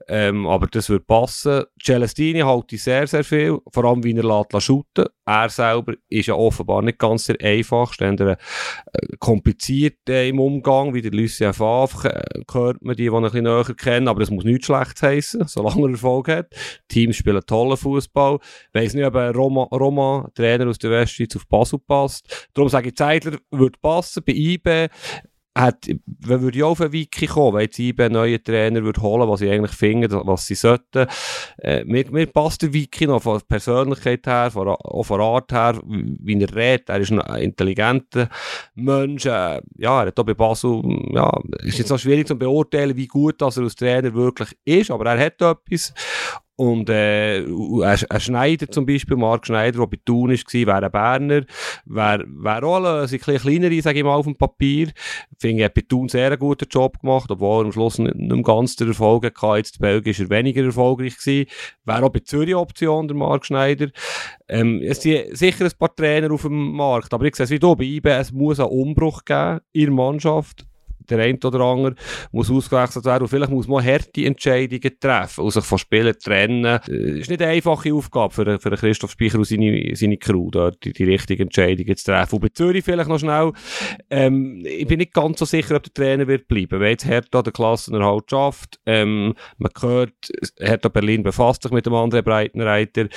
Ähm, 0.08 0.46
aber 0.46 0.66
das 0.66 0.88
würde 0.88 1.04
passen. 1.04 1.64
Celestini 1.82 2.40
halte 2.40 2.74
ich 2.76 2.82
sehr, 2.82 3.06
sehr 3.06 3.24
viel. 3.24 3.58
Vor 3.72 3.84
allem, 3.84 4.04
wie 4.04 4.14
er 4.14 4.24
lässt, 4.24 4.62
shooten. 4.62 5.06
Er 5.26 5.48
selber 5.48 5.94
ist 6.08 6.26
ja 6.26 6.34
offenbar 6.34 6.82
nicht 6.82 6.98
ganz 6.98 7.26
der 7.26 7.36
einfachste. 7.40 8.04
Er 8.04 8.30
äh, 8.30 8.36
kompliziert 9.18 9.98
äh, 10.08 10.28
im 10.28 10.40
Umgang, 10.40 10.92
wie 10.92 11.02
der 11.02 11.12
Lucien 11.12 11.52
Favre. 11.52 12.14
Äh, 12.14 12.42
hört 12.52 12.82
man 12.82 12.96
die, 12.96 13.04
die 13.04 13.10
ein 13.10 13.22
bisschen 13.22 13.44
näher 13.44 13.64
kennen. 13.76 14.08
Aber 14.08 14.20
das 14.20 14.30
muss 14.30 14.44
nichts 14.44 14.66
Schlechtes 14.66 15.02
heißen, 15.02 15.46
solange 15.46 15.86
er 15.86 15.90
Erfolg 15.90 16.28
hat. 16.28 16.48
Teams 16.88 17.16
spielen 17.16 17.40
tollen 17.46 17.76
Fußball. 17.76 18.38
Ich 18.72 18.80
weiss 18.80 18.94
nicht, 18.94 19.06
ob 19.06 19.16
ein 19.16 19.34
Roma, 19.34 19.64
Roma, 19.70 20.28
Trainer 20.34 20.68
aus 20.68 20.78
der 20.78 20.90
Westschweiz, 20.90 21.36
auf 21.36 21.46
Basel 21.46 21.78
passt. 21.78 22.48
Darum 22.54 22.68
sage 22.68 22.88
ich, 22.88 22.96
Zeidler 22.96 23.38
würde 23.50 23.78
passen. 23.80 24.22
Bei 24.26 24.32
IB 24.32 24.88
hat, 25.56 25.88
wenn 26.06 26.42
würde 26.42 26.58
ich 26.58 26.62
auf 26.62 26.80
einen 26.80 26.92
Wiki 26.92 27.26
kommen, 27.26 27.58
wenn 27.58 27.62
jetzt 27.62 28.00
einen 28.00 28.12
neuen 28.12 28.42
Trainer 28.42 28.82
würde 28.84 29.02
holen, 29.02 29.28
was 29.28 29.40
ich 29.40 29.50
eigentlich 29.50 29.72
finde, 29.72 30.08
was 30.24 30.46
sie 30.46 30.54
sollten. 30.54 31.06
Äh, 31.58 31.84
mir, 31.84 32.10
mir 32.10 32.26
passt 32.26 32.62
der 32.62 32.72
Wiki 32.72 33.06
noch 33.06 33.22
von 33.22 33.40
Persönlichkeit 33.48 34.26
her, 34.26 34.50
von, 34.50 34.68
auch 34.68 35.02
von 35.02 35.20
Art 35.20 35.52
her, 35.52 35.80
wie 35.84 36.40
er 36.40 36.54
redet. 36.54 36.88
Er 36.88 37.00
ist 37.00 37.12
ein 37.12 37.42
intelligenter 37.42 38.28
Mensch. 38.74 39.26
Äh, 39.26 39.60
ja, 39.76 40.02
er 40.02 40.06
hat 40.06 40.20
auch 40.20 40.24
bei 40.24 40.34
Basel, 40.34 40.82
ja, 41.12 41.32
ist 41.64 41.78
jetzt 41.78 41.90
noch 41.90 41.98
schwierig 41.98 42.28
zu 42.28 42.38
beurteilen, 42.38 42.96
wie 42.96 43.08
gut 43.08 43.40
dass 43.42 43.56
er 43.56 43.64
als 43.64 43.74
Trainer 43.74 44.14
wirklich 44.14 44.56
ist, 44.64 44.90
aber 44.90 45.12
er 45.12 45.24
hat 45.24 45.42
etwas. 45.42 45.92
Und 46.60 46.90
äh, 46.90 47.42
ein, 47.42 48.20
Schneider 48.20 48.70
zum 48.70 48.84
Beispiel, 48.84 49.16
Marc 49.16 49.46
Schneider, 49.46 49.78
der 49.78 49.86
bei 49.86 49.98
Thun 50.04 50.28
war, 50.28 50.66
wäre 50.66 50.84
ein 50.84 50.92
Berner, 50.92 51.46
wäre 51.86 52.24
wär 52.26 52.64
auch 52.64 52.84
ein 52.84 53.08
bisschen 53.08 53.40
kleinere, 53.40 53.80
sage 53.80 54.00
ich 54.00 54.04
mal, 54.04 54.16
auf 54.16 54.26
dem 54.26 54.36
Papier. 54.36 54.90
Finde, 55.38 55.62
er 55.62 55.64
hat 55.66 55.74
bei 55.74 55.80
Thun 55.88 56.10
sehr 56.10 56.26
einen 56.26 56.38
guten 56.38 56.68
Job 56.68 57.00
gemacht, 57.00 57.30
obwohl 57.30 57.62
er 57.62 57.64
am 57.64 57.72
Schluss 57.72 57.98
nicht, 57.98 58.14
nicht 58.14 58.44
ganz 58.44 58.76
den 58.76 58.88
Erfolg 58.88 59.24
hatte. 59.24 59.56
Jetzt 59.56 59.76
in 59.76 59.80
Belgien 59.80 60.10
ist 60.10 60.20
er 60.20 60.28
weniger 60.28 60.62
erfolgreich 60.62 61.16
gewesen. 61.16 61.46
Wäre 61.86 62.04
auch 62.04 62.10
bei 62.10 62.20
Zürich 62.20 62.54
Option, 62.54 63.08
der 63.08 63.16
Marc 63.16 63.46
Schneider. 63.46 63.88
Ähm, 64.46 64.82
es 64.82 65.00
sind 65.00 65.34
sicher 65.34 65.64
ein 65.64 65.72
paar 65.78 65.96
Trainer 65.96 66.30
auf 66.30 66.42
dem 66.42 66.72
Markt, 66.72 67.14
aber 67.14 67.24
ich 67.24 67.36
sehe 67.36 67.44
es 67.44 67.50
wie 67.50 67.58
du, 67.58 67.74
bei 67.74 67.84
IB, 67.84 68.06
es 68.06 68.32
muss 68.32 68.60
einen 68.60 68.68
Umbruch 68.68 69.24
geben 69.24 69.60
in 69.72 69.86
der 69.86 69.94
Mannschaft 69.94 70.66
der 71.08 71.18
eine 71.20 71.38
oder 71.44 71.60
andere 71.60 71.94
muss 72.32 72.50
ausgewechselt 72.50 73.04
werden 73.04 73.22
und 73.22 73.28
vielleicht 73.28 73.50
muss 73.50 73.68
man 73.68 73.84
harte 73.84 74.24
Entscheidungen 74.24 74.98
treffen 75.00 75.44
und 75.44 75.50
sich 75.50 75.64
von 75.64 75.78
Spielen 75.78 76.14
trennen. 76.22 76.62
Das 76.62 76.88
äh, 76.88 77.20
ist 77.20 77.30
nicht 77.30 77.42
eine 77.42 77.52
einfache 77.52 77.92
Aufgabe 77.92 78.34
für, 78.34 78.60
für 78.60 78.70
Christoph 78.70 79.12
Speicher 79.12 79.38
und 79.38 79.46
seine, 79.46 79.94
seine 79.94 80.16
Crew, 80.16 80.50
dort 80.50 80.84
die, 80.84 80.92
die 80.92 81.04
richtigen 81.04 81.44
Entscheidungen 81.44 81.96
zu 81.96 82.04
treffen. 82.04 82.36
Und 82.36 82.40
bei 82.42 82.48
Zürich 82.48 82.84
vielleicht 82.84 83.08
noch 83.08 83.18
schnell, 83.18 83.52
ähm, 84.10 84.62
ich 84.64 84.86
bin 84.86 84.98
nicht 84.98 85.14
ganz 85.14 85.38
so 85.38 85.44
sicher, 85.44 85.76
ob 85.76 85.82
der 85.82 85.92
Trainer 85.92 86.26
wird 86.26 86.48
bleiben. 86.48 86.80
Wenn 86.80 86.90
jetzt 86.90 87.06
Hertha 87.06 87.42
den 87.42 87.52
Klassenerhalt 87.52 88.30
schafft, 88.30 88.78
ähm, 88.86 89.34
man 89.58 89.72
hört, 89.80 90.14
Hertha 90.58 90.88
Berlin 90.88 91.22
befasst 91.22 91.62
sich 91.62 91.72
mit 91.72 91.86
dem 91.86 91.94
anderen 91.94 92.24
Breitenreiter, 92.24 93.08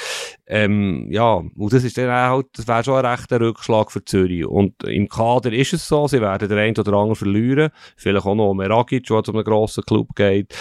ähm, 0.45 1.07
ja, 1.09 1.33
und 1.33 1.73
das 1.73 1.83
ist 1.83 1.97
dann 1.97 2.11
halt, 2.11 2.47
das 2.53 2.67
wäre 2.67 2.83
schon 2.83 2.97
ein 2.97 3.05
rechter 3.05 3.39
Rückschlag 3.39 3.91
für 3.91 4.03
Zürich. 4.03 4.45
Und 4.45 4.83
im 4.83 5.07
Kader 5.07 5.51
ist 5.51 5.73
es 5.73 5.87
so, 5.87 6.07
sie 6.07 6.21
werden 6.21 6.49
den 6.49 6.57
einen 6.57 6.77
oder 6.77 6.93
anderen 6.93 7.15
verlieren, 7.15 7.71
vielleicht 7.95 8.25
auch 8.25 8.35
noch 8.35 8.53
Meragic, 8.53 9.05
der 9.05 9.23
zu 9.23 9.33
einem 9.33 9.43
grossen 9.43 9.83
Club 9.83 10.09
geht. 10.15 10.55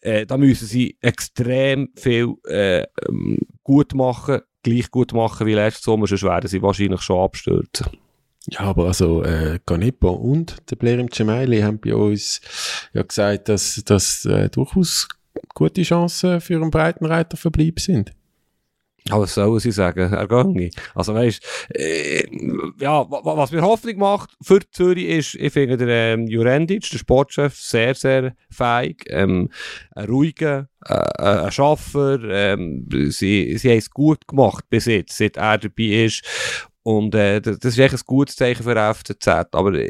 Äh, 0.00 0.26
da 0.26 0.36
müssen 0.36 0.66
sie 0.66 0.96
extrem 1.00 1.90
viel 1.96 2.34
äh, 2.46 2.84
ähm, 3.08 3.38
gut 3.62 3.94
machen, 3.94 4.40
gleich 4.62 4.90
gut 4.90 5.12
machen 5.12 5.46
wie 5.46 5.54
letztes 5.54 5.84
Sommer, 5.84 6.06
sonst 6.06 6.22
werden 6.22 6.48
sie 6.48 6.62
wahrscheinlich 6.62 7.00
schon 7.02 7.20
abstürzen. 7.20 7.86
Ja, 8.48 8.60
aber 8.60 8.86
also 8.86 9.22
äh, 9.22 9.60
Ganepo 9.64 10.10
und 10.10 10.56
der 10.70 10.76
Blair 10.76 10.98
im 10.98 11.12
Cemaili 11.12 11.60
haben 11.60 11.78
bei 11.78 11.94
uns 11.94 12.40
ja 12.92 13.02
gesagt, 13.02 13.48
dass 13.48 13.80
das 13.84 14.24
äh, 14.24 14.48
durchaus 14.48 15.08
gute 15.54 15.82
Chancen 15.82 16.40
für 16.40 16.56
einen 16.56 16.70
Breitenreiterverbleib 16.70 17.78
sind. 17.78 18.12
Aber 19.10 19.22
was 19.22 19.34
sollen 19.34 19.58
sie 19.58 19.72
sagen? 19.72 20.12
Er 20.12 20.28
ginge. 20.28 20.70
Also 20.94 21.14
weißt, 21.14 21.42
äh, 21.74 22.24
ja, 22.78 23.04
was 23.08 23.50
mir 23.50 23.62
Hoffnung 23.62 23.98
macht 23.98 24.30
für 24.40 24.60
Zürich 24.70 25.08
ist, 25.08 25.34
ich 25.34 25.52
finde 25.52 25.76
der 25.76 26.14
ähm, 26.14 26.26
Jurendic, 26.28 26.88
der 26.88 26.98
Sportchef, 26.98 27.56
sehr, 27.56 27.94
sehr 27.94 28.34
feig, 28.50 29.04
ähm, 29.08 29.50
ein 29.96 30.06
ruhiger, 30.06 30.68
äh, 30.86 30.94
ein 30.94 31.50
Schaffer, 31.50 32.20
ähm, 32.22 32.86
sie, 33.08 33.56
sie 33.58 33.70
haben 33.70 33.78
es 33.78 33.90
gut 33.90 34.28
gemacht 34.28 34.64
bis 34.70 34.86
jetzt, 34.86 35.16
seit 35.16 35.36
er 35.36 35.58
dabei 35.58 36.04
ist 36.04 36.24
und 36.84 37.14
äh, 37.14 37.40
das 37.40 37.58
ist 37.62 37.78
echt 37.78 37.94
ein 37.94 38.00
gutes 38.06 38.34
Zeichen 38.34 38.64
für 38.64 38.94
FCZ. 38.94 39.28
Aber 39.52 39.72
äh, 39.74 39.88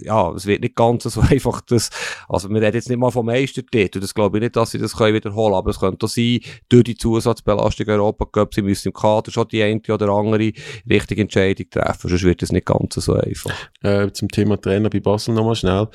ja, 0.00 0.32
es 0.32 0.44
wird 0.44 0.62
nicht 0.62 0.74
ganz 0.74 1.04
so 1.04 1.20
einfach. 1.30 1.60
Das, 1.62 1.90
also 2.28 2.48
wir 2.50 2.60
reden 2.60 2.74
jetzt 2.74 2.88
nicht 2.88 2.98
mal 2.98 3.12
vom 3.12 3.26
Meistertitel. 3.26 4.00
Das 4.00 4.12
glaube 4.12 4.38
ich 4.38 4.42
nicht, 4.42 4.56
dass 4.56 4.72
sie 4.72 4.78
das 4.78 4.96
können 4.96 5.14
wiederholen 5.14 5.54
Aber 5.54 5.70
es 5.70 5.78
könnte 5.78 6.06
auch 6.06 6.10
sein, 6.10 6.40
durch 6.68 6.84
die 6.84 6.96
Zusatzbelastung 6.96 7.88
Europa 7.88 8.24
Cup, 8.26 8.54
sie 8.54 8.62
müssen 8.62 8.88
im 8.88 8.94
Kader 8.94 9.30
schon 9.30 9.46
die 9.48 9.62
eine 9.62 9.80
oder 9.88 10.08
andere 10.08 10.52
richtige 10.90 11.22
Entscheidung 11.22 11.70
treffen. 11.70 12.08
Sonst 12.08 12.24
wird 12.24 12.42
es 12.42 12.50
nicht 12.50 12.66
ganz 12.66 12.94
so 12.94 13.14
einfach. 13.14 13.52
Äh, 13.82 14.10
zum 14.12 14.28
Thema 14.28 14.60
Trainer 14.60 14.90
bei 14.90 15.00
Basel 15.00 15.34
nochmal 15.34 15.54
schnell. 15.54 15.88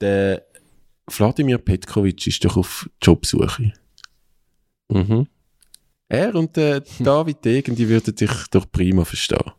Der 0.00 0.46
Wladimir 1.08 1.58
Petkovic 1.58 2.24
ist 2.28 2.44
doch 2.44 2.56
auf 2.56 2.88
Jobsuche. 3.02 3.72
Mhm. 4.88 5.26
Er 6.08 6.34
und 6.36 6.56
der 6.56 6.84
David 7.00 7.44
Degen, 7.44 7.74
die 7.74 7.88
würden 7.88 8.14
dich 8.14 8.30
doch 8.50 8.70
prima 8.70 9.04
verstehen. 9.04 9.50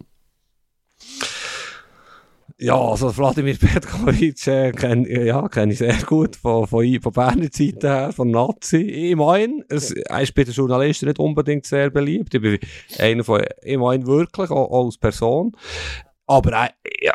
Ja, 2.63 2.79
also 2.79 3.11
Vladimir 3.11 3.57
Petkovic 3.59 4.47
äh, 4.47 4.71
kenne 4.71 5.25
ja, 5.25 5.49
kenn 5.49 5.69
ich 5.69 5.79
sehr 5.79 5.97
gut 6.05 6.37
von, 6.37 6.65
von, 6.65 7.01
von 7.01 7.11
Berner 7.11 7.51
Zeiten 7.51 7.85
her, 7.85 8.13
von 8.13 8.31
Nazi. 8.31 8.77
Ich 8.77 9.17
meine, 9.17 9.65
er 9.67 10.21
ist 10.21 10.33
bei 10.33 10.45
den 10.45 10.53
Journalisten 10.53 11.07
nicht 11.07 11.19
unbedingt 11.19 11.65
sehr 11.65 11.89
beliebt. 11.89 12.33
Ich 12.33 12.41
bin 12.41 12.59
einer 12.99 13.25
von, 13.25 13.43
ich 13.63 13.77
meine 13.77 14.07
wirklich, 14.07 14.49
auch, 14.49 14.71
auch 14.71 14.85
als 14.85 14.97
Person. 14.97 15.51
Aber 16.25 16.53
äh, 16.53 16.69
ja, 17.01 17.13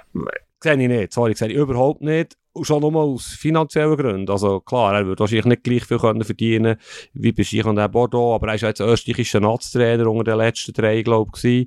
sehe 0.62 0.72
ich 0.74 0.88
nicht, 0.88 1.14
sorry, 1.14 1.34
sehe 1.34 1.48
ich 1.48 1.56
überhaupt 1.56 2.02
nicht. 2.02 2.36
Schon 2.60 2.82
nur 2.82 2.94
aus 2.96 3.28
finanziellen 3.28 3.96
Gründen. 3.96 4.30
Also 4.30 4.60
klar, 4.60 4.96
er 4.96 5.06
würde 5.06 5.20
wahrscheinlich 5.20 5.46
nicht 5.46 5.64
gleich 5.64 5.86
viel 5.86 5.98
können 5.98 6.24
verdienen 6.24 6.76
wie 7.14 7.32
bei 7.32 7.42
Schich 7.42 7.64
und 7.64 7.76
Bordeaux, 7.90 8.34
aber 8.34 8.48
er 8.48 8.56
ist 8.56 8.60
ja 8.60 8.68
jetzt 8.68 8.80
österreichischer 8.80 9.40
Nachtstrainer 9.40 10.10
unter 10.10 10.24
den 10.24 10.38
letzten 10.38 10.74
drei, 10.74 11.00
glaube 11.00 11.30
ich. 11.36 11.40
Sie 11.40 11.66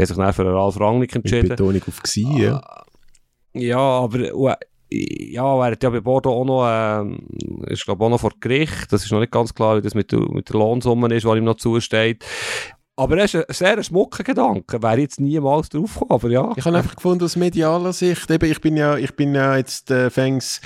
hat 0.00 0.08
sich 0.08 0.16
dann 0.16 0.32
für 0.32 0.46
Ralf 0.46 0.80
Rangnick 0.80 1.14
entschieden. 1.14 1.48
Mit 1.48 1.58
Betonung 1.58 1.82
auf 1.86 2.02
«gsi», 2.02 2.26
ja. 2.38 2.62
Ja, 3.52 3.78
aber 3.78 4.32
ja, 4.92 5.66
er 5.66 5.72
hat 5.72 5.82
ja 5.82 5.90
bei 5.90 6.00
Bordeaux 6.00 6.40
auch 6.40 6.44
noch, 6.44 6.66
ähm, 6.68 7.20
ist 7.66 7.84
glaube 7.84 8.04
auch 8.04 8.08
noch 8.10 8.20
vor 8.20 8.32
Gericht. 8.40 8.92
Das 8.92 9.04
ist 9.04 9.12
noch 9.12 9.20
nicht 9.20 9.32
ganz 9.32 9.54
klar, 9.54 9.76
wie 9.76 9.82
das 9.82 9.94
mit, 9.94 10.12
mit 10.12 10.48
der 10.48 10.56
Lohnsumme 10.56 11.14
ist, 11.14 11.24
was 11.24 11.36
ihm 11.36 11.44
noch 11.44 11.56
zusteht. 11.56 12.24
Aber 13.00 13.16
er 13.16 13.24
ist 13.24 13.34
ein 13.34 13.44
sehr 13.48 13.82
schmucker 13.82 14.22
Gedanke. 14.22 14.82
Wäre 14.82 15.00
jetzt 15.00 15.20
niemals 15.20 15.70
drauf 15.70 15.94
gekommen, 15.94 16.10
aber 16.10 16.28
ja. 16.28 16.52
Ich 16.56 16.66
habe 16.66 16.76
einfach 16.76 16.96
gefunden, 16.96 17.24
aus 17.24 17.34
medialer 17.34 17.94
Sicht, 17.94 18.30
eben, 18.30 18.50
ich 18.50 18.60
bin 18.60 18.76
ja, 18.76 18.98
ich 18.98 19.16
bin 19.16 19.34
ja 19.34 19.56
jetzt 19.56 19.90
äh, 19.90 20.10
fängs 20.10 20.60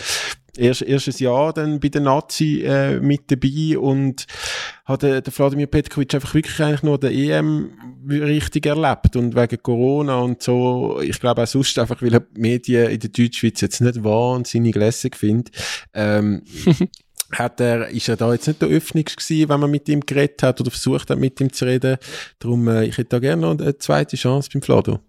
erst, 0.57 0.83
erstes 0.83 1.21
Jahr 1.21 1.53
dann 1.53 1.79
bei 1.79 1.91
den 1.91 2.03
Nazi 2.03 2.65
äh, 2.67 2.99
mit 2.99 3.31
dabei 3.31 3.79
und 3.79 4.27
hat 4.85 5.03
der, 5.05 5.21
der 5.21 5.33
Vladimir 5.33 5.69
Petkovic 5.69 6.13
einfach 6.13 6.35
wirklich 6.35 6.61
eigentlich 6.61 6.83
nur 6.83 6.99
der 6.99 7.13
EM 7.13 7.71
richtig 8.11 8.67
erlebt 8.67 9.15
und 9.15 9.37
wegen 9.37 9.63
Corona 9.63 10.19
und 10.19 10.43
so, 10.43 11.01
ich 11.03 11.21
glaube 11.21 11.45
auch 11.45 11.47
sonst 11.47 11.79
einfach, 11.79 12.03
weil 12.03 12.15
er 12.15 12.21
die 12.21 12.41
Medien 12.41 12.91
in 12.91 12.99
der 12.99 13.11
Deutschschweiz 13.11 13.61
jetzt 13.61 13.81
nicht 13.81 14.03
wahnsinnig 14.03 14.75
lässig 14.75 15.15
findet, 15.15 15.55
ähm, 15.95 16.43
hat 17.33 17.61
er, 17.61 17.89
ist 17.89 18.09
er 18.09 18.17
da 18.17 18.33
jetzt 18.33 18.47
nicht 18.47 18.63
der 18.63 18.69
Öffnungs 18.69 19.17
gewesen, 19.17 19.49
wenn 19.49 19.61
man 19.61 19.71
mit 19.71 19.89
ihm 19.89 20.01
geredet 20.01 20.43
hat 20.43 20.61
oder 20.61 20.71
versucht 20.71 21.11
hat, 21.11 21.19
mit 21.19 21.41
ihm 21.41 21.53
zu 21.53 21.65
reden. 21.65 21.97
Darum, 22.39 22.69
äh, 22.69 22.85
ich 22.85 22.99
hätte 22.99 23.11
da 23.11 23.19
gerne 23.19 23.43
noch 23.43 23.59
eine 23.59 23.79
zweite 23.79 24.17
Chance 24.17 24.51
beim 24.53 24.63
Flado. 24.63 25.01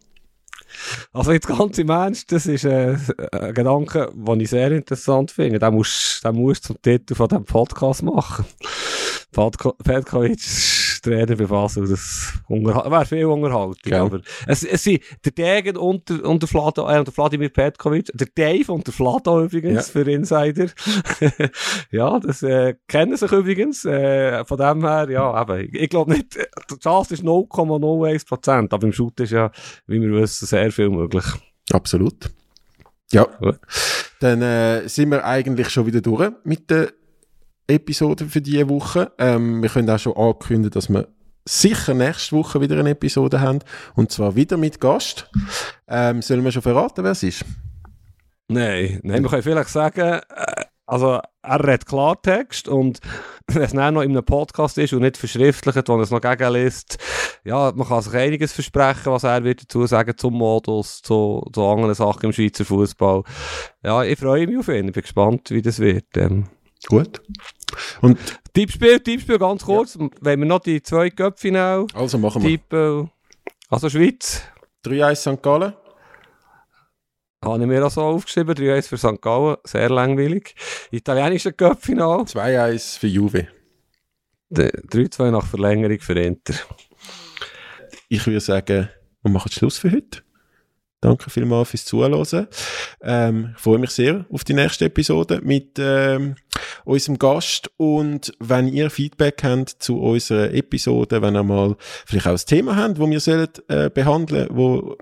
Also 1.14 1.32
jetzt 1.32 1.48
ganz 1.48 1.78
im 1.78 1.90
Ernst, 1.90 2.32
das 2.32 2.46
ist 2.48 2.66
äh, 2.66 2.98
ein 3.32 3.54
Gedanke, 3.54 4.12
den 4.14 4.40
ich 4.40 4.50
sehr 4.50 4.72
interessant 4.72 5.32
finde. 5.32 5.60
Den 5.60 5.74
musst 5.74 6.24
du 6.24 6.54
zum 6.54 6.82
Titel 6.82 7.16
von 7.16 7.28
diesem 7.28 7.46
Podcast 7.46 8.04
machen. 8.04 8.46
Petkovic 9.32 10.75
Bei 11.06 11.46
Basel, 11.46 11.88
das 11.88 12.34
wäre 12.48 13.06
viel 13.06 13.26
Unterhaltung. 13.26 13.76
Ja. 13.86 14.04
Aber 14.04 14.22
es, 14.48 14.64
es 14.64 14.84
sind 14.84 15.02
der 15.24 15.32
Degen 15.32 15.78
und 15.78 16.10
der, 16.10 16.26
und 16.26 16.42
der, 16.42 16.50
Vlado, 16.50 16.88
äh, 16.90 17.04
der 17.04 17.14
Vladimir 17.14 17.50
Petkovic, 17.50 18.12
der 18.14 18.28
Dave 18.34 18.72
und 18.72 18.86
der 18.88 18.94
Vlado 18.94 19.44
übrigens 19.44 19.88
ja. 19.88 20.02
für 20.04 20.10
Insider. 20.10 20.68
ja, 21.92 22.20
das 22.20 22.44
äh, 22.44 22.76
kennen 22.88 23.16
sich 23.16 23.32
übrigens. 23.32 23.86
Äh, 23.86 24.46
von 24.46 24.58
dem 24.58 24.86
her, 24.86 25.08
ja, 25.10 25.42
eben, 25.42 25.70
ich, 25.70 25.82
ich 25.82 25.90
glaube 25.90 26.12
nicht, 26.12 26.36
die 26.36 26.80
Chance 26.80 27.14
ist 27.14 27.24
0,01%, 27.24 28.74
aber 28.74 28.84
im 28.86 28.94
Shoot 28.94 29.20
ist 29.20 29.32
ja, 29.32 29.52
wie 29.88 30.02
wir 30.02 30.12
wissen, 30.12 30.46
sehr 30.46 30.72
viel 30.72 30.90
möglich. 30.90 31.26
Absolut. 31.72 32.30
Ja. 33.12 33.24
Gut. 33.40 33.60
Dann 34.20 34.42
äh, 34.42 34.88
sind 34.88 35.12
wir 35.12 35.26
eigentlich 35.26 35.70
schon 35.70 35.86
wieder 35.86 36.02
durch 36.02 36.32
mit 36.44 36.70
der 36.70 36.92
Episode 37.68 38.26
für 38.26 38.42
diese 38.42 38.70
Woche. 38.70 39.12
Ähm, 39.18 39.62
wir 39.62 39.70
können 39.70 39.90
auch 39.90 40.00
schon 40.00 40.16
ankündigen, 40.16 40.72
dass 40.72 40.90
wir 40.90 41.08
sicher 41.48 41.94
nächste 41.94 42.36
Woche 42.36 42.62
wieder 42.62 42.80
eine 42.80 42.92
Episode 42.92 43.40
haben. 43.42 43.60
Und 43.96 44.12
zwar 44.12 44.36
wieder 44.36 44.58
mit 44.58 44.80
Gast. 44.80 45.30
Ähm, 45.88 46.22
sollen 46.22 46.44
wir 46.44 46.52
schon 46.52 46.62
verraten, 46.62 47.04
wer 47.04 47.12
es 47.12 47.24
ist? 47.24 47.46
Nein, 48.48 49.00
nein, 49.04 49.24
wir 49.24 49.30
können 49.30 49.44
vielleicht 49.44 49.70
sagen, 49.70 50.22
äh, 50.30 50.66
also 50.88 51.20
er 51.42 51.60
redet 51.64 51.88
Klartext 51.88 52.68
und 52.68 53.00
wenn 53.48 53.64
es 53.64 53.72
dann 53.72 53.96
noch 53.96 54.02
in 54.02 54.12
einem 54.12 54.24
Podcast 54.24 54.78
ist 54.78 54.94
und 54.94 55.02
nicht 55.02 55.18
verschriftlicht, 55.18 55.88
wo 55.88 55.96
er 55.96 56.02
es 56.02 56.12
noch 56.12 56.22
gegenliest, 56.22 56.98
ja, 57.44 57.72
man 57.76 57.88
kann 57.88 58.02
sich 58.04 58.14
einiges 58.14 58.54
versprechen, 58.54 59.12
was 59.12 59.24
er 59.24 59.44
wird 59.44 59.64
dazu 59.64 59.88
sagen 59.88 60.16
zum 60.16 60.36
Modus, 60.36 61.02
zu, 61.02 61.44
zu 61.52 61.66
anderen 61.66 61.96
Sachen 61.96 62.26
im 62.26 62.34
Schweizer 62.34 62.66
Fußball. 62.66 63.24
Ja, 63.84 64.04
ich 64.04 64.20
freue 64.20 64.46
mich 64.46 64.60
auf 64.60 64.68
ihn, 64.68 64.88
ich 64.88 64.94
bin 64.94 65.02
gespannt, 65.02 65.50
wie 65.50 65.62
das 65.62 65.80
wird. 65.80 66.06
Ähm. 66.18 66.46
Gut. 66.88 67.22
Und 68.02 68.20
Tippspiel, 68.54 69.00
Tippspiel 69.00 69.38
ganz 69.38 69.64
kurz. 69.64 69.96
Ja. 69.96 70.08
Wenn 70.22 70.40
wir 70.40 70.46
noch 70.46 70.60
die 70.60 70.82
zwei 70.82 71.10
Köpfe 71.10 71.52
noch. 71.52 71.88
Also 71.94 72.18
machen 72.18 72.44
wir. 72.44 72.50
Tipp, 72.50 73.10
also 73.70 73.90
Schweiz. 73.90 74.42
3-1 74.86 75.16
St. 75.16 75.42
Gallen. 75.42 75.74
Habe 77.44 77.62
ich 77.62 77.68
mir 77.68 77.86
auch 77.86 77.92
so 77.92 78.02
aufgeschrieben. 78.02 78.56
3-1 78.56 78.88
für 78.88 78.98
St. 78.98 79.22
Gallen. 79.22 79.58
Sehr 79.64 79.90
langweilig. 79.90 80.56
Italienische 80.92 81.54
Köpfinal. 81.54 82.22
2-1 82.22 83.00
für 83.00 83.08
Juve. 83.08 83.48
3-2 84.52 85.32
nach 85.32 85.46
Verlängerung 85.46 86.00
für 86.00 86.20
Inter. 86.20 86.54
Ich 88.08 88.26
würde 88.26 88.40
sagen, 88.40 88.90
wir 89.24 89.32
machen 89.32 89.52
Schluss 89.52 89.80
für 89.80 89.92
heute. 89.92 90.22
Danke 91.06 91.30
vielmals 91.30 91.70
fürs 91.70 91.86
Zuhören. 91.86 92.48
Ähm, 93.04 93.52
ich 93.56 93.62
freue 93.62 93.78
mich 93.78 93.92
sehr 93.92 94.26
auf 94.32 94.44
die 94.44 94.56
nächste 94.56 94.86
Episode 94.86 95.40
mit 95.44 95.78
ähm, 95.78 96.34
unserem 96.84 97.20
Gast. 97.20 97.70
Und 97.78 98.34
wenn 98.40 98.68
ihr 98.68 98.90
Feedback 98.90 99.44
habt 99.44 99.70
zu 99.70 100.02
unserer 100.02 100.52
Episode, 100.52 101.22
wenn 101.22 101.36
ihr 101.36 101.44
mal 101.44 101.76
vielleicht 102.08 102.26
auch 102.26 102.32
ein 102.32 102.46
Thema 102.48 102.76
habt, 102.76 102.98
wo 102.98 103.08
wir 103.08 103.20
sollen, 103.20 103.50
äh, 103.68 103.92
behandeln, 103.92 104.48
wo 104.50 104.98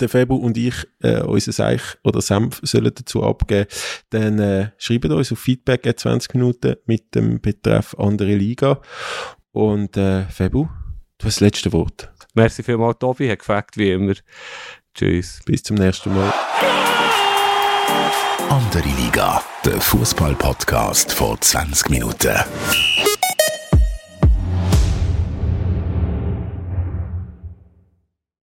der 0.00 0.08
Febu 0.08 0.34
und 0.34 0.56
ich 0.56 0.74
äh, 1.00 1.20
unser 1.20 1.52
Seich 1.52 1.82
oder 2.02 2.20
Senf 2.20 2.58
sollen 2.64 2.92
dazu 2.92 3.22
abgeben, 3.22 3.68
dann 4.10 4.40
äh, 4.40 4.70
schreibt 4.78 5.04
uns 5.04 5.30
auf 5.30 5.38
Feedback 5.38 5.86
in 5.86 5.96
20 5.96 6.34
Minuten 6.34 6.74
mit 6.86 7.14
dem 7.14 7.40
Betreff 7.40 7.94
andere 8.00 8.34
Liga. 8.34 8.80
Und 9.52 9.96
äh, 9.96 10.24
Febu, 10.24 10.64
du 11.18 11.26
hast 11.26 11.36
das 11.36 11.40
letzte 11.40 11.72
Wort. 11.72 12.10
Merci 12.34 12.64
vielmals, 12.64 12.98
Tobi, 12.98 13.30
hat 13.30 13.38
gefragt, 13.38 13.76
wie 13.76 13.92
immer. 13.92 14.14
Tschüss. 14.94 15.40
Bis 15.44 15.62
zum 15.62 15.76
nächsten 15.76 16.14
Mal. 16.14 16.32
Andere 18.48 18.88
Liga, 19.00 19.42
der 19.64 19.80
Fußball-Podcast 19.80 21.12
vor 21.12 21.40
20 21.40 21.90
Minuten. 21.90 22.38